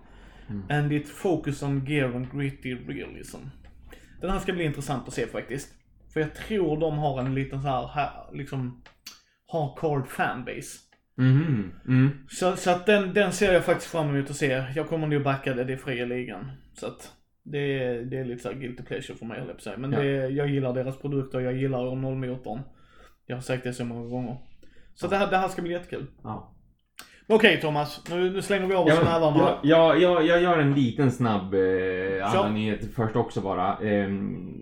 Mm. 0.50 0.64
And 0.70 0.92
it 0.92 1.10
focus 1.10 1.64
on 1.64 1.86
gear 1.86 2.16
and 2.16 2.32
gritty 2.32 2.76
realism. 2.76 3.38
Den 4.22 4.30
här 4.30 4.40
ska 4.40 4.54
bli 4.54 4.64
intressant 4.64 5.08
att 5.08 5.14
se 5.14 5.28
faktiskt. 5.28 5.74
För 6.14 6.20
jag 6.20 6.36
tror 6.36 6.80
de 6.80 6.98
har 6.98 7.20
en 7.20 7.36
liten 7.36 7.62
så 7.62 7.68
här, 7.88 8.10
liksom, 8.34 8.82
hardcore 9.52 10.04
fanbase. 10.06 10.80
Mhm, 11.20 11.72
mm. 11.88 12.10
Så, 12.30 12.56
så 12.56 12.72
att 12.72 12.86
den, 12.86 13.14
den 13.14 13.32
ser 13.32 13.54
jag 13.54 13.66
faktiskt 13.66 13.92
fram 13.92 14.10
emot 14.10 14.30
att 14.30 14.36
se. 14.36 14.64
Jag 14.76 14.88
kommer 14.88 15.08
nog 15.08 15.24
backa 15.24 15.54
det, 15.54 15.64
det 15.64 15.74
är 15.74 15.78
fria 15.78 16.06
ligan. 16.06 16.52
Så 16.74 16.86
att 16.88 17.12
det 17.44 17.84
är, 17.84 18.02
det 18.02 18.18
är 18.18 18.26
lite 18.26 18.44
såhär 18.44 18.56
guilty 18.56 18.84
pleasure 18.84 19.18
för 19.18 19.26
mig 19.26 19.40
höll 19.40 19.48
jag 19.48 19.62
säga. 19.62 19.78
Men 19.78 19.92
Ja. 19.92 20.00
det, 20.00 20.28
jag 20.30 20.50
gillar 20.50 20.74
deras 20.74 20.98
produkter, 20.98 21.40
jag 21.40 21.54
gillar 21.58 21.96
nollmotorn. 21.96 22.60
Jag 23.26 23.36
har 23.36 23.42
sagt 23.42 23.64
det 23.64 23.74
så 23.74 23.86
många 23.86 24.10
gånger. 24.10 24.38
Så 24.96 25.08
det, 25.08 25.18
här, 25.18 25.28
det 25.32 25.38
här 25.38 25.48
ska 25.48 25.62
bli 25.62 25.72
jättekul. 25.72 26.06
Ja. 26.24 26.56
Okej 27.28 27.62
Thomas, 27.62 28.04
nu, 28.10 28.30
nu 28.30 28.42
slänger 28.42 28.68
vi 28.68 28.74
över 28.74 28.88
Ja, 28.90 28.96
ja, 29.06 29.32
men, 29.32 29.40
ja, 29.40 29.60
ja, 29.64 29.96
jag, 29.96 30.26
jag 30.26 30.42
gör 30.42 30.60
en 30.60 30.74
liten 30.74 31.12
snabb 31.12 31.54
eh, 31.54 31.60
annan 32.34 32.54
nyhet 32.54 32.94
först 32.96 33.16
också 33.16 33.42
bara. 33.42 33.78
Ehm, 33.78 34.62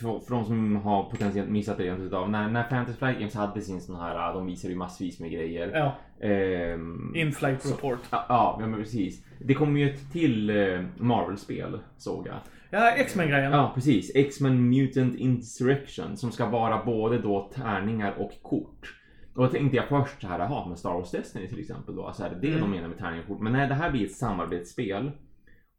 för, 0.00 0.20
för 0.20 0.34
de 0.34 0.44
som 0.44 0.76
har 0.76 1.10
potentiellt 1.10 1.50
missat 1.50 1.78
det 1.78 1.84
rent 1.84 2.00
utav. 2.00 2.30
När, 2.30 2.48
när 2.50 2.62
Fantasy 2.64 2.98
Flight 2.98 3.18
Games 3.18 3.34
hade 3.34 3.60
sin 3.60 3.80
sån 3.80 3.96
här, 3.96 4.34
de 4.34 4.46
visade 4.46 4.72
ju 4.72 4.78
massvis 4.78 5.20
med 5.20 5.30
grejer. 5.30 5.70
Ja, 5.74 5.96
Ehm, 6.26 7.12
in-flight 7.16 7.70
report. 7.70 7.98
Ja, 8.10 8.26
ja, 8.28 8.58
men 8.60 8.74
precis. 8.74 9.24
Det 9.38 9.54
kommer 9.54 9.80
ju 9.80 9.90
ett 9.90 10.12
till 10.12 10.50
eh, 10.50 10.84
Marvel-spel, 10.96 11.78
såg 11.96 12.26
jag. 12.26 12.36
Ja, 12.70 12.90
X-Men-grejen. 12.92 13.52
Ja, 13.52 13.72
precis. 13.74 14.12
X-Men 14.14 14.68
Mutant 14.70 15.14
Insurrection 15.14 16.16
som 16.16 16.32
ska 16.32 16.46
vara 16.46 16.84
både 16.84 17.18
då 17.18 17.50
tärningar 17.54 18.12
och 18.18 18.32
kort. 18.42 18.94
Och 19.34 19.42
då 19.44 19.50
tänkte 19.50 19.76
jag 19.76 19.88
först 19.88 20.20
så 20.20 20.28
här, 20.28 20.38
jaha, 20.38 20.68
med 20.68 20.78
Star 20.78 20.92
Wars 20.92 21.10
Destiny 21.10 21.48
till 21.48 21.60
exempel 21.60 21.96
då. 21.96 22.06
Alltså 22.06 22.22
är 22.24 22.30
det 22.30 22.38
det 22.40 22.48
Mm. 22.48 22.60
de 22.60 22.70
menar 22.70 22.88
med 22.88 22.98
tärningar 22.98 23.22
och 23.22 23.28
kort? 23.28 23.40
Men 23.40 23.52
nej, 23.52 23.68
det 23.68 23.74
här 23.74 23.90
blir 23.90 24.04
ett 24.06 24.14
samarbetsspel. 24.16 25.10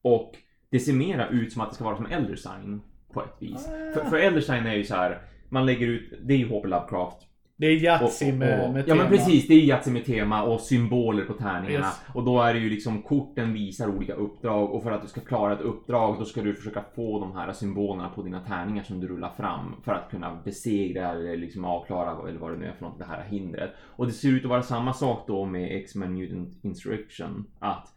Och 0.03 0.31
det 0.69 0.79
ser 0.79 0.93
mera 0.93 1.29
ut 1.29 1.53
som 1.53 1.61
att 1.61 1.69
det 1.69 1.75
ska 1.75 1.83
vara 1.83 1.95
som 1.95 2.05
Elder 2.05 2.35
Sign 2.35 2.81
på 3.13 3.21
ett 3.21 3.35
vis. 3.39 3.67
Ah. 3.67 3.93
För, 3.93 4.09
för 4.09 4.17
Elder 4.17 4.41
Sign 4.41 4.65
är 4.65 4.75
ju 4.75 4.83
så 4.83 4.95
här, 4.95 5.21
man 5.49 5.65
lägger 5.65 5.87
ut, 5.87 6.13
det 6.23 6.33
är 6.33 6.37
ju 6.37 6.49
H.P. 6.49 6.67
Lovecraft. 6.67 7.27
Det 7.61 7.67
är 7.67 7.71
Yatzy 7.71 8.31
med, 8.31 8.73
med 8.73 8.83
Ja 8.87 8.95
men 8.95 9.07
tema. 9.07 9.09
precis, 9.09 9.47
det 9.47 9.53
är 9.53 9.59
Yatzy 9.59 9.91
med 9.91 10.05
tema 10.05 10.43
och 10.43 10.61
symboler 10.61 11.25
på 11.25 11.33
tärningarna. 11.33 11.85
Yes. 11.85 12.01
Och 12.13 12.23
då 12.23 12.41
är 12.41 12.53
det 12.53 12.59
ju 12.59 12.69
liksom 12.69 13.01
korten 13.01 13.53
visar 13.53 13.87
olika 13.95 14.13
uppdrag 14.13 14.71
och 14.71 14.83
för 14.83 14.91
att 14.91 15.01
du 15.01 15.07
ska 15.07 15.21
klara 15.21 15.53
ett 15.53 15.61
uppdrag 15.61 16.15
då 16.19 16.25
ska 16.25 16.41
du 16.41 16.55
försöka 16.55 16.83
få 16.95 17.19
de 17.19 17.35
här 17.35 17.53
symbolerna 17.53 18.09
på 18.09 18.21
dina 18.21 18.39
tärningar 18.39 18.83
som 18.83 18.99
du 18.99 19.07
rullar 19.07 19.31
fram 19.37 19.75
för 19.83 19.91
att 19.91 20.11
kunna 20.11 20.41
besegra 20.45 21.09
eller 21.09 21.37
liksom 21.37 21.65
avklara 21.65 22.29
eller 22.29 22.39
vad 22.39 22.51
det 22.51 22.57
nu 22.57 22.65
är 22.65 22.73
för 22.73 22.85
något, 22.85 22.99
det 22.99 23.05
här 23.05 23.23
hindret. 23.23 23.71
Och 23.81 24.05
det 24.07 24.13
ser 24.13 24.29
ut 24.29 24.43
att 24.43 24.49
vara 24.49 24.61
samma 24.61 24.93
sak 24.93 25.23
då 25.27 25.45
med 25.45 25.77
X-Men 25.77 26.13
Mutant 26.13 26.63
Insurrection. 26.63 27.45
Att 27.59 27.87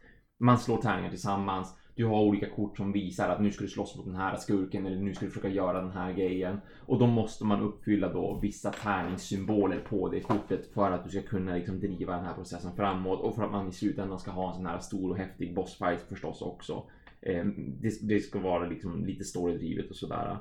man 0.41 0.59
slår 0.59 0.77
tärningar 0.77 1.11
tillsammans. 1.11 1.75
Du 1.97 2.07
har 2.07 2.21
olika 2.23 2.47
kort 2.47 2.77
som 2.77 2.93
visar 2.93 3.29
att 3.29 3.41
nu 3.41 3.51
ska 3.51 3.65
du 3.65 3.71
slåss 3.71 3.97
mot 3.97 4.07
den 4.07 4.17
här 4.17 4.37
skurken 4.37 4.87
eller 4.87 4.97
nu 4.97 5.15
ska 5.15 5.25
du 5.25 5.31
försöka 5.31 5.49
göra 5.49 5.81
den 5.81 5.91
här 5.91 6.13
grejen. 6.13 6.61
Och 6.87 6.99
då 6.99 7.07
måste 7.07 7.45
man 7.45 7.63
uppfylla 7.63 8.13
då 8.13 8.39
vissa 8.43 8.71
tärningssymboler 8.71 9.79
på 9.89 10.09
det 10.09 10.21
kortet 10.21 10.67
för 10.75 10.91
att 10.91 11.05
du 11.05 11.11
ska 11.11 11.23
kunna 11.23 11.55
liksom 11.55 11.81
driva 11.81 12.17
den 12.17 12.25
här 12.25 12.35
processen 12.35 12.77
framåt 12.77 13.21
och 13.21 13.35
för 13.35 13.43
att 13.43 13.53
man 13.53 13.69
i 13.69 13.73
slutändan 13.73 14.19
ska 14.19 14.31
ha 14.31 14.49
en 14.49 14.55
sån 14.55 14.67
här 14.67 14.79
stor 14.79 15.11
och 15.11 15.17
häftig 15.17 15.55
bossfight 15.55 16.03
förstås 16.09 16.43
också. 16.43 16.83
Ehm, 17.23 17.55
det, 17.81 18.09
det 18.09 18.21
ska 18.21 18.39
vara 18.39 18.69
liksom 18.69 19.07
lite 19.07 19.25
storydrivet 19.25 19.91
och 19.91 19.97
sådär. 19.97 20.39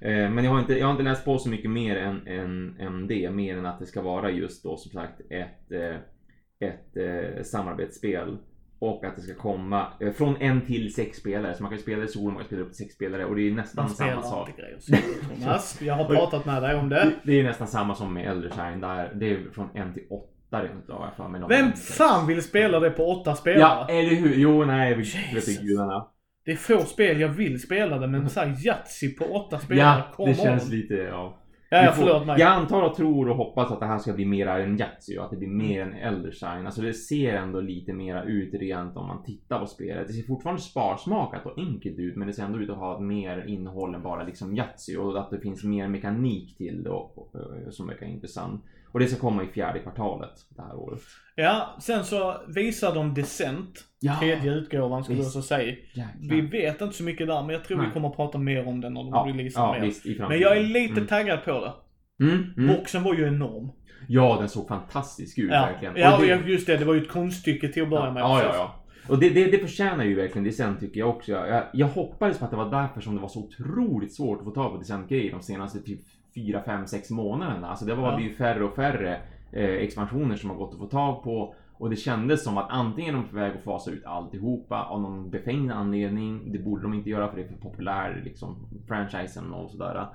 Ehm, 0.00 0.34
men 0.34 0.44
jag 0.44 0.52
har, 0.52 0.60
inte, 0.60 0.78
jag 0.78 0.86
har 0.86 0.92
inte 0.92 1.04
läst 1.04 1.24
på 1.24 1.38
så 1.38 1.48
mycket 1.48 1.70
mer 1.70 1.96
än, 1.96 2.26
än, 2.26 2.76
än 2.80 3.06
det. 3.06 3.30
Mer 3.30 3.56
än 3.56 3.66
att 3.66 3.78
det 3.78 3.86
ska 3.86 4.02
vara 4.02 4.30
just 4.30 4.62
då 4.62 4.76
som 4.76 4.92
sagt 4.92 5.20
ett, 5.30 5.72
eh, 5.72 5.96
ett, 6.58 6.96
ett 6.96 7.46
samarbetsspel. 7.46 8.38
Och 8.78 9.04
att 9.04 9.16
det 9.16 9.22
ska 9.22 9.34
komma 9.34 9.86
eh, 10.00 10.12
från 10.12 10.36
en 10.40 10.66
till 10.66 10.94
sex 10.94 11.18
spelare. 11.18 11.54
Så 11.54 11.62
man 11.62 11.70
kan 11.70 11.78
spela 11.78 12.04
i 12.04 12.08
solo, 12.08 12.26
man 12.26 12.36
kan 12.36 12.44
spela 12.46 12.62
upp 12.62 12.68
till 12.68 12.76
sex 12.76 12.94
spelare. 12.94 13.24
Och 13.24 13.36
det 13.36 13.42
är 13.48 13.52
nästan 13.52 13.88
samma 13.88 14.22
sak. 14.22 14.50
grejer 14.56 14.78
Thomas. 15.40 15.82
Jag 15.82 15.94
har 15.94 16.04
pratat 16.04 16.44
med 16.46 16.62
dig 16.62 16.76
om 16.76 16.88
det. 16.88 17.12
Det 17.24 17.40
är 17.40 17.44
nästan 17.44 17.66
samma 17.66 17.94
som 17.94 18.14
med 18.14 18.30
Eldershine. 18.30 18.80
Där 18.80 19.12
det 19.14 19.30
är 19.30 19.50
från 19.52 19.68
en 19.74 19.94
till 19.94 20.02
åtta 20.10 20.62
rent 20.62 20.84
jag 20.88 21.12
för 21.16 21.28
mig. 21.28 21.42
Vem 21.48 21.72
fan 21.72 22.26
vill 22.26 22.42
spela 22.42 22.80
det 22.80 22.90
på 22.90 23.04
åtta 23.10 23.34
spelare? 23.34 23.60
Ja, 23.60 23.86
eller 23.88 24.14
hur? 24.14 24.34
Jo, 24.34 24.64
nej, 24.64 24.94
vi 24.94 25.02
Jesus. 25.02 25.58
gudarna. 25.60 26.08
Det 26.44 26.52
är 26.52 26.56
få 26.56 26.80
spel 26.80 27.20
jag 27.20 27.28
vill 27.28 27.62
spela 27.62 27.98
det, 27.98 28.06
men 28.06 28.30
såhär 28.30 28.66
Yatzy 28.66 29.14
på 29.14 29.24
åtta 29.24 29.58
spelare, 29.58 30.04
Ja, 30.18 30.26
det 30.26 30.34
känns 30.34 30.64
on. 30.64 30.70
lite, 30.70 30.94
ja. 30.94 31.38
Ja, 31.76 31.84
ja, 31.84 31.92
förlåt. 31.92 32.38
Jag 32.38 32.52
antar 32.52 32.82
och 32.82 32.94
tror 32.94 33.28
och 33.28 33.36
hoppas 33.36 33.72
att 33.72 33.80
det 33.80 33.86
här 33.86 33.98
ska 33.98 34.12
bli 34.12 34.24
mer 34.24 34.46
en 34.46 34.78
Yatzy 34.78 35.18
och 35.18 35.24
att 35.24 35.30
det 35.30 35.36
blir 35.36 35.48
mer 35.48 35.82
en 35.82 35.94
Eldershine. 35.94 36.66
Alltså 36.66 36.82
det 36.82 36.94
ser 36.94 37.34
ändå 37.34 37.60
lite 37.60 37.92
mera 37.92 38.24
ut 38.24 38.54
rent 38.54 38.96
om 38.96 39.06
man 39.06 39.22
tittar 39.22 39.58
på 39.58 39.66
spelet. 39.66 40.06
Det 40.06 40.12
ser 40.12 40.22
fortfarande 40.22 40.62
sparsmakat 40.62 41.46
och 41.46 41.58
enkelt 41.58 41.98
ut 41.98 42.16
men 42.16 42.28
det 42.28 42.34
ser 42.34 42.42
ändå 42.42 42.58
ut 42.58 42.70
att 42.70 42.76
ha 42.76 43.00
mer 43.00 43.44
innehåll 43.46 43.94
än 43.94 44.02
bara 44.02 44.24
liksom 44.24 44.56
Yatzy 44.56 44.96
och 44.96 45.20
att 45.20 45.30
det 45.30 45.40
finns 45.40 45.64
mer 45.64 45.88
mekanik 45.88 46.56
till 46.56 46.82
det 46.82 46.90
och, 46.90 47.18
och, 47.18 47.34
och, 47.34 47.74
som 47.74 47.86
verkar 47.86 48.06
intressant. 48.06 48.64
Och 48.92 49.00
det 49.00 49.06
ska 49.08 49.20
komma 49.20 49.42
i 49.42 49.46
fjärde 49.46 49.78
kvartalet 49.78 50.30
det 50.56 50.62
här 50.62 50.74
året. 50.76 51.00
Ja, 51.34 51.76
sen 51.80 52.04
så 52.04 52.36
visar 52.48 52.94
de 52.94 53.14
Descent. 53.14 53.84
Ja. 54.00 54.16
Tredje 54.20 54.52
utgåvan 54.54 55.04
skulle 55.04 55.18
jag 55.22 55.26
så 55.26 55.42
säga. 55.42 55.70
Jäklar. 55.94 56.06
Vi 56.30 56.40
vet 56.40 56.80
inte 56.80 56.96
så 56.96 57.02
mycket 57.02 57.26
där, 57.26 57.42
men 57.42 57.50
jag 57.50 57.64
tror 57.64 57.78
vi 57.78 57.84
Nej. 57.84 57.92
kommer 57.92 58.08
att 58.08 58.16
prata 58.16 58.38
mer 58.38 58.68
om 58.68 58.80
det 58.80 58.90
när 58.90 59.00
de 59.02 59.08
ja, 59.12 59.24
releasar 59.28 59.60
ja, 59.62 59.72
mer. 59.72 59.80
visst, 59.80 60.04
Men 60.28 60.40
jag 60.40 60.56
är 60.56 60.62
lite 60.62 60.92
Mm. 60.92 61.06
taggad 61.06 61.44
på 61.44 61.50
det. 61.60 61.72
Mm, 62.24 62.44
mm. 62.56 62.76
Boxen 62.76 63.02
var 63.02 63.14
ju 63.14 63.26
enorm. 63.26 63.70
Ja, 64.08 64.36
den 64.40 64.48
såg 64.48 64.68
fantastisk 64.68 65.38
ut 65.38 65.50
Ja, 65.52 65.60
verkligen. 65.60 65.96
ja 65.96 66.16
Och 66.16 66.22
det- 66.22 66.50
just 66.50 66.66
det. 66.66 66.76
Det 66.76 66.84
var 66.84 66.94
ju 66.94 67.00
ett 67.02 67.08
konststycke 67.10 67.68
till 67.68 67.82
att 67.82 67.90
börja 67.90 68.12
med. 68.12 68.20
Ja, 68.20 68.42
ja, 68.42 68.50
ja. 68.54 68.84
Och 69.08 69.18
det, 69.18 69.30
det, 69.30 69.50
det 69.50 69.58
förtjänar 69.58 70.04
ju 70.04 70.14
verkligen 70.14 70.44
Descent 70.44 70.80
tycker 70.80 71.00
jag 71.00 71.08
också. 71.08 71.32
Jag, 71.32 71.62
jag 71.72 71.86
hoppades 71.86 72.38
på 72.38 72.44
att 72.44 72.50
det 72.50 72.56
var 72.56 72.70
därför 72.70 73.00
som 73.00 73.14
det 73.14 73.20
var 73.20 73.28
så 73.28 73.40
otroligt 73.44 74.14
svårt 74.14 74.38
att 74.38 74.44
få 74.44 74.50
tag 74.50 74.72
på 74.72 74.78
Descent-grejer 74.78 75.32
de 75.32 75.42
senaste 75.42 75.82
typ 75.82 76.00
4, 76.34 76.62
5, 76.66 76.86
6 76.86 77.10
månaderna. 77.10 77.68
Alltså 77.68 77.84
det 77.84 77.94
var 77.94 78.12
Ja. 78.12 78.20
ju 78.20 78.34
färre 78.34 78.64
och 78.64 78.74
färre 78.74 79.20
eh, 79.52 79.64
expansioner 79.70 80.36
som 80.36 80.50
har 80.50 80.56
gått 80.56 80.72
att 80.72 80.78
få 80.80 80.86
tag 80.86 81.22
på. 81.22 81.54
Och 81.78 81.90
det 81.90 81.96
kändes 81.96 82.44
som 82.44 82.58
att 82.58 82.70
antingen 82.70 83.14
är 83.14 83.18
de 83.18 83.28
på 83.28 83.36
väg 83.36 83.52
att 83.56 83.64
fasa 83.64 83.90
ut 83.90 84.04
alltihopa 84.04 84.82
av 84.84 85.00
någon 85.00 85.30
befängd 85.30 85.72
anledning. 85.72 86.52
Det 86.52 86.58
borde 86.58 86.82
de 86.82 86.94
inte 86.94 87.10
göra 87.10 87.28
för 87.28 87.36
det 87.36 87.42
är 87.42 87.48
för 87.48 87.56
populär 87.56 88.22
liksom 88.24 88.56
franchisen 88.88 89.52
och 89.52 89.70
sådär. 89.70 90.06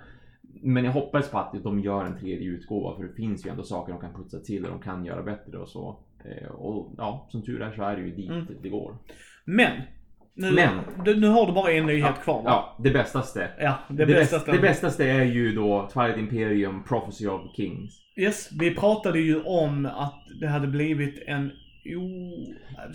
Men 0.63 0.83
jag 0.85 0.91
hoppas 0.91 1.31
på 1.31 1.37
att 1.37 1.63
de 1.63 1.79
gör 1.79 2.05
en 2.05 2.17
tredje 2.19 2.47
utgåva 2.47 2.95
för 2.95 3.03
det 3.03 3.13
finns 3.13 3.45
ju 3.45 3.49
ändå 3.49 3.63
saker 3.63 3.93
de 3.93 4.01
kan 4.01 4.13
putsa 4.13 4.39
till 4.39 4.65
och 4.65 4.71
de 4.71 4.79
kan 4.79 5.05
göra 5.05 5.23
bättre 5.23 5.57
och 5.57 5.67
så. 5.69 5.97
Eh, 6.25 6.51
Och 6.51 6.93
ja, 6.97 7.27
som 7.31 7.41
tur 7.45 7.61
är 7.61 7.71
så 7.75 7.83
är 7.83 7.95
det 7.95 8.01
ju 8.01 8.11
dit 8.15 8.29
Mm. 8.29 8.47
det 8.63 8.69
går. 8.69 8.97
Men. 9.45 9.81
Nu, 10.33 10.51
Men. 10.51 10.79
Du, 11.05 11.19
nu 11.19 11.27
har 11.27 11.45
du 11.47 11.51
bara 11.53 11.71
en 11.71 11.85
nyhet 11.85 12.05
Ja, 12.17 12.23
kvar 12.23 12.35
va? 12.43 12.43
Ja, 12.45 12.77
det 12.83 12.89
bästaste. 12.91 13.49
Ja, 13.59 13.77
det, 13.89 13.95
Det, 13.95 14.05
bästa. 14.13 14.37
bästa, 14.37 14.51
det 14.51 14.59
bästaste 14.59 15.05
är 15.05 15.23
ju 15.23 15.55
då 15.55 15.89
Twilight 15.93 16.17
Imperium 16.17 16.83
Prophecy 16.83 17.27
of 17.27 17.41
Kings. 17.55 17.91
Yes, 18.17 18.49
vi 18.59 18.75
pratade 18.75 19.19
ju 19.19 19.41
om 19.43 19.85
att 19.85 20.23
det 20.41 20.47
hade 20.47 20.67
blivit 20.67 21.23
en 21.27 21.51
o... 21.85 22.31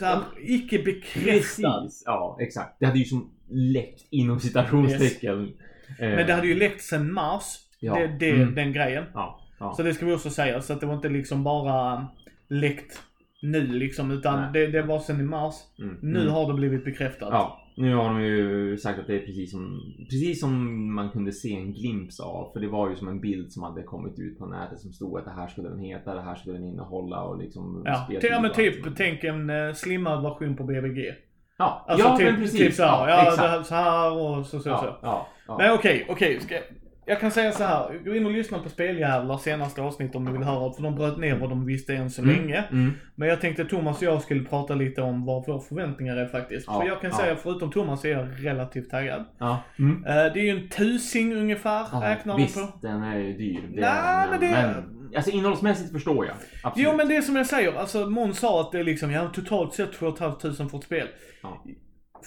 här, 0.01 0.19
icke 0.41 0.79
bekräftad. 0.83 1.89
Ja, 2.05 2.39
exakt. 2.41 2.77
Det 2.81 2.87
hade 2.87 2.99
ju 2.99 3.05
som 3.05 3.31
läckt 3.51 4.03
inom 4.11 4.41
citationstecken. 4.41 5.53
Eh, 5.99 6.09
Men 6.09 6.27
det 6.27 6.33
hade 6.33 6.47
ju 6.47 6.55
läckt 6.55 6.83
sen 6.83 7.13
mars. 7.13 7.45
Ja. 7.81 7.95
Det, 7.99 8.07
det, 8.07 8.31
Mm. 8.31 8.55
Den 8.55 8.73
grejen. 8.73 9.05
Ja, 9.15 9.41
ja. 9.61 9.75
Så 9.77 9.83
det 9.83 9.95
ska 9.95 10.07
vi 10.07 10.15
också 10.15 10.31
säga. 10.31 10.61
Så 10.61 10.73
att 10.73 10.81
det 10.81 10.87
var 10.87 10.95
inte 10.95 11.09
liksom 11.09 11.45
bara 11.45 12.07
läckt 12.49 13.03
nu 13.43 13.67
liksom. 13.67 14.11
Utan 14.11 14.41
Nej. 14.41 14.51
det, 14.53 14.67
det 14.67 14.83
var 14.83 14.99
sen 14.99 15.21
i 15.21 15.25
mars. 15.25 15.55
Mm, 15.79 15.99
Nu 16.03 16.21
mm. 16.21 16.33
har 16.33 16.47
det 16.47 16.55
blivit 16.55 16.85
bekräftat. 16.85 17.29
Ja, 17.33 17.63
nu 17.77 17.95
har 17.95 18.05
de 18.05 18.23
ju 18.23 18.77
sagt 18.79 18.99
att 18.99 19.07
det 19.07 19.15
är 19.17 19.27
precis 19.27 19.51
som, 19.51 19.81
precis 20.11 20.41
som 20.41 20.95
man 20.95 21.11
kunde 21.11 21.33
se 21.33 21.55
en 21.55 21.73
glimt 21.73 22.21
av. 22.23 22.53
För 22.53 22.61
det 22.61 22.69
var 22.69 22.91
ju 22.91 22.97
som 22.97 23.09
en 23.09 23.21
bild 23.21 23.53
som 23.53 23.63
hade 23.63 23.83
kommit 23.83 24.19
ut 24.19 24.39
på 24.39 24.47
nätet 24.47 24.81
som 24.81 24.93
stod 24.93 25.19
att 25.19 25.25
det 25.25 25.31
här 25.31 25.49
skulle 25.49 25.69
den 25.69 25.79
heta, 25.79 26.15
det 26.15 26.23
här 26.23 26.35
skulle 26.35 26.59
den 26.59 26.69
innehålla 26.69 27.23
och 27.23 27.39
liksom 27.39 27.83
Ja, 27.85 27.95
speltid 27.95 28.31
ja 28.31 28.41
men 28.41 28.53
typ 28.53 28.97
tänk 28.97 29.25
en 29.25 29.51
uh, 29.51 29.73
slimmad 29.75 30.23
version 30.23 30.57
på 30.57 30.65
BBG. 30.65 31.15
Ja, 31.59 31.85
Alltså 31.89 32.07
ja 32.07 32.17
typ, 32.17 32.27
men 32.27 32.37
precis. 32.37 32.61
typ 32.61 32.73
såhär. 32.75 33.09
Ja, 33.09 33.23
exakt. 33.23 33.43
det 33.43 33.49
här, 33.49 33.63
så 33.63 33.75
här 33.75 34.13
och 34.13 34.47
så 34.47 34.59
så. 34.59 34.63
så. 34.63 34.69
ja, 34.69 34.99
ja, 35.03 35.27
ja. 35.49 35.59
Men 35.59 35.75
okej, 35.75 36.07
okej. 36.09 36.41
ska- 36.41 36.61
Jag 37.09 37.21
kan 37.21 37.31
säga 37.31 37.53
så 37.53 37.65
här. 37.65 37.99
Gå 38.05 38.15
in 38.15 38.27
och 38.27 38.33
lyssna 38.33 38.59
på 38.59 38.69
Speljävlar 38.69 39.39
senaste 39.39 39.83
avsnitt 39.83 40.15
om 40.15 40.25
du 40.25 40.33
vill 40.33 40.43
höra. 40.43 40.73
För 40.73 40.83
de 40.83 40.95
bröt 40.95 41.19
ner 41.19 41.37
vad 41.39 41.49
de 41.51 41.67
visste 41.67 41.95
än 41.95 42.11
så 42.11 42.23
Mm, 42.23 42.37
länge. 42.37 42.65
Mm. 42.73 42.93
Men 43.15 43.29
jag 43.29 43.41
tänkte 43.41 43.65
Thomas 43.65 43.97
och 43.97 44.03
jag 44.03 44.23
skulle 44.23 44.45
prata 44.45 44.75
lite 44.75 45.03
om 45.03 45.25
vad 45.25 45.47
våra 45.47 45.61
förväntningar 45.61 46.17
är 46.17 46.27
faktiskt. 46.27 46.67
Ja, 46.67 46.81
För 46.81 46.89
jag 46.89 47.01
kan 47.01 47.11
ja. 47.11 47.17
säga, 47.17 47.37
förutom 47.37 47.71
Thomas, 47.73 48.05
är 48.05 48.09
jag 48.09 48.29
relativt 48.47 48.91
taggad. 48.91 49.25
Ja. 49.39 49.63
Mm. 49.79 50.05
Eh, 50.05 50.15
det 50.15 50.41
är 50.41 50.45
ju 50.45 50.51
en 50.51 50.69
tusing 50.69 51.35
ungefär, 51.37 51.87
Ja, 51.93 52.01
räknar 52.05 52.33
man 52.35 52.43
visst, 52.43 52.55
på. 52.73 52.79
den 52.83 53.03
är 53.03 53.19
ju 53.19 53.33
dyr. 53.33 53.61
Det 53.75 53.81
Nej, 53.81 54.27
men 54.31 54.41
det- 54.41 54.51
men 54.51 55.17
alltså 55.17 55.31
innehållsmässigt 55.31 55.93
förstår 55.93 56.27
jag. 56.27 56.35
Absolut. 56.63 56.89
Jo 56.91 56.97
men 56.97 57.09
det 57.09 57.17
är 57.17 57.23
som 57.23 57.37
jag 57.37 57.47
säger, 57.47 57.73
alltså 57.73 58.07
Måns 58.11 58.39
sa 58.39 58.61
att 58.61 58.73
det 58.73 58.79
är 58.79 58.85
liksom, 58.85 59.11
ja 59.11 59.29
totalt 59.35 59.75
sett 59.75 59.93
2 59.93 60.13
500 60.17 60.69
för 60.71 60.79
ett 60.79 60.85
spel. 60.85 61.07
Ja. 61.43 61.65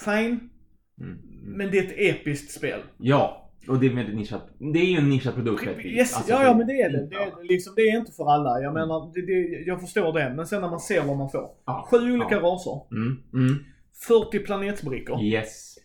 Fine, 0.06 0.40
Mm. 1.02 1.18
men 1.44 1.72
det 1.72 1.78
är 1.80 1.84
ett 1.84 1.94
episkt 2.20 2.52
spel. 2.52 2.80
Ja, 2.98 3.49
och 3.68 3.80
det 3.80 3.86
är 3.88 3.96
väldigt 3.96 4.16
nischat. 4.16 4.50
Det 4.74 4.80
är 4.80 4.86
ju 4.86 4.98
en 4.98 5.10
nischad 5.10 5.36
produkt. 5.36 5.64
Yes, 5.86 6.16
Alltså, 6.16 6.32
ja, 6.32 6.44
ja 6.44 6.54
men 6.54 6.68
det 6.68 6.82
är 6.82 6.90
det. 6.90 7.08
Det 7.08 7.16
är, 7.16 7.48
liksom, 7.48 7.74
det 7.76 7.82
är 7.82 7.98
inte 7.98 8.12
för 8.12 8.32
alla. 8.32 8.62
Jag 8.62 8.74
menar, 8.74 9.12
det, 9.14 9.22
det, 9.22 9.64
jag 9.66 9.82
förstår 9.82 10.14
det. 10.14 10.34
Men 10.36 10.48
sen 10.48 10.62
när 10.62 10.70
man 10.70 10.80
ser 10.80 11.02
vad 11.02 11.18
man 11.18 11.30
får. 11.30 11.50
Ja, 11.66 11.88
Sju 11.92 11.98
olika 12.14 12.36
ja. 12.36 12.42
raser. 12.42 12.82
Mm, 12.92 13.18
mm. 13.34 13.64
40 14.08 14.40
planetsbrickor. 14.40 15.22
Yes. 15.24 15.76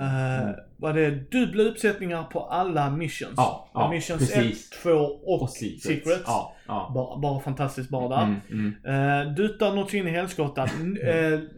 Eh, 0.00 0.40
Mm. 0.42 0.54
Var 0.76 0.92
det 0.92 1.10
dubbla 1.10 1.62
uppsättningar 1.62 2.22
på 2.24 2.40
alla 2.40 2.90
missions? 2.90 3.34
Ja, 3.36 3.70
ja, 3.74 3.90
missions 3.90 4.20
precis. 4.20 4.72
1, 4.72 4.82
2 4.82 4.90
och, 4.90 5.42
Och 5.42 5.50
secrets. 5.50 5.82
secrets. 5.82 6.22
Ja, 6.26 6.54
ja. 6.66 6.92
Bara, 6.94 7.18
bara 7.18 7.40
fantastiskt 7.40 7.90
bara 7.90 8.08
där. 8.08 8.22
Mm, 8.50 8.72
mm. 8.84 9.26
Uh, 9.28 9.34
duttar 9.34 9.74
något 9.74 9.94
in 9.94 10.08
i 10.08 10.10
helskotta. 10.10 10.66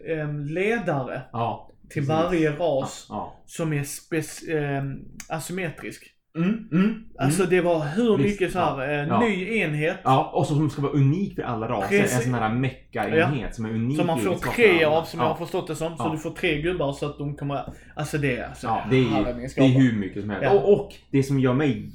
Em, 0.07 0.45
ledare 0.47 1.23
Ja. 1.33 1.72
Till 1.93 2.03
varje 2.03 2.51
ras 2.51 3.07
Ja. 3.09 3.43
som 3.47 3.73
är 3.73 3.83
spec- 3.83 4.57
em, 4.57 4.99
asymmetrisk. 5.29 6.09
Mm, 6.37 6.69
mm, 6.73 7.05
Alltså 7.19 7.41
mm. 7.43 7.51
det 7.51 7.61
var 7.61 7.87
hur 7.97 8.17
Visst, 8.17 8.29
mycket 8.31 8.53
så 8.53 8.59
här, 8.59 8.89
ja, 8.89 9.03
eh, 9.03 9.09
ja. 9.09 9.21
ny 9.21 9.57
enhet. 9.59 9.97
Ja, 10.05 10.31
och 10.35 10.47
som 10.47 10.71
ska 10.71 10.83
vara 10.83 10.93
unik 10.93 11.35
för 11.35 11.43
alla 11.43 11.69
raser. 11.69 11.89
Precis. 11.89 12.17
En 12.17 12.23
sån 12.23 12.35
här 12.35 12.55
mecka-enhet 12.55 13.55
som 13.55 13.65
är 13.65 13.71
unik 13.71 13.97
Som 13.99 14.07
man 14.07 14.21
får 14.21 14.35
tre 14.35 14.85
av 14.85 15.05
som 15.05 15.21
jag 15.21 15.27
har 15.27 15.35
ja. 15.35 15.39
förstått 15.39 15.67
det 15.67 15.77
som. 15.77 15.97
Så 15.97 16.05
Ja. 16.05 16.11
du 16.13 16.19
får 16.19 16.31
tre 16.31 16.63
gubbar 16.63 16.93
så 16.93 17.07
att 17.07 17.19
de 17.19 17.37
kommer... 17.37 17.73
Alltså 17.97 18.19
det 18.19 18.37
är 18.37 18.49
alltså... 18.49 18.67
Ja, 18.67 18.83
det 18.91 18.97
är, 18.97 19.01
ju, 19.01 19.35
min 19.35 19.49
det 19.57 19.63
är 19.63 19.69
hur 19.69 19.93
mycket 19.93 20.21
som 20.23 20.31
helst. 20.31 20.45
Ja. 20.45 20.51
Och, 20.61 20.73
och 20.73 20.95
det 21.11 21.23
som 21.23 21.41
gör 21.41 21.55
mig 21.55 21.93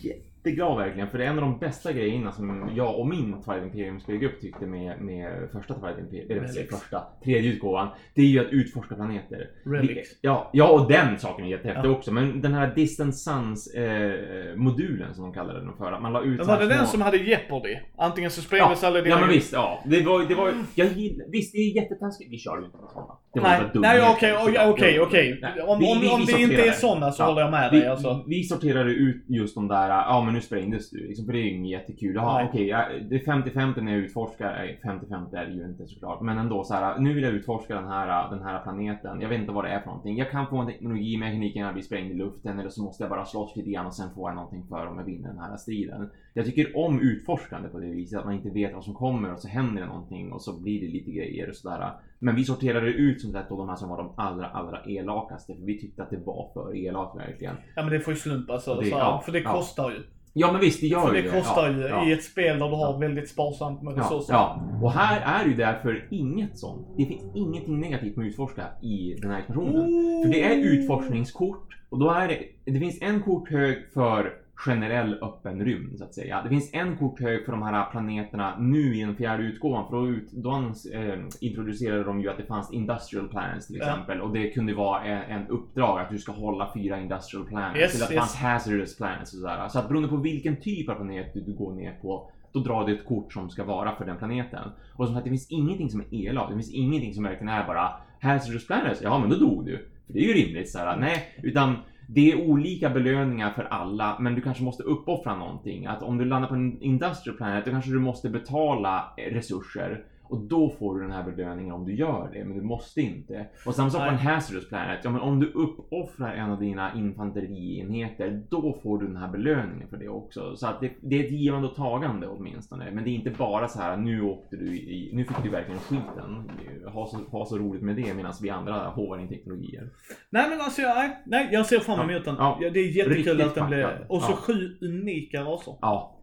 jätteglad 0.48 0.78
verkligen, 0.78 1.08
för 1.10 1.18
det 1.18 1.24
är 1.26 1.30
en 1.30 1.36
av 1.38 1.42
de 1.42 1.60
bästa 1.60 1.92
grejerna 1.92 2.32
som 2.32 2.70
jag 2.76 3.00
och 3.00 3.08
min 3.08 3.42
Twilight 3.44 3.64
Imperium 3.66 4.00
spelgrupp 4.00 4.42
tyckte 4.42 4.66
med, 4.66 5.02
med 5.02 5.50
första 5.52 5.74
Twilight 5.74 6.00
Imperium, 6.00 6.44
eller 6.44 6.64
första, 6.78 7.04
tredje 7.24 7.52
utgåvan. 7.52 7.88
Det 8.16 8.22
är 8.22 8.26
ju 8.26 8.40
att 8.40 8.52
utforska 8.52 8.96
planeter. 8.96 9.50
Relics. 9.66 10.10
Vi- 10.12 10.18
Ja, 10.22 10.50
ja, 10.54 10.68
och 10.70 10.88
den 10.92 11.20
saken 11.20 11.46
är 11.46 11.50
jättehäftig 11.50 11.90
Ja. 11.90 11.94
också. 11.94 12.12
Men 12.12 12.42
den 12.42 12.54
här 12.54 12.76
Distant 12.76 13.16
Suns 13.18 13.68
eh, 13.74 14.12
modulen 14.56 15.14
som 15.16 15.24
de 15.24 15.34
kallade 15.34 15.60
den 15.60 15.74
för. 15.78 15.92
Att 15.92 16.02
man 16.02 16.14
la 16.14 16.22
ut 16.24 16.38
Men 16.38 16.48
var 16.48 16.60
det 16.60 16.66
den 16.68 16.78
små- 16.78 16.86
som 16.88 17.02
hade 17.02 17.18
Jeopardy? 17.18 17.76
Antingen 17.98 18.32
så 18.32 18.42
sprängdes 18.42 18.84
alla 18.84 19.02
dina... 19.02 19.16
Ja 19.16 19.20
men 19.20 19.30
visst, 19.30 19.54
ja. 19.54 19.84
Det 19.86 20.02
var, 20.02 20.24
det 20.28 20.36
var, 20.36 20.54
jag 20.76 20.88
gillar, 20.88 21.26
visst 21.32 21.54
det 21.54 21.58
är 21.58 21.76
jättetaskigt. 21.76 22.32
Vi 22.32 22.38
kör 22.38 22.58
ju 22.60 22.66
inte 22.66 22.78
sådana. 22.94 23.14
Det 23.34 23.40
var 23.40 23.50
Nej, 23.50 23.60
bara 23.74 23.80
nej 23.80 24.02
okej, 24.16 24.34
okej, 24.70 25.00
okej, 25.02 25.42
Om, 25.68 25.80
vi- 25.80 25.86
om, 25.86 26.02
vi- 26.02 26.10
om 26.10 26.20
vi 26.28 26.34
det 26.34 26.42
inte 26.42 26.68
är 26.68 26.72
sådana 26.72 27.12
så 27.12 27.24
Ja, 27.24 27.28
håller 27.28 27.42
jag 27.42 27.52
med 27.52 27.70
vi, 27.72 27.80
dig 27.80 27.90
alltså. 27.90 28.24
vi 28.28 28.44
sorterade 28.44 28.92
ut 28.92 29.24
just 29.28 29.56
de 29.56 29.68
där, 29.68 29.90
ja 29.90 30.24
men 30.26 30.36
nu 30.38 30.42
sprängdes 30.42 30.90
du 30.90 31.08
liksom, 31.08 31.26
för 31.26 31.34
det 31.34 31.40
är 31.40 31.44
ju 31.44 31.54
inget 31.54 31.72
jättekul. 31.72 32.16
Jaha 32.16 32.48
okej, 32.50 32.68
ja, 32.68 32.86
det 33.10 33.16
är 33.16 33.20
50-50 33.20 33.82
när 33.82 33.92
jag 33.92 34.02
utforskar, 34.02 34.54
nej 34.54 34.80
50-50 34.84 35.36
är 35.36 35.46
det 35.46 35.54
ju 35.54 35.66
inte 35.66 35.88
såklart. 35.88 36.22
Men 36.22 36.38
ändå 36.38 36.64
så 36.64 36.74
här, 36.74 37.00
nu 37.00 37.14
vill 37.14 37.24
jag 37.24 37.34
utforska 37.34 37.76
den 37.76 37.88
här, 37.88 38.30
den 38.30 38.44
här 38.44 38.64
planeten. 38.64 39.22
Jag 39.22 39.30
vet 39.30 39.40
inte 39.40 39.52
vad 39.52 39.66
det 39.66 39.70
är 39.70 39.80
för 39.80 39.88
någonting. 39.88 40.18
Jag 40.18 40.32
kan 40.32 40.48
få 40.48 40.58
en 40.58 40.68
teknologi 40.68 41.18
med 41.18 41.32
tekniken 41.32 41.66
att 41.66 41.74
bli 41.74 41.84
sprängd 41.84 42.12
i 42.12 42.14
luften 42.14 42.60
eller 42.60 42.70
så 42.70 42.84
måste 42.84 43.04
jag 43.04 43.10
bara 43.10 43.26
slåss 43.26 43.56
lite 43.56 43.70
grann 43.70 43.86
och 43.86 43.94
sen 43.94 44.10
får 44.16 44.30
jag 44.30 44.36
någonting 44.36 44.64
för 44.70 44.88
om 44.88 44.98
jag 44.98 45.06
vinner 45.06 45.30
den 45.30 45.40
här 45.40 45.58
striden. 45.58 46.10
Jag 46.34 46.46
tycker 46.46 46.78
om 46.78 47.02
utforskande 47.02 47.70
på 47.70 47.80
det 47.80 47.88
viset, 47.88 48.20
att 48.20 48.26
man 48.26 48.34
inte 48.34 48.50
vet 48.50 48.74
vad 48.74 48.84
som 48.84 48.94
kommer 48.94 49.34
och 49.34 49.40
så 49.40 49.48
händer 49.48 49.82
det 49.82 49.88
någonting 49.88 50.32
och 50.32 50.42
så 50.42 50.60
blir 50.60 50.82
det 50.82 50.88
lite 50.88 51.12
grejer 51.12 51.50
och 51.50 51.56
sådär. 51.56 51.92
Men 52.20 52.36
vi 52.36 52.44
sorterade 52.44 52.88
ut 52.88 53.22
som 53.22 53.32
sagt 53.32 53.50
då 53.50 53.58
de 53.58 53.70
här 53.70 53.76
som 53.76 53.90
var 53.90 53.98
de 53.98 54.14
allra, 54.18 54.48
allra 54.48 54.84
elakaste 54.86 55.56
för 55.56 55.64
vi 55.64 55.80
tyckte 55.80 56.04
att 56.04 56.10
det 56.10 56.18
var 56.26 56.50
för 56.54 56.76
elakt 56.76 57.18
verkligen. 57.18 57.56
Ja 57.76 57.84
men 57.84 57.94
det 57.94 58.00
får 58.00 58.14
ju 58.14 58.20
slumpa 58.20 58.54
alltså. 58.54 58.76
Det- 58.76 58.86
så, 58.86 58.98
ja, 58.98 59.22
för 59.26 59.32
det 59.32 59.40
ja. 59.40 59.54
kostar 59.54 59.92
ju. 59.92 60.04
Ja 60.40 60.52
men 60.52 60.62
visst, 60.62 60.82
det 60.82 60.88
gör 60.88 61.08
För 61.08 61.16
ju 61.16 61.22
det 61.22 61.30
kostar 61.30 61.70
ju 61.70 61.82
ja, 61.82 62.08
i 62.08 62.12
ett 62.12 62.24
spel 62.24 62.60
där 62.60 62.70
du 62.70 62.76
har 62.76 63.00
väldigt 63.00 63.30
sparsamt 63.30 63.82
med 63.82 63.98
resurser. 63.98 64.34
ja, 64.34 64.62
och 64.82 64.92
här 64.92 65.42
är 65.42 65.48
ju 65.48 65.54
därför 65.54 66.08
inget 66.12 66.58
sånt. 66.58 66.88
Det 66.98 67.06
finns 67.06 67.36
ingenting 67.36 67.80
negativt 67.80 68.16
med 68.16 68.26
att 68.26 68.30
utforska 68.30 68.64
i 68.82 69.16
den 69.22 69.32
här 69.32 69.40
expansionen. 69.40 69.84
För 70.24 70.32
det 70.32 70.44
är 70.44 70.58
utforskningskort 70.58 71.78
och 71.90 72.00
då 72.00 72.10
är 72.10 72.28
det, 72.28 72.72
det 72.72 72.80
finns 72.80 73.02
en 73.02 73.22
korthög 73.24 73.78
för 73.94 74.34
generell 74.58 75.14
öppen 75.22 75.66
rymd 75.66 75.98
så 75.98 76.04
att 76.04 76.14
säga. 76.14 76.42
Det 76.44 76.50
finns 76.50 76.74
en 76.74 76.98
korthög 76.98 77.46
för 77.46 77.52
de 77.52 77.62
här 77.62 77.92
planeterna 77.92 78.58
nu 78.60 78.96
i 78.96 79.02
den 79.02 79.16
fjärde 79.16 79.44
utgåvan. 79.44 79.90
För 79.90 80.10
ut, 80.10 80.32
då 80.32 80.72
eh, 80.94 81.20
introducerade 81.42 82.04
de 82.04 82.22
ju 82.22 82.30
att 82.30 82.38
det 82.38 82.46
fanns 82.46 82.74
industrial 82.74 83.28
planets 83.28 83.68
till 83.68 83.76
exempel. 83.76 84.22
Och 84.22 84.34
det 84.34 84.50
kunde 84.50 84.74
vara 84.74 85.04
en, 85.04 85.40
en 85.40 85.48
uppdrag 85.48 86.00
att 86.00 86.10
du 86.10 86.18
ska 86.18 86.32
hålla 86.32 86.72
fyra 86.74 87.00
industrial 87.00 87.46
planets. 87.46 87.80
Yes, 87.80 87.94
till 87.94 88.04
att 88.04 88.10
det 88.10 88.16
yes. 88.16 88.22
fanns 88.22 88.36
hazardous 88.36 88.98
planets 88.98 89.34
och 89.34 89.40
sådär. 89.40 89.68
Så 89.68 89.80
att 89.80 89.88
beroende 89.88 90.10
på 90.10 90.18
vilken 90.18 90.56
typ 90.56 90.90
av 90.90 90.96
planet 90.96 91.34
du, 91.34 91.42
du 91.42 91.54
går 91.54 91.74
ner 91.74 91.94
på 92.02 92.32
då 92.52 92.60
drar 92.60 92.86
du 92.86 92.96
ett 92.96 93.06
kort 93.06 93.34
som 93.34 93.50
ska 93.50 93.64
vara 93.64 93.96
för 93.96 94.06
den 94.06 94.18
planeten. 94.18 94.70
Och 94.96 95.06
som 95.06 95.16
sagt, 95.16 95.24
det 95.24 95.30
finns 95.30 95.52
ingenting 95.52 95.90
som 95.90 96.00
är 96.00 96.16
elakt. 96.16 96.50
Det 96.50 96.56
finns 96.56 96.74
ingenting 96.74 97.14
som 97.14 97.24
verkligen 97.24 97.54
är 97.54 97.68
bara 97.68 97.94
hazardous 98.22 98.68
planets. 98.68 99.02
Ja, 99.04 99.20
men 99.20 99.30
då 99.30 99.36
dog 99.36 99.66
du. 99.66 99.78
För 100.06 100.14
det 100.14 100.20
är 100.20 100.24
ju 100.24 100.34
rimligt 100.34 100.70
såhär. 100.70 100.98
Nej, 100.98 101.36
utan 101.44 101.76
det 102.10 102.32
är 102.32 102.42
olika 102.42 102.90
belöningar 102.90 103.52
för 103.52 103.64
alla, 103.64 104.18
men 104.20 104.36
du 104.36 104.42
kanske 104.42 104.64
måste 104.64 104.84
uppoffra 104.84 105.36
någonting. 105.36 105.86
Att 105.86 106.04
om 106.04 106.18
du 106.18 106.26
landar 106.26 106.50
på 106.50 106.56
en 106.56 106.82
industrial 106.82 107.38
planet, 107.38 107.66
då 107.66 107.72
kanske 107.72 107.92
du 107.92 108.00
måste 108.00 108.30
betala 108.30 109.14
resurser. 109.18 110.04
Och 110.30 110.40
då 110.40 110.70
får 110.80 110.96
du 110.96 111.02
den 111.02 111.12
här 111.12 111.24
belöningen 111.24 111.74
om 111.74 111.86
du 111.86 111.96
gör 111.96 112.30
det, 112.34 112.46
men 112.46 112.58
du 112.58 112.64
måste 112.64 113.02
inte. 113.02 113.48
Och 113.66 113.76
samma 113.76 113.90
sak 113.90 114.02
på 114.02 114.10
en 114.12 114.18
hazardous 114.18 114.70
planet. 114.70 115.00
Ja, 115.04 115.10
men 115.10 115.22
om 115.22 115.40
du 115.40 115.52
uppoffrar 115.52 116.34
en 116.34 116.52
av 116.52 116.60
dina 116.60 116.94
infanterienheter, 116.96 118.44
då 118.50 118.80
får 118.84 119.00
du 119.00 119.08
den 119.08 119.18
här 119.18 119.28
belöningen 119.32 119.88
för 119.90 119.98
det 119.98 120.08
också. 120.10 120.56
Så 120.56 120.68
att 120.68 120.82
det, 120.82 120.92
det 121.02 121.20
är 121.20 121.24
ett 121.24 121.32
givande 121.32 121.68
och 121.68 121.76
tagande 121.76 122.28
åtminstone. 122.28 122.92
Men 122.92 123.04
det 123.04 123.10
är 123.10 123.16
inte 123.16 123.30
bara 123.30 123.68
så 123.68 123.80
här, 123.80 123.98
nu 123.98 124.22
åkte 124.22 124.56
du 124.56 124.66
i, 124.78 125.10
nu 125.14 125.24
fick 125.26 125.44
du 125.44 125.50
verkligen 125.50 125.80
skiten. 125.80 126.50
Ha 126.94 127.08
så, 127.08 127.18
ha 127.18 127.46
så 127.46 127.58
roligt 127.58 127.82
med 127.82 127.96
det 127.96 128.14
medan 128.14 128.34
vi 128.42 128.50
andra 128.50 128.90
hovar 128.90 129.20
in 129.20 129.28
teknologier. 129.28 129.90
Nej 130.30 130.50
men 130.50 130.62
alltså, 130.62 130.82
jag, 130.82 131.12
nej, 131.26 131.50
jag 131.52 131.66
ser 131.66 131.80
fram 131.80 132.10
emot 132.10 132.26
den. 132.26 132.36
ja. 132.38 132.58
Ja, 132.62 132.70
det 132.70 132.80
är 132.80 132.98
jättekul 132.98 133.16
Riktigt 133.16 133.48
att 133.48 133.56
den 133.56 133.68
blir... 133.68 134.06
Och 134.10 134.22
så 134.22 134.32
Ja. 134.32 134.36
sju 134.36 134.78
unika 134.82 135.42
raser. 135.42 135.74
Ja, 135.82 136.20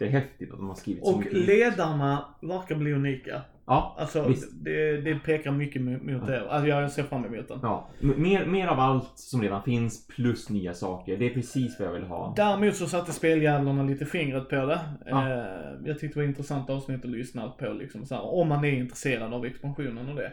jättehäftigt 0.00 0.52
att 0.52 0.58
de 0.58 0.68
har 0.68 0.74
skrivit 0.74 1.04
så 1.06 1.12
Och 1.12 1.18
mycket. 1.18 1.34
ledarna 1.46 2.24
verkar 2.42 2.74
bli 2.76 2.92
unika. 2.92 3.42
Ja, 3.66 3.96
Alltså, 3.98 4.28
Visst. 4.28 4.64
det, 4.64 5.00
det 5.00 5.14
pekar 5.18 5.50
mycket 5.52 5.82
mot 5.82 6.26
det. 6.26 6.50
Alltså, 6.50 6.68
jag 6.68 6.90
ser 6.90 7.02
fram 7.02 7.24
emot 7.24 7.48
den. 7.48 7.58
ja. 7.62 7.88
Mer, 8.00 8.46
mer 8.46 8.66
av 8.66 8.80
allt 8.80 9.12
som 9.18 9.42
redan 9.42 9.62
finns 9.62 10.06
plus 10.06 10.50
nya 10.50 10.74
saker. 10.74 11.16
Det 11.16 11.26
är 11.26 11.34
precis 11.34 11.78
vad 11.80 11.88
jag 11.88 11.92
vill 11.92 12.02
ha. 12.04 12.32
Däremot 12.36 12.76
så 12.76 12.86
satte 12.86 13.12
speljävlarna 13.12 13.82
lite 13.82 14.06
fingret 14.06 14.48
på 14.48 14.56
det. 14.66 14.80
Ja. 15.06 15.28
Eh, 15.30 15.74
jag 15.84 15.98
tyckte 15.98 16.18
det 16.18 16.22
var 16.22 16.28
intressant 16.28 16.70
avsnitt 16.70 17.04
att 17.04 17.10
lyssna 17.10 17.48
på 17.48 17.72
liksom 17.72 18.06
så 18.06 18.14
här, 18.14 18.22
om 18.34 18.48
man 18.48 18.64
är 18.64 18.72
intresserad 18.72 19.34
av 19.34 19.44
expansionen 19.46 20.08
och 20.08 20.14
det. 20.16 20.32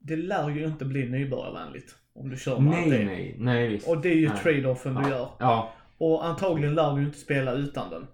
Det 0.00 0.16
lär 0.16 0.50
ju 0.50 0.64
inte 0.66 0.84
bli 0.84 1.08
nybörjarvänligt 1.08 1.94
om 2.14 2.28
du 2.30 2.36
kör 2.36 2.58
med 2.60 2.74
allt 2.78 2.86
Nej, 2.86 2.98
det. 2.98 3.04
nej, 3.04 3.36
nej 3.38 3.68
visst. 3.68 3.88
Och 3.88 4.00
det 4.00 4.08
är 4.08 4.14
ju 4.16 4.28
trade-offen 4.28 4.94
du 5.02 5.08
gör. 5.10 5.28
Ja. 5.38 5.72
Och 5.98 6.26
antagligen 6.26 6.74
lär 6.74 6.96
du 6.96 7.02
inte 7.02 7.18
spela 7.18 7.52
utan 7.52 7.90
den. 7.90 8.06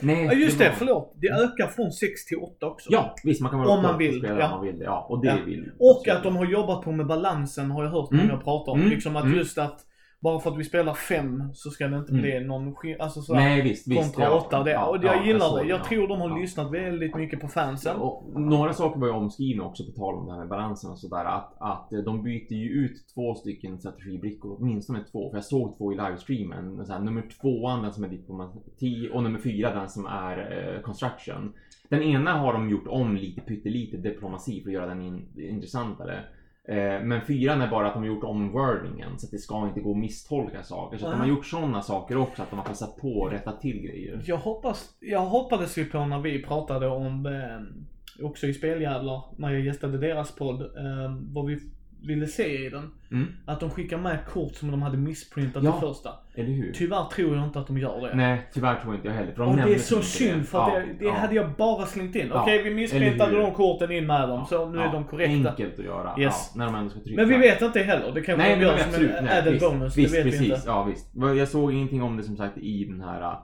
Nej, 0.00 0.24
Ja 0.24 0.32
just 0.32 0.58
det, 0.58 0.68
var- 0.68 0.74
förlåt. 0.76 1.12
Det 1.16 1.28
ökar 1.28 1.66
från 1.66 1.92
6 1.92 2.24
till 2.24 2.36
8 2.38 2.66
också. 2.66 2.92
Ja, 2.92 3.14
visst 3.24 3.40
man 3.40 3.50
kan 3.50 3.60
vara 3.60 3.68
Om 3.70 3.82
man 3.82 3.98
vill, 3.98 4.18
spela 4.18 4.38
ja. 4.40 4.44
om 4.44 4.50
man 4.50 4.64
vill 4.66 4.78
det. 4.78 4.84
Ja, 4.84 5.06
och 5.08 5.22
det 5.22 5.28
Ja. 5.28 5.36
vill 5.46 5.70
Och 5.78 6.08
att 6.08 6.22
de 6.22 6.36
har 6.36 6.44
jobbat 6.46 6.82
på 6.82 6.92
med 6.92 7.06
balansen 7.06 7.70
har 7.70 7.84
jag 7.84 7.90
hört 7.90 8.10
Mm. 8.12 8.26
många 8.26 8.40
prata 8.40 8.70
om. 8.70 8.78
Mm. 8.78 8.90
Liksom 8.90 9.16
att 9.16 9.24
Mm. 9.24 9.36
just 9.38 9.58
att 9.58 9.80
bara 10.24 10.40
för 10.40 10.50
att 10.50 10.58
vi 10.58 10.64
spelar 10.64 10.94
fem 10.94 11.42
så 11.54 11.70
ska 11.70 11.88
det 11.88 11.96
inte 11.98 12.10
Mm. 12.12 12.22
bli 12.22 12.40
någon 12.40 12.74
Alltså 12.98 13.20
sådär. 13.22 13.40
Nej, 13.40 13.62
visst, 13.62 13.88
visst. 13.88 14.00
kontra 14.02 14.24
ja. 14.24 14.36
åtta. 14.40 14.62
Det, 14.62 14.70
Ja, 14.70 14.98
jag 15.02 15.16
ja, 15.16 15.24
gillar 15.26 15.40
såg 15.48 15.58
det. 15.58 15.68
Jag 15.68 15.80
ja. 15.80 15.84
tror 15.84 16.08
de 16.08 16.20
har 16.20 16.30
Ja. 16.30 16.36
lyssnat 16.36 16.72
väldigt 16.72 17.16
mycket 17.16 17.40
på 17.40 17.48
fansen. 17.48 17.96
Och 17.96 18.40
några 18.40 18.72
saker 18.72 19.00
var 19.00 19.06
ju 19.06 19.12
omskrivna 19.12 19.64
också 19.64 19.84
på 19.84 19.90
tal 19.92 20.14
om 20.14 20.26
det 20.26 20.32
här 20.32 20.38
med 20.38 20.48
balansen 20.48 20.90
och 20.90 20.98
sådär. 20.98 21.24
Att, 21.24 21.56
att 21.60 21.88
de 22.04 22.22
byter 22.22 22.52
ju 22.52 22.68
ut 22.68 22.96
två 23.14 23.34
stycken 23.34 23.78
strategibrickor, 23.78 24.56
åtminstone 24.60 25.04
två. 25.12 25.30
För 25.30 25.36
jag 25.36 25.44
såg 25.44 25.78
två 25.78 25.92
i 25.92 25.96
livestreamen. 25.96 26.86
Så 26.86 26.92
här, 26.92 27.00
nummer 27.00 27.22
tvåan, 27.40 27.82
den 27.82 27.92
som 27.92 28.04
är 28.04 28.08
diplomati 28.08 29.10
och 29.12 29.22
nummer 29.22 29.38
fyra, 29.38 29.74
den 29.74 29.88
som 29.88 30.06
är 30.06 30.36
eh, 30.74 30.80
construction. 30.82 31.52
Den 31.88 32.02
ena 32.02 32.32
har 32.32 32.52
de 32.52 32.70
gjort 32.70 32.86
om 32.88 33.16
lite 33.16 33.40
pyttelite 33.40 33.96
diplomati 33.96 34.60
för 34.62 34.68
att 34.70 34.74
göra 34.74 34.86
den 34.86 35.00
in, 35.02 35.26
intressantare. 35.36 36.20
Eh, 36.68 37.00
men 37.02 37.20
fyran 37.20 37.60
är 37.62 37.68
bara 37.70 37.86
att 37.86 37.92
de 37.94 37.98
har 37.98 38.06
gjort 38.06 38.24
om 38.24 38.52
wordingen 38.52 39.18
så 39.18 39.26
att 39.26 39.30
det 39.30 39.38
ska 39.38 39.66
inte 39.68 39.80
gå 39.80 39.90
att 39.90 39.96
misstolka 39.96 40.62
saker. 40.62 40.98
Så 40.98 41.06
att 41.06 41.12
de 41.12 41.18
har 41.20 41.26
Ah. 41.26 41.28
gjort 41.28 41.46
sådana 41.46 41.82
saker 41.82 42.16
också, 42.16 42.42
att 42.42 42.50
de 42.50 42.58
har 42.58 42.66
passat 42.66 42.96
på 42.96 43.26
att 43.26 43.32
rätta 43.32 43.52
till 43.52 43.80
grejer. 43.82 44.22
Jag 44.26 44.36
hoppas, 44.36 44.90
jag 45.00 45.20
hoppades 45.26 45.78
ju 45.78 45.84
på 45.84 46.04
när 46.06 46.18
vi 46.20 46.42
pratade 46.42 46.86
om, 46.88 47.26
eh, 47.26 48.24
också 48.26 48.46
i 48.46 48.54
Speljävlar, 48.54 49.22
när 49.38 49.50
jag 49.50 49.60
gästade 49.60 49.98
deras 49.98 50.34
podd, 50.34 50.60
eh, 50.60 51.16
vad 51.32 51.46
vi 51.46 51.58
ville 52.06 52.26
se 52.26 52.66
i 52.66 52.70
den. 52.70 52.90
Mm. 53.10 53.26
Att 53.46 53.60
de 53.60 53.70
skickar 53.70 53.98
med 53.98 54.18
kort 54.28 54.54
som 54.54 54.70
de 54.70 54.82
hade 54.82 54.96
missprintat 54.96 55.64
Ja. 55.64 55.70
det 55.80 55.80
första. 55.80 56.10
Eller 56.34 56.48
hur? 56.48 56.72
Tyvärr 56.72 57.04
tror 57.04 57.36
jag 57.36 57.44
inte 57.44 57.58
att 57.58 57.66
de 57.66 57.78
gör 57.78 58.00
det. 58.08 58.14
Nej, 58.16 58.48
tyvärr 58.54 58.80
tror 58.80 58.94
inte 58.94 59.08
jag 59.08 59.14
heller. 59.14 59.32
För 59.32 59.42
de 59.44 59.50
Och 59.50 59.56
det 59.56 59.74
är 59.74 59.78
så 59.78 60.02
synd 60.02 60.48
för 60.48 60.62
att 60.62 60.72
Ja, 60.74 60.80
det, 60.80 60.86
det 60.98 61.04
ja. 61.04 61.12
hade 61.14 61.34
jag 61.34 61.50
bara 61.58 61.86
slängt 61.86 62.16
in. 62.16 62.26
Ja, 62.32 62.42
Okej, 62.42 62.62
vi 62.62 62.74
missprintade 62.74 63.36
de 63.36 63.52
korten 63.52 63.90
in 63.90 64.06
med 64.06 64.28
dem, 64.28 64.46
så 64.46 64.68
nu 64.68 64.78
är 64.78 64.92
de 64.92 65.04
korrekta. 65.04 65.50
Enkelt 65.50 65.78
att 65.78 65.84
göra. 65.84 66.14
Yes. 66.20 66.52
När 66.56 66.64
de 66.66 66.74
ändå 66.74 66.90
ska 66.90 67.00
trycka. 67.00 67.16
Men 67.16 67.28
vi 67.28 67.36
vet 67.36 67.62
inte 67.62 67.80
heller. 67.80 68.12
Det 68.14 68.20
kanske 68.22 68.54
de 68.56 68.60
gör 68.62 68.78
som 68.78 68.94
en 68.94 69.24
Nej, 69.24 69.38
added 69.38 69.52
visst, 69.52 69.64
bonus. 69.70 69.96
visst, 69.96 70.12
det 70.14 70.18
vet 70.22 70.24
precis. 70.24 70.40
vi 70.40 70.54
inte. 70.54 70.62
Ja, 70.66 70.84
visst. 70.84 71.10
Jag 71.38 71.48
såg 71.48 71.72
ingenting 71.72 72.02
om 72.02 72.16
det 72.16 72.22
som 72.22 72.36
sagt 72.36 72.58
i 72.58 72.84
den 72.84 73.00
här 73.00 73.36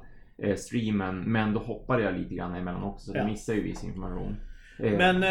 eh, 0.42 0.54
streamen. 0.56 1.20
Men 1.20 1.52
då 1.52 1.60
hoppade 1.60 2.02
jag 2.02 2.14
lite 2.18 2.34
grann 2.34 2.54
emellan 2.54 2.82
också. 2.82 3.04
Så 3.06 3.12
Ja. 3.14 3.18
jag 3.18 3.26
missade 3.30 3.58
ju 3.58 3.64
viss 3.64 3.84
information. 3.84 4.36
Eh, 4.78 4.92
Men, 4.92 5.22
eh, 5.22 5.28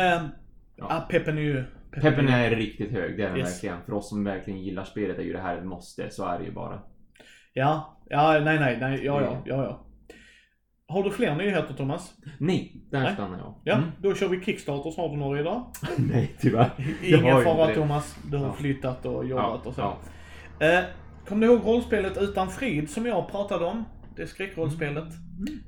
Ja. 0.75 0.85
ja. 0.89 1.07
peppen 1.11 1.37
är 1.37 1.41
ju... 1.41 1.63
Peppen 1.91 2.27
är 2.27 2.49
riktigt 2.55 2.91
hög, 2.91 3.17
det 3.17 3.23
är 3.23 3.27
den 3.29 3.37
Yes. 3.37 3.55
verkligen. 3.55 3.77
För 3.85 3.93
oss 3.93 4.09
som 4.09 4.23
verkligen 4.23 4.59
gillar 4.61 4.83
spelet 4.83 5.17
är 5.19 5.23
ju 5.23 5.33
det 5.33 5.41
här 5.41 5.57
ett 5.57 5.65
måste. 5.65 6.09
Så 6.09 6.25
är 6.25 6.39
det 6.39 6.45
ju 6.45 6.51
bara. 6.51 6.79
Ja, 7.53 7.97
ja, 8.09 8.39
nej, 8.43 8.59
nej, 8.59 8.77
nej, 8.81 9.05
ja, 9.05 9.21
ja, 9.21 9.27
Mm. 9.31 9.41
ja, 9.45 9.63
ja. 9.63 9.85
Har 10.87 11.03
du 11.03 11.11
fler 11.11 11.35
nyheter 11.35 11.73
Thomas? 11.73 12.13
Nej, 12.39 12.81
där 12.91 12.99
Nej. 13.01 13.13
stannar 13.13 13.37
jag. 13.37 13.55
Ja, 13.63 13.73
Mm. 13.75 13.89
då 14.01 14.13
kör 14.15 14.27
vi 14.27 14.41
Kickstarters. 14.43 14.97
Har 14.97 15.09
du 15.09 15.15
några 15.15 15.39
idag? 15.39 15.65
Nej, 15.97 16.35
tyvärr. 16.39 16.69
Ingen 17.03 17.43
fara 17.43 17.67
det. 17.67 17.75
Thomas. 17.75 18.17
Du 18.31 18.37
har 18.37 18.45
Ja. 18.45 18.53
flyttat 18.53 19.05
och 19.05 19.25
jobbat 19.27 19.65
och 19.65 19.73
så. 19.73 19.81
ja. 19.81 19.97
Eh, 20.67 20.83
Kommer 21.27 21.47
du 21.47 21.53
ihåg 21.53 21.65
rollspelet 21.65 22.17
Utan 22.17 22.49
Frid 22.49 22.89
som 22.89 23.05
jag 23.05 23.31
pratade 23.31 23.65
om? 23.65 23.83
Det 24.15 24.27
skräckrollspelet. 24.27 25.07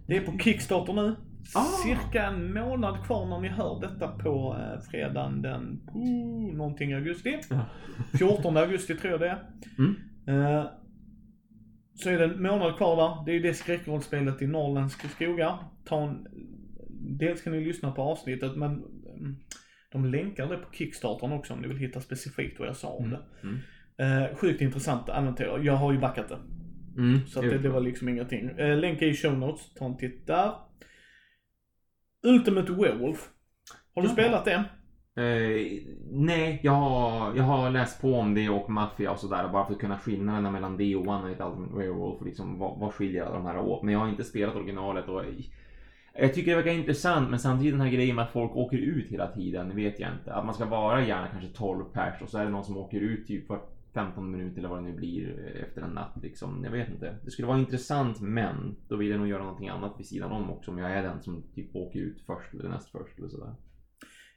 Det 0.08 0.18
är 0.18 0.22
på 0.22 0.38
Kickstarter 0.38 0.94
nu. 0.94 1.16
Mm. 1.56 1.66
Ah. 1.66 1.84
Cirka 1.84 2.26
en 2.28 2.54
månad 2.54 3.06
kvar 3.06 3.26
när 3.26 3.40
ni 3.40 3.48
hör 3.48 3.80
detta 3.82 4.08
på 4.08 4.58
eh, 4.60 4.82
fredagen 4.82 5.42
den, 5.42 5.82
oh, 5.94 6.54
någonting 6.56 6.94
augusti. 6.94 7.40
Ja. 7.50 7.66
14 8.18 8.58
augusti 8.58 8.96
tror 8.96 9.12
jag 9.12 9.20
det 9.20 9.30
är. 9.30 9.44
Mm. 9.78 9.96
Eh, 10.28 10.66
så 11.94 12.10
är 12.10 12.18
det 12.20 12.24
en 12.26 12.44
månad 12.44 12.78
kvar 12.78 12.96
där. 12.96 13.26
Det 13.26 13.32
är 13.32 13.34
ju 13.34 13.40
det 13.42 13.54
skräckrollspelet 13.54 14.42
i 14.42 14.48
norrländska 14.48 15.08
skogar. 15.08 15.58
Ta 15.86 16.04
en, 16.04 16.28
dels 17.20 17.42
kan 17.42 17.54
ni 17.54 17.66
lyssna 17.66 17.92
på 17.92 18.02
avsnittet 18.02 18.56
men 18.56 18.72
mm, 19.18 19.36
de 19.92 20.06
länkar 20.06 20.48
det 20.48 20.58
på 20.58 20.72
Kickstartern 20.74 21.32
också 21.32 21.54
om 21.54 21.60
ni 21.62 21.68
vill 21.68 21.78
hitta 21.78 22.02
specifikt 22.02 22.60
vad 22.60 22.68
jag 22.68 22.76
sa 22.76 22.88
om 22.90 23.06
Mm. 23.06 23.18
det. 23.42 23.48
Mm. 23.48 24.24
Eh, 24.24 24.36
sjukt 24.36 24.62
intressant 24.62 25.10
äventyr. 25.10 25.60
Jag 25.64 25.74
har 25.76 25.94
ju 25.94 26.00
backat 26.00 26.30
det. 26.30 26.38
Mm. 27.02 27.28
Så 27.28 27.42
det, 27.42 27.58
det 27.58 27.70
var 27.70 27.82
liksom 27.82 28.10
ingenting. 28.10 28.50
Eh, 28.50 28.78
länk 28.78 29.02
är 29.02 29.06
i 29.08 29.14
show 29.16 29.38
notes. 29.38 29.74
Ta 29.74 29.86
en 29.86 29.98
titt 29.98 30.28
där. 30.28 30.52
Ultimate 32.24 32.72
Werewolf. 32.72 33.30
Har 33.96 34.02
du 34.02 34.08
Ja. 34.08 34.14
spelat 34.14 34.46
det? 34.46 34.64
Eh, 35.16 35.84
nej, 36.12 36.60
jag 36.64 36.72
har, 36.72 37.36
jag 37.36 37.44
har 37.44 37.70
läst 37.72 38.02
på 38.02 38.14
om 38.16 38.34
det 38.34 38.50
och 38.50 38.70
Mafia 38.70 39.12
och 39.12 39.20
sådär 39.20 39.48
bara 39.54 39.66
för 39.66 39.74
att 39.74 39.80
kunna 39.80 39.98
skillnaderna 40.00 40.52
mellan 40.52 40.78
det 40.78 40.96
och 40.96 41.08
One 41.08 41.28
Night 41.28 41.42
Ultimate 41.42 41.78
Werewolf 41.78 42.26
liksom 42.26 42.60
vad, 42.60 42.80
vad 42.80 42.94
skiljer 42.94 43.24
alla 43.26 43.36
de 43.36 43.46
här 43.46 43.58
åt. 43.58 43.84
Men 43.84 43.94
jag 43.94 44.00
har 44.00 44.10
inte 44.10 44.24
spelat 44.24 44.56
originalet 44.56 45.08
och 45.08 45.24
jag 46.14 46.34
tycker 46.34 46.52
det 46.52 46.58
verkar 46.58 46.72
intressant 46.72 47.30
men 47.30 47.40
samtidigt 47.40 47.74
den 47.74 47.82
här 47.82 47.90
grejen 47.92 48.16
med 48.16 48.26
att 48.26 48.32
folk 48.32 48.56
åker 48.56 48.78
ut 48.78 49.12
hela 49.12 49.28
tiden, 49.28 49.70
det 49.70 49.76
vet 49.76 50.00
jag 50.00 50.10
inte. 50.14 50.34
Att 50.34 50.46
man 50.46 50.54
ska 50.56 50.66
vara 50.66 51.06
gärna 51.06 51.28
kanske 51.28 51.50
12 51.50 51.84
pers 51.94 52.22
och 52.22 52.30
så 52.30 52.38
är 52.38 52.44
det 52.44 52.50
någon 52.52 52.64
som 52.64 52.78
åker 52.78 53.00
ut 53.00 53.28
typ 53.28 53.48
för 53.48 53.60
15 53.94 54.32
minuter 54.32 54.60
eller 54.60 54.70
vad 54.70 54.78
det 54.84 54.90
nu 54.90 54.94
blir 54.94 55.56
efter 55.64 55.82
en 55.82 55.90
natt 55.90 56.14
liksom. 56.22 56.64
Jag 56.64 56.72
vet 56.72 56.90
inte. 56.90 57.16
Det 57.26 57.32
skulle 57.32 57.48
vara 57.48 57.60
intressant 57.60 58.22
men 58.22 58.76
då 58.88 58.96
vill 58.96 59.10
jag 59.10 59.18
nog 59.20 59.28
göra 59.28 59.44
någonting 59.44 59.70
annat 59.70 59.96
vid 60.00 60.06
sidan 60.08 60.32
om 60.32 60.52
också 60.52 60.72
om 60.72 60.78
jag 60.78 60.92
är 60.92 61.04
den 61.04 61.22
som 61.22 61.44
typ 61.56 61.76
åker 61.76 62.00
ut 62.00 62.22
först 62.26 62.54
eller 62.54 62.70
näst 62.70 62.92
först 62.92 63.20
eller 63.20 63.28
sådär. 63.30 63.56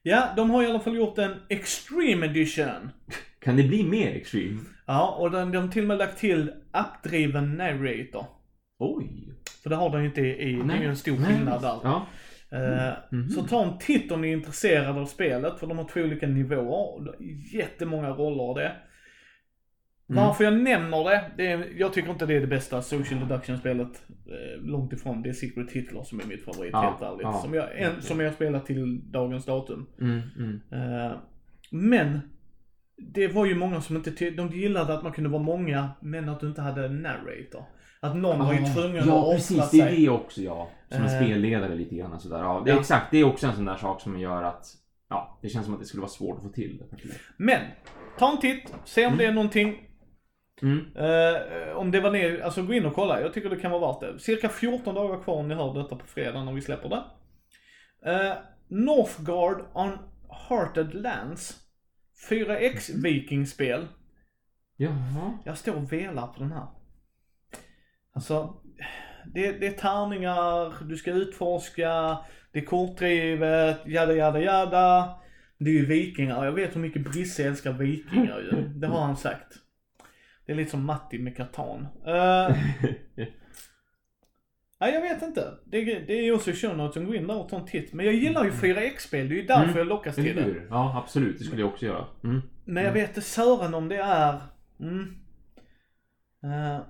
Ja, 0.03 0.29
de 0.37 0.51
har 0.51 0.63
i 0.63 0.67
alla 0.67 0.81
fall 0.81 0.97
gjort 0.97 1.19
en 1.19 1.35
Extreme 1.49 2.27
Edition. 2.27 2.91
Kan 3.41 3.57
det 3.57 3.63
bli 3.63 3.85
mer 3.85 4.11
extreme? 4.15 4.61
Ja, 4.87 5.17
och 5.21 5.31
den, 5.31 5.53
de 5.53 5.59
har 5.59 5.69
till 5.69 5.83
och 5.83 5.89
med 5.89 5.99
lagt 5.99 6.19
till 6.19 6.53
appdriven 6.73 7.55
narrator. 7.57 8.27
Oj! 8.79 9.35
För 9.63 9.71
det 9.71 9.77
har 9.77 9.91
den 9.91 10.01
ju 10.01 10.09
inte 10.09 10.21
i, 10.21 10.63
det 10.63 10.75
är 10.75 10.81
ju 10.81 10.89
en 10.89 10.97
stor 10.97 11.17
skillnad 11.17 11.63
där. 11.63 11.79
Ja. 11.83 12.07
Eh, 12.53 12.93
Mhm. 13.11 13.29
Så 13.29 13.43
ta 13.43 13.65
en 13.65 13.79
titt 13.79 14.13
om 14.13 14.21
ni 14.21 14.29
är 14.29 14.37
intresserade 14.37 15.01
av 15.01 15.07
spelet, 15.07 15.59
för 15.59 15.67
de 15.67 15.79
har 15.79 15.89
två 15.89 16.01
olika 16.01 16.27
nivåer. 16.27 17.15
Jättemånga 17.55 18.11
roller 18.11 18.45
och 18.45 18.55
det. 18.59 18.73
Mm. 20.11 20.25
Varför 20.25 20.45
jag 20.45 20.53
nämner 20.61 21.05
det, 21.05 21.25
det 21.37 21.47
är, 21.47 21.69
jag 21.77 21.93
tycker 21.93 22.11
inte 22.11 22.27
det 22.27 22.35
är 22.35 22.41
det 22.41 22.47
bästa 22.47 22.83
social 22.83 23.21
deduction-spelet. 23.21 24.03
Eh, 24.27 24.63
långt 24.63 24.93
ifrån. 24.93 25.23
Det 25.23 25.29
är 25.29 25.33
Secret 25.33 25.71
Hitler 25.73 26.03
som 26.03 26.21
är 26.21 26.25
mitt 26.25 26.45
favorit, 26.45 26.71
Ja, 26.73 26.81
helt 26.81 27.03
ärligt. 27.03 27.23
ja. 27.23 27.33
Som, 27.33 27.55
jag, 27.55 27.79
en, 27.81 28.03
som 28.03 28.21
jag 28.21 28.27
har 28.27 28.35
spelat 28.35 28.67
till 28.67 29.11
dagens 29.11 29.45
datum. 29.45 29.87
Mm, 30.01 30.21
mm. 30.39 30.61
Eh, 30.73 31.13
men, 31.71 32.21
det 32.97 33.29
var 33.29 33.47
ju 33.47 33.55
många 33.55 33.81
som 33.81 33.97
inte 33.97 34.31
de 34.31 34.49
gillade 34.49 34.95
att 34.95 35.03
man 35.03 35.13
kunde 35.13 35.31
vara 35.31 35.43
många, 35.43 35.89
men 36.01 36.29
att 36.29 36.41
du 36.41 36.47
inte 36.49 36.63
hade 36.63 36.85
en 36.87 37.03
narrator. 37.03 37.65
Att 38.01 38.17
någon 38.17 38.39
var 38.39 38.53
ju 38.53 38.65
tvungen 38.75 39.05
ja, 39.07 39.19
att 39.19 39.25
offra 39.27 39.35
precis. 39.35 39.71
Det 39.71 39.81
är 39.81 39.89
sig. 39.89 39.97
det 40.01 40.09
också 40.09 40.41
ja. 40.43 40.69
Som 40.89 41.03
en 41.03 41.09
Eh. 41.09 41.23
spelledare 41.23 41.75
lite 41.75 41.95
grann. 41.95 42.21
Sådär. 42.21 42.39
Ja, 42.39 42.63
det 42.65 42.71
är 42.71 42.75
Ja. 42.75 42.81
exakt. 42.81 43.11
Det 43.11 43.19
är 43.19 43.25
också 43.25 43.47
en 43.47 43.55
sån 43.57 43.65
där 43.65 43.77
sak 43.77 44.01
som 44.01 44.19
gör 44.19 44.43
att 44.43 44.67
ja, 45.09 45.39
det 45.43 45.49
känns 45.49 45.65
som 45.65 45.75
att 45.75 45.81
det 45.81 45.87
skulle 45.87 46.01
vara 46.01 46.11
svårt 46.11 46.37
att 46.37 46.43
få 46.43 46.49
till 46.49 46.79
det. 46.79 46.97
Men, 47.37 47.61
ta 48.19 48.33
en 48.33 48.41
titt, 48.41 48.75
se 48.85 49.07
om 49.07 49.17
det 49.17 49.25
är 49.25 49.33
någonting. 49.33 49.89
Mm. 50.63 50.97
Eh, 50.97 51.77
om 51.77 51.91
det 51.91 52.01
var 52.01 52.11
ner, 52.11 52.41
alltså 52.41 52.63
gå 52.63 52.75
in 52.75 52.87
och 52.87 52.95
kolla. 52.95 53.21
Jag 53.21 53.33
tycker 53.35 53.51
det 53.51 53.57
kan 53.57 53.71
vara 53.71 53.93
värt 53.93 54.01
det. 54.01 54.19
Cirka 54.19 54.49
14 54.49 54.95
dagar 54.95 55.23
kvar 55.23 55.35
om 55.35 55.49
ni 55.49 55.55
hör 55.55 55.75
detta 55.75 55.97
på 55.97 56.07
fredag 56.07 56.45
när 56.45 56.53
vi 56.53 56.61
släpper 56.61 56.89
det. 56.89 57.05
Uh, 58.11 58.33
Northgard 58.69 59.65
on 59.75 59.99
Hearted 60.49 60.95
Lands. 60.95 61.61
4X 62.31 63.03
vikingspel. 63.03 63.89
Jaha. 64.77 65.39
Jag 65.45 65.59
står 65.59 65.75
och 65.75 65.93
velar 65.93 66.27
på 66.27 66.39
den 66.39 66.53
här. 66.53 66.67
Alltså, 68.13 68.55
det, 69.35 69.53
det 69.53 69.67
är 69.67 69.73
tärningar, 69.73 70.85
du 70.85 70.97
ska 70.97 71.13
utforska, 71.13 72.19
det 72.53 72.59
är 72.59 72.65
kortdrivet, 72.65 73.81
jada 73.87 74.13
jada 74.13 74.41
jada. 74.41 75.15
Det 75.59 75.71
är 75.71 75.75
ju 75.75 75.87
vikingar, 75.87 76.45
jag 76.45 76.53
vet 76.53 76.77
hur 76.77 76.81
mycket 76.81 77.05
Brisse 77.05 77.45
älskar 77.45 77.73
vikingar 77.73 78.39
ju. 78.41 78.69
Det 78.69 78.87
har 78.87 79.01
han 79.01 79.17
sagt. 79.17 79.64
Det 80.47 80.53
är 80.53 80.57
lite 80.57 80.71
som 80.71 80.85
Matti 80.87 81.19
med 81.19 81.37
Catan. 81.37 81.81
Uh, 81.81 81.87
nej 84.81 84.95
jag 84.95 85.01
vet 85.01 85.23
inte. 85.23 85.55
Det, 85.65 85.85
det 85.85 86.19
är 86.19 86.23
ju 86.23 86.33
också 86.33 86.53
Shonote 86.53 86.93
som 86.95 87.07
går 87.07 87.17
in 87.17 87.27
där 87.27 87.37
och 87.37 87.49
tar 87.49 87.59
en 87.61 87.67
titt. 87.67 87.93
Men 87.93 88.07
jag 88.07 88.15
gillar 88.15 88.45
ju 88.45 88.51
4X-spel, 88.51 89.29
det 89.29 89.35
är 89.35 89.37
ju 89.37 89.47
därför 89.47 89.65
Mm. 89.65 89.77
jag 89.79 89.87
lockas 89.87 90.15
till 90.15 90.37
det. 90.37 90.67
Ja, 90.71 91.03
absolut. 91.05 91.39
Det 91.39 91.45
skulle 91.45 91.61
jag 91.63 91.69
också 91.71 91.87
göra. 91.87 92.05
Mm. 92.25 92.43
Men 92.65 92.85
jag 92.85 92.93
vet 92.93 93.09
inte 93.09 93.21
Sören 93.21 93.75
om 93.75 93.89
det 93.89 93.97
är... 93.97 94.41
Mm. 94.81 95.15
Eh, 96.45 96.81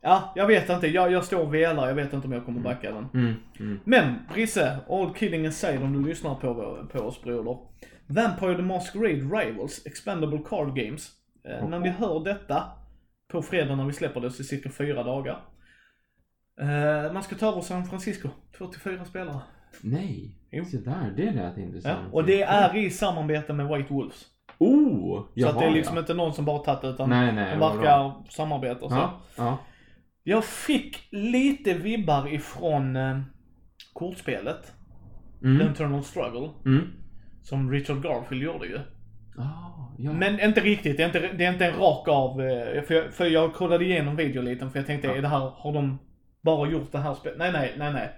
ja, 0.00 0.32
jag 0.36 0.46
vet 0.46 0.70
inte. 0.70 0.86
Jag, 0.86 1.12
jag 1.12 1.24
står 1.24 1.42
och 1.42 1.54
velar. 1.54 1.88
Jag 1.88 1.94
vet 1.94 2.12
inte 2.12 2.26
om 2.26 2.32
jag 2.32 2.44
kommer 2.44 2.60
backa 2.60 2.92
den. 2.92 3.06
Mm. 3.14 3.34
Mm. 3.60 3.80
Men 3.84 4.14
Brisse, 4.32 4.78
all 4.88 5.14
kidding 5.14 5.46
aside 5.46 5.82
om 5.82 5.92
du 6.02 6.08
lyssnar 6.08 6.34
på, 6.34 6.78
på 6.92 6.98
oss 6.98 7.22
broder. 7.22 7.58
Vampire 8.06 8.56
the 8.56 8.62
Masquerade 8.62 9.20
Rivals 9.44 9.86
Expendable 9.86 10.38
Card 10.48 10.76
Games. 10.76 11.10
Eh, 11.44 11.68
när 11.68 11.78
ni 11.78 11.88
hör 11.88 12.24
detta 12.24 12.62
på 13.28 13.42
fredag 13.42 13.76
när 13.76 13.84
vi 13.84 13.92
släpper 13.92 14.20
det 14.20 14.30
så 14.30 14.44
cirka 14.44 14.70
fyra 14.70 15.02
dagar. 15.02 15.44
Eh, 16.60 17.12
man 17.12 17.22
ska 17.22 17.36
ta 17.36 17.48
över 17.48 17.60
San 17.60 17.84
Francisco. 17.86 18.28
Två 18.58 18.66
till 18.66 18.80
fyra 18.80 19.04
spelare. 19.04 19.40
Nej. 19.80 20.36
Jo. 20.50 20.64
Se 20.64 20.76
där, 20.76 21.12
det 21.16 21.30
lät 21.32 21.56
Ja, 21.56 21.62
intressant. 21.62 22.12
och 22.14 22.24
det 22.24 22.42
är 22.42 22.76
i 22.76 22.90
samarbete 22.90 23.52
med 23.52 23.68
White 23.68 23.92
Wolves. 23.94 24.26
Oh! 24.58 25.26
Så 25.36 25.48
att 25.48 25.58
det 25.58 25.64
är 25.64 25.70
liksom 25.70 25.94
ja. 25.96 26.00
inte 26.00 26.14
någon 26.14 26.34
som 26.34 26.44
bara 26.44 26.58
tagit 26.58 26.84
utan 26.84 27.08
Nej, 27.10 27.32
nej. 27.32 27.50
de 27.50 27.60
verkar 27.60 28.24
samarbeta 28.30 28.84
och 28.84 28.90
så. 28.90 28.96
Ja, 28.96 29.20
ja. 29.36 29.58
Jag 30.22 30.44
fick 30.44 31.08
lite 31.10 31.74
vibbar 31.74 32.34
ifrån 32.34 32.96
eh, 32.96 33.20
kortspelet. 33.92 34.62
The 35.40 35.46
Mm. 35.46 35.66
Internal 35.66 36.04
Struggle. 36.04 36.50
Mm. 36.66 36.80
Som 37.42 37.70
Richard 37.70 38.02
Garfield 38.02 38.42
gjorde 38.42 38.66
ju. 38.66 38.78
Ah, 39.36 39.92
ja. 39.98 40.12
Men 40.12 40.40
inte 40.40 40.60
riktigt, 40.60 40.96
det 40.96 41.02
är 41.02 41.06
inte, 41.06 41.30
det 41.38 41.44
är 41.44 41.52
inte 41.52 41.66
en 41.66 41.76
rak 41.80 42.08
av, 42.08 42.40
eh, 42.42 42.82
för 42.82 42.94
jag, 42.94 43.12
för 43.12 43.26
jag 43.26 43.54
kollade 43.54 43.84
igenom 43.84 44.16
videoliten 44.16 44.70
för 44.70 44.78
jag 44.78 44.86
tänkte, 44.86 45.08
Ja. 45.08 45.14
är 45.16 45.22
det 45.22 45.28
här, 45.28 45.52
har 45.56 45.72
de 45.72 45.98
bara 46.40 46.70
gjort 46.70 46.92
det 46.92 46.98
här 46.98 47.14
spelet? 47.14 47.38
Nej, 47.38 47.52
nej, 47.52 47.72
nej, 47.78 47.92
nej. 47.92 48.08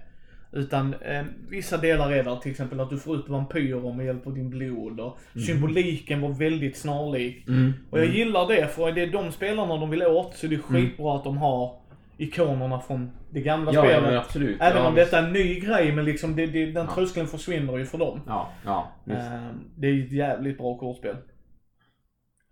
Utan 0.55 0.93
eh, 0.93 1.23
vissa 1.49 1.77
delar 1.77 2.11
är 2.11 2.23
där, 2.23 2.35
till 2.35 2.51
exempel 2.51 2.79
att 2.79 2.89
du 2.89 2.97
får 2.99 3.15
ut 3.15 3.29
vampyrer 3.29 3.93
med 3.93 4.05
hjälp 4.05 4.27
av 4.27 4.33
din 4.33 4.49
blod 4.49 4.99
och 4.99 5.17
symboliken 5.47 6.21
var 6.21 6.29
väldigt 6.29 6.77
snarlik. 6.77 7.47
Mm. 7.47 7.73
Och 7.89 7.99
jag 7.99 8.07
gillar 8.07 8.47
det, 8.47 8.67
för 8.67 8.91
det 8.91 9.01
är 9.01 9.07
de 9.07 9.31
spelarna 9.31 9.77
de 9.77 9.89
vill 9.89 10.03
åt, 10.03 10.35
så 10.35 10.47
det 10.47 10.55
är 10.55 10.59
skitbra 10.59 11.15
att 11.15 11.23
de 11.23 11.37
har 11.37 11.75
ikonerna 12.23 12.79
från 12.79 13.11
det 13.31 13.41
gamla 13.41 13.73
Ja, 13.73 13.79
ja, 13.85 13.89
spelet. 13.91 14.03
men 14.09 14.17
absolut. 14.17 14.61
Även 14.61 14.81
ja, 14.81 14.87
om 14.87 14.95
visst. 14.95 15.11
detta 15.11 15.23
är 15.23 15.27
en 15.27 15.33
ny 15.33 15.59
grej, 15.59 15.91
men 15.95 16.05
liksom 16.05 16.35
det, 16.35 16.45
det, 16.45 16.65
den 16.71 16.85
Ja. 16.85 16.95
tröskeln 16.95 17.27
försvinner 17.27 17.77
ju 17.77 17.85
för 17.85 17.97
dem. 17.97 18.21
Ja, 18.27 18.49
ja. 18.65 18.91
Visst. 19.05 19.19
Eh, 19.31 19.47
det 19.77 19.87
är 19.87 20.03
ett 20.05 20.11
jävligt 20.11 20.57
bra 20.57 20.77
kortspel. 20.77 21.15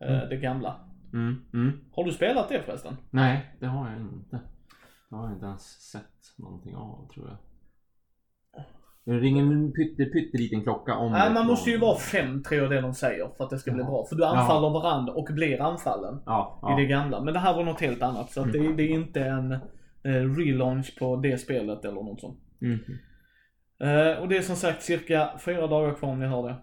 Eh, 0.01 0.19
Det 0.29 0.37
gamla. 0.37 0.75
Mm. 1.13 1.35
Mm. 1.53 1.79
Har 1.95 2.03
du 2.03 2.11
spelat 2.11 2.49
det 2.49 2.61
förresten? 2.65 2.97
Nej, 3.09 3.55
det 3.59 3.65
har 3.67 3.89
jag 3.89 3.99
inte. 4.01 4.39
Det 5.09 5.15
har 5.15 5.23
jag 5.23 5.33
inte 5.33 5.45
ens 5.45 5.61
sett 5.91 6.37
någonting 6.37 6.75
av, 6.75 7.09
tror 7.13 7.27
jag. 7.27 7.37
Det 9.05 9.11
ringer 9.11 9.43
en 9.43 9.71
pytte, 9.73 10.05
pytteliten 10.05 10.61
klocka 10.63 10.95
om 10.95 11.11
Nej, 11.11 11.33
man 11.33 11.47
måste 11.47 11.69
ju 11.69 11.77
vara 11.77 11.97
fem, 11.97 12.43
tror 12.43 12.61
jag 12.61 12.69
det 12.71 12.81
de 12.81 12.93
säger, 12.93 13.29
för 13.37 13.43
att 13.43 13.49
det 13.49 13.57
ska 13.59 13.71
bli 13.71 13.81
Ja. 13.83 13.87
bra. 13.89 14.05
För 14.09 14.15
du 14.15 14.25
anfaller 14.25 14.69
varandra 14.69 15.13
och 15.13 15.27
blir 15.31 15.61
anfallen 15.61 16.21
Ja, 16.25 16.59
i 16.63 16.65
ja. 16.71 16.75
det 16.77 16.85
gamla. 16.85 17.21
Men 17.21 17.33
det 17.33 17.39
här 17.39 17.53
var 17.55 17.63
något 17.63 17.81
helt 17.81 18.01
annat, 18.01 18.31
så 18.31 18.41
att 18.41 18.53
det, 18.53 18.73
det 18.73 18.83
är 18.83 18.89
inte 18.89 19.21
en 19.23 19.51
eh, 20.03 20.35
relaunch 20.37 20.99
på 20.99 21.15
det 21.15 21.37
spelet 21.37 21.85
eller 21.85 22.03
något 22.03 22.19
sånt. 22.21 22.39
Mm. 22.61 22.79
Eh, 23.83 24.17
och 24.21 24.27
det 24.27 24.37
är 24.37 24.41
som 24.41 24.55
sagt 24.55 24.81
cirka 24.83 25.29
fyra 25.45 25.67
dagar 25.67 25.93
kvar 25.93 26.09
om 26.09 26.19
ni 26.19 26.25
hör 26.27 26.47
det. 26.47 26.55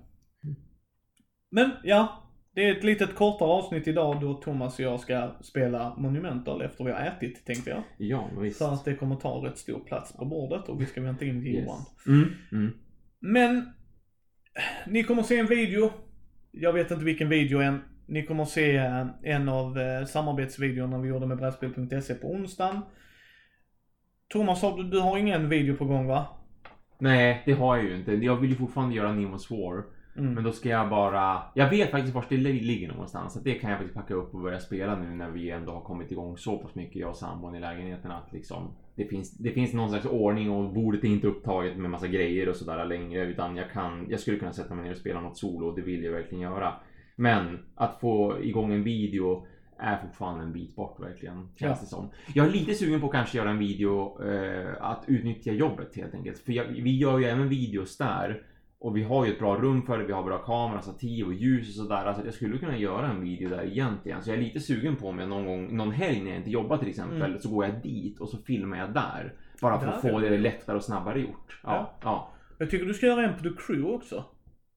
Men 1.50 1.70
ja, 1.84 2.22
det 2.54 2.68
är 2.68 2.76
ett 2.76 2.84
litet 2.84 3.14
kortare 3.14 3.48
avsnitt 3.48 3.88
idag 3.88 4.20
då 4.20 4.34
Thomas 4.34 4.74
och 4.74 4.84
jag 4.84 5.00
ska 5.00 5.30
spela 5.40 5.94
Monumental 5.96 6.62
efter 6.62 6.84
vi 6.84 6.92
har 6.92 7.00
ätit 7.00 7.44
tänkte 7.46 7.70
jag. 7.70 7.82
Ja, 7.98 8.30
visst. 8.40 8.58
Så 8.58 8.64
att 8.64 8.84
det 8.84 8.94
kommer 8.94 9.16
ta 9.16 9.46
rätt 9.46 9.58
stor 9.58 9.80
plats 9.80 10.12
på 10.12 10.24
bordet 10.24 10.68
och 10.68 10.80
vi 10.80 10.86
ska 10.86 11.00
vänta 11.00 11.24
in 11.24 11.46
Johan. 11.46 11.78
Yes. 11.78 12.06
Mm. 12.06 12.28
Mm. 12.52 12.72
Men, 13.20 13.72
ni 14.86 15.02
kommer 15.02 15.22
se 15.22 15.38
en 15.38 15.46
video. 15.46 15.90
Jag 16.50 16.72
vet 16.72 16.90
inte 16.90 17.04
vilken 17.04 17.28
video 17.28 17.60
än. 17.60 17.80
Ni 18.06 18.22
kommer 18.26 18.44
se 18.44 18.76
eh, 18.76 19.06
en 19.22 19.48
av 19.48 19.78
eh, 19.78 20.04
samarbetsvideorna 20.04 20.98
vi 20.98 21.08
gjorde 21.08 21.26
med 21.26 21.36
brädspel.se 21.36 22.14
på 22.14 22.28
onsdagen. 22.28 22.80
Thomas, 24.28 24.60
du 24.90 25.00
har 25.00 25.18
ingen 25.18 25.48
video 25.48 25.76
på 25.76 25.84
gång 25.84 26.06
va? 26.06 26.26
Nej, 26.98 27.42
det 27.46 27.52
har 27.52 27.76
jag 27.76 27.84
ju 27.84 27.96
inte. 27.96 28.12
Jag 28.12 28.36
vill 28.36 28.50
ju 28.50 28.56
fortfarande 28.56 28.94
göra 28.94 29.08
Nemo's 29.08 29.50
War. 29.50 29.97
Mm. 30.18 30.34
Men 30.34 30.44
då 30.44 30.52
ska 30.52 30.68
jag 30.68 30.88
bara... 30.88 31.42
Jag 31.54 31.70
vet 31.70 31.90
faktiskt 31.90 32.14
vart 32.14 32.28
det 32.28 32.36
li- 32.36 32.60
ligger 32.60 32.88
någonstans. 32.88 33.32
Så 33.32 33.38
att 33.38 33.44
det 33.44 33.54
kan 33.54 33.70
jag 33.70 33.78
faktiskt 33.78 33.96
packa 33.96 34.14
upp 34.14 34.34
och 34.34 34.40
börja 34.40 34.60
spela 34.60 34.96
nu 34.98 35.10
när 35.10 35.30
vi 35.30 35.50
ändå 35.50 35.72
har 35.72 35.80
kommit 35.80 36.12
igång 36.12 36.36
så 36.38 36.58
pass 36.58 36.74
mycket, 36.74 36.96
jag 36.96 37.10
och 37.10 37.16
sambon 37.16 37.54
i 37.54 37.60
lägenheten. 37.60 38.10
Att 38.10 38.32
liksom, 38.32 38.70
det, 38.94 39.04
finns, 39.04 39.30
det 39.38 39.50
finns 39.50 39.72
någon 39.72 39.90
slags 39.90 40.06
ordning 40.06 40.50
och 40.50 40.72
bordet 40.72 41.04
är 41.04 41.08
inte 41.08 41.26
upptaget 41.26 41.76
med 41.76 41.90
massa 41.90 42.06
grejer 42.06 42.48
och 42.48 42.56
sådär 42.56 42.84
längre. 42.84 43.24
Utan 43.26 43.56
jag, 43.56 43.70
kan, 43.70 44.06
jag 44.08 44.20
skulle 44.20 44.38
kunna 44.38 44.52
sätta 44.52 44.74
mig 44.74 44.84
ner 44.84 44.90
och 44.90 44.96
spela 44.98 45.20
något 45.20 45.36
solo 45.38 45.66
och 45.68 45.76
det 45.76 45.82
vill 45.82 46.04
jag 46.04 46.12
verkligen 46.12 46.42
göra. 46.42 46.72
Men 47.16 47.58
att 47.74 48.00
få 48.00 48.36
igång 48.42 48.72
en 48.72 48.82
video 48.84 49.46
är 49.80 49.96
fortfarande 49.96 50.44
en 50.44 50.52
bit 50.52 50.76
bort 50.76 51.00
verkligen. 51.00 51.36
Känns 51.36 51.58
Ja. 51.60 51.68
det 51.80 51.86
som. 51.86 52.08
Jag 52.34 52.46
är 52.46 52.50
lite 52.50 52.74
sugen 52.74 53.00
på 53.00 53.06
att 53.06 53.12
kanske 53.12 53.38
göra 53.38 53.50
en 53.50 53.58
video 53.58 54.22
eh, 54.24 54.68
att 54.80 55.04
utnyttja 55.06 55.52
jobbet 55.52 55.96
helt 55.96 56.14
enkelt. 56.14 56.38
För 56.38 56.52
jag, 56.52 56.64
vi 56.64 56.96
gör 56.96 57.18
ju 57.18 57.24
även 57.24 57.48
videos 57.48 57.96
där. 57.98 58.42
Och 58.80 58.96
vi 58.96 59.02
har 59.02 59.24
ju 59.26 59.32
ett 59.32 59.38
bra 59.38 59.56
rum 59.56 59.82
för 59.82 59.98
det, 59.98 60.04
vi 60.04 60.12
har 60.12 60.22
bra 60.22 60.38
kamera, 60.38 60.82
stativ 60.82 61.26
och 61.26 61.34
ljus 61.34 61.68
och 61.68 61.84
sådär. 61.86 62.04
Alltså 62.04 62.24
jag 62.24 62.34
skulle 62.34 62.58
kunna 62.58 62.76
göra 62.76 63.06
en 63.10 63.20
video 63.20 63.48
där 63.50 63.64
egentligen. 63.64 64.22
Så 64.22 64.30
jag 64.30 64.38
är 64.38 64.42
lite 64.42 64.60
sugen 64.60 64.96
på 64.96 65.08
om 65.08 65.18
jag 65.18 65.28
någon 65.28 65.46
gång, 65.46 65.76
någon 65.76 65.90
helg 65.90 66.20
när 66.22 66.30
jag 66.30 66.36
inte 66.38 66.50
jobbar 66.50 66.76
till 66.76 66.88
exempel, 66.88 67.22
Mm. 67.22 67.40
så 67.40 67.48
går 67.50 67.64
jag 67.64 67.82
dit 67.82 68.20
och 68.20 68.28
så 68.28 68.38
filmar 68.38 68.78
jag 68.78 68.94
där. 68.94 69.34
Bara 69.62 69.78
för 69.80 69.86
Där 69.86 69.92
att 69.92 70.00
få 70.00 70.18
det. 70.18 70.38
lättare 70.38 70.76
och 70.76 70.82
snabbare 70.84 71.20
gjort. 71.20 71.60
Ja, 71.62 71.98
ja. 72.02 72.30
Jag 72.58 72.70
tycker 72.70 72.86
du 72.86 72.94
ska 72.94 73.06
göra 73.06 73.24
en 73.28 73.36
på 73.36 73.42
The 73.42 73.50
Crew 73.66 73.94
också. 73.96 74.24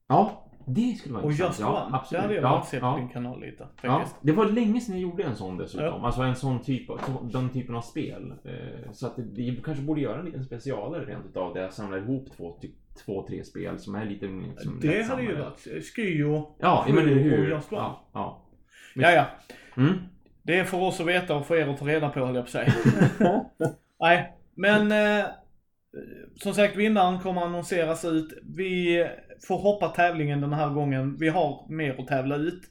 ja 0.07 0.47
det 0.66 0.95
skulle 0.99 1.14
vara 1.14 1.24
Och 1.24 1.32
intressant. 1.32 1.49
Just 1.49 1.59
ja, 1.59 1.86
One. 1.86 1.95
absolut. 1.97 2.20
Det 2.20 2.22
hade 2.22 2.34
jag 2.36 2.43
ja, 2.43 2.49
velat 2.49 2.68
se 2.68 2.80
på 2.80 2.86
ja. 2.86 2.95
din 2.97 3.09
kanal 3.09 3.39
lite. 3.41 3.68
Ja, 3.82 4.05
det 4.22 4.32
var 4.32 4.45
länge 4.45 4.82
sedan 4.82 4.95
jag 4.95 5.01
gjorde 5.01 5.24
en 5.24 5.36
sån 5.36 5.57
dessutom. 5.57 5.86
Ja. 5.86 6.05
Alltså 6.05 6.22
en 6.22 6.36
sån 6.36 6.62
typ 6.64 6.89
av, 6.89 6.99
den 7.34 7.49
typen 7.49 7.76
av 7.76 7.82
spel. 7.82 8.34
Eh, 8.45 8.91
Så 8.91 9.07
att 9.07 9.14
vi 9.18 9.62
kanske 9.66 9.84
borde 9.84 10.01
göra 10.01 10.20
en 10.20 10.26
liten 10.26 10.43
specialare 10.43 11.05
rent 11.05 11.26
utav 11.26 11.53
där 11.53 11.62
jag 11.62 11.74
samlar 11.74 11.97
ihop 11.97 12.28
två, 12.38 12.57
två 13.05 13.28
tre 13.28 13.43
spel 13.43 13.80
som 13.80 13.95
är 13.95 14.05
lite 14.05 14.26
liksom, 14.26 14.80
Det 14.82 15.03
hade 15.03 15.22
ju 15.22 15.36
varit 15.36 15.68
Skyo, 15.95 16.55
Ja, 16.59 16.86
men 16.88 17.07
hur. 17.07 17.43
och 17.43 17.49
Just 17.49 17.72
One. 17.72 17.82
Ja, 17.82 18.07
ja. 18.14 18.41
Ja, 18.95 19.12
ja. 19.12 19.26
Mm. 19.78 19.93
Det 20.43 20.59
är 20.59 20.64
för 20.64 20.82
oss 20.82 20.99
att 20.99 21.07
veta 21.07 21.36
och 21.36 21.45
för 21.45 21.55
er 21.55 21.68
att 21.68 21.78
ta 21.78 21.86
reda 21.88 22.09
på 22.09 22.20
höll 22.20 22.36
jag 22.36 22.45
på 22.45 22.51
säga. 22.51 22.74
Nej, 23.99 24.34
men 24.55 24.91
eh, 24.91 25.26
som 26.36 26.53
sagt 26.53 26.76
vinnaren 26.76 27.20
kommer 27.20 27.41
annonseras 27.41 28.05
ut. 28.05 28.34
Vi 28.55 29.07
får 29.47 29.57
hoppa 29.57 29.87
tävlingen 29.89 30.41
den 30.41 30.53
här 30.53 30.69
gången. 30.69 31.17
Vi 31.19 31.29
har 31.29 31.65
mer 31.69 31.95
att 32.01 32.07
tävla 32.07 32.35
ut. 32.35 32.61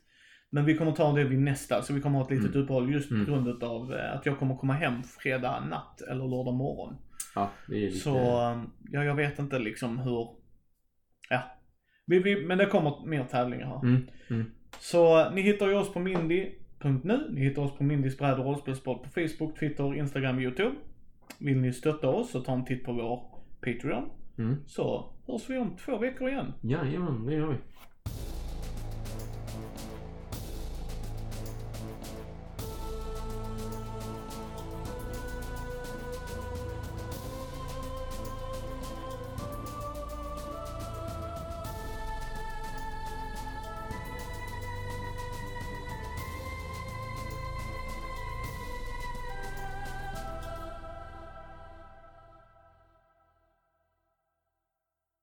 Men 0.53 0.65
vi 0.65 0.77
kommer 0.77 0.93
ta 0.93 1.13
det 1.13 1.25
vid 1.25 1.39
nästa, 1.39 1.83
så 1.83 1.93
vi 1.93 2.01
kommer 2.01 2.19
ha 2.19 2.25
ett 2.25 2.31
litet 2.31 2.51
Mm. 2.55 2.63
uppehåll 2.63 2.93
just 2.93 3.09
på 3.09 3.15
Mm. 3.15 3.27
grund 3.27 3.63
av 3.65 3.95
eh, 3.95 4.15
att 4.15 4.27
jag 4.27 4.39
kommer 4.39 4.57
komma 4.57 4.73
hem 4.73 5.03
fredag 5.03 5.61
natt 5.71 6.01
eller 6.01 6.25
lördag 6.29 6.55
morgon. 6.55 6.97
ja, 7.35 7.51
det 7.69 7.77
är 7.77 7.81
lite... 7.81 7.99
Så, 7.99 8.17
eh, 8.19 8.63
ja 8.91 9.05
jag 9.05 9.15
vet 9.15 9.39
inte 9.39 9.59
liksom 9.59 9.99
hur, 9.99 10.29
ja. 11.31 11.43
Vi, 12.07 12.19
vi, 12.19 12.47
men 12.47 12.59
det 12.59 12.67
kommer 12.67 13.07
mer 13.07 13.25
tävlingar 13.25 13.67
här. 13.67 13.81
Mm. 13.83 14.03
Mm. 14.31 14.51
Så 14.79 15.21
eh, 15.21 15.33
ni 15.35 15.41
hittar 15.43 15.69
ju 15.69 15.75
oss 15.75 15.93
på 15.93 16.01
mindy.nu. 16.01 17.29
Ni 17.31 17.41
hittar 17.41 17.63
oss 17.63 17.77
på 17.79 17.85
Mindys 17.85 18.19
bräd 18.19 18.39
och 18.39 18.45
rollspelspodd 18.45 19.03
på 19.03 19.09
Facebook, 19.11 19.59
Twitter, 19.59 19.95
Instagram, 19.95 20.39
YouTube. 20.41 20.75
Vill 21.39 21.57
ni 21.61 21.73
stötta 21.73 22.09
oss 22.09 22.31
så 22.31 22.41
ta 22.41 22.53
en 22.53 22.65
titt 22.65 22.85
på 22.85 22.93
vår 22.93 23.23
Patreon. 23.61 24.11
Mm. 24.41 24.57
Så 24.67 25.05
hörs 25.27 25.51
vi 25.51 25.59
om 25.59 25.77
två 25.77 25.99
veckor 25.99 26.29
igen. 26.29 26.53
Jajamän, 26.61 27.27
det 27.27 27.35
gör 27.35 27.47
vi. 27.47 27.57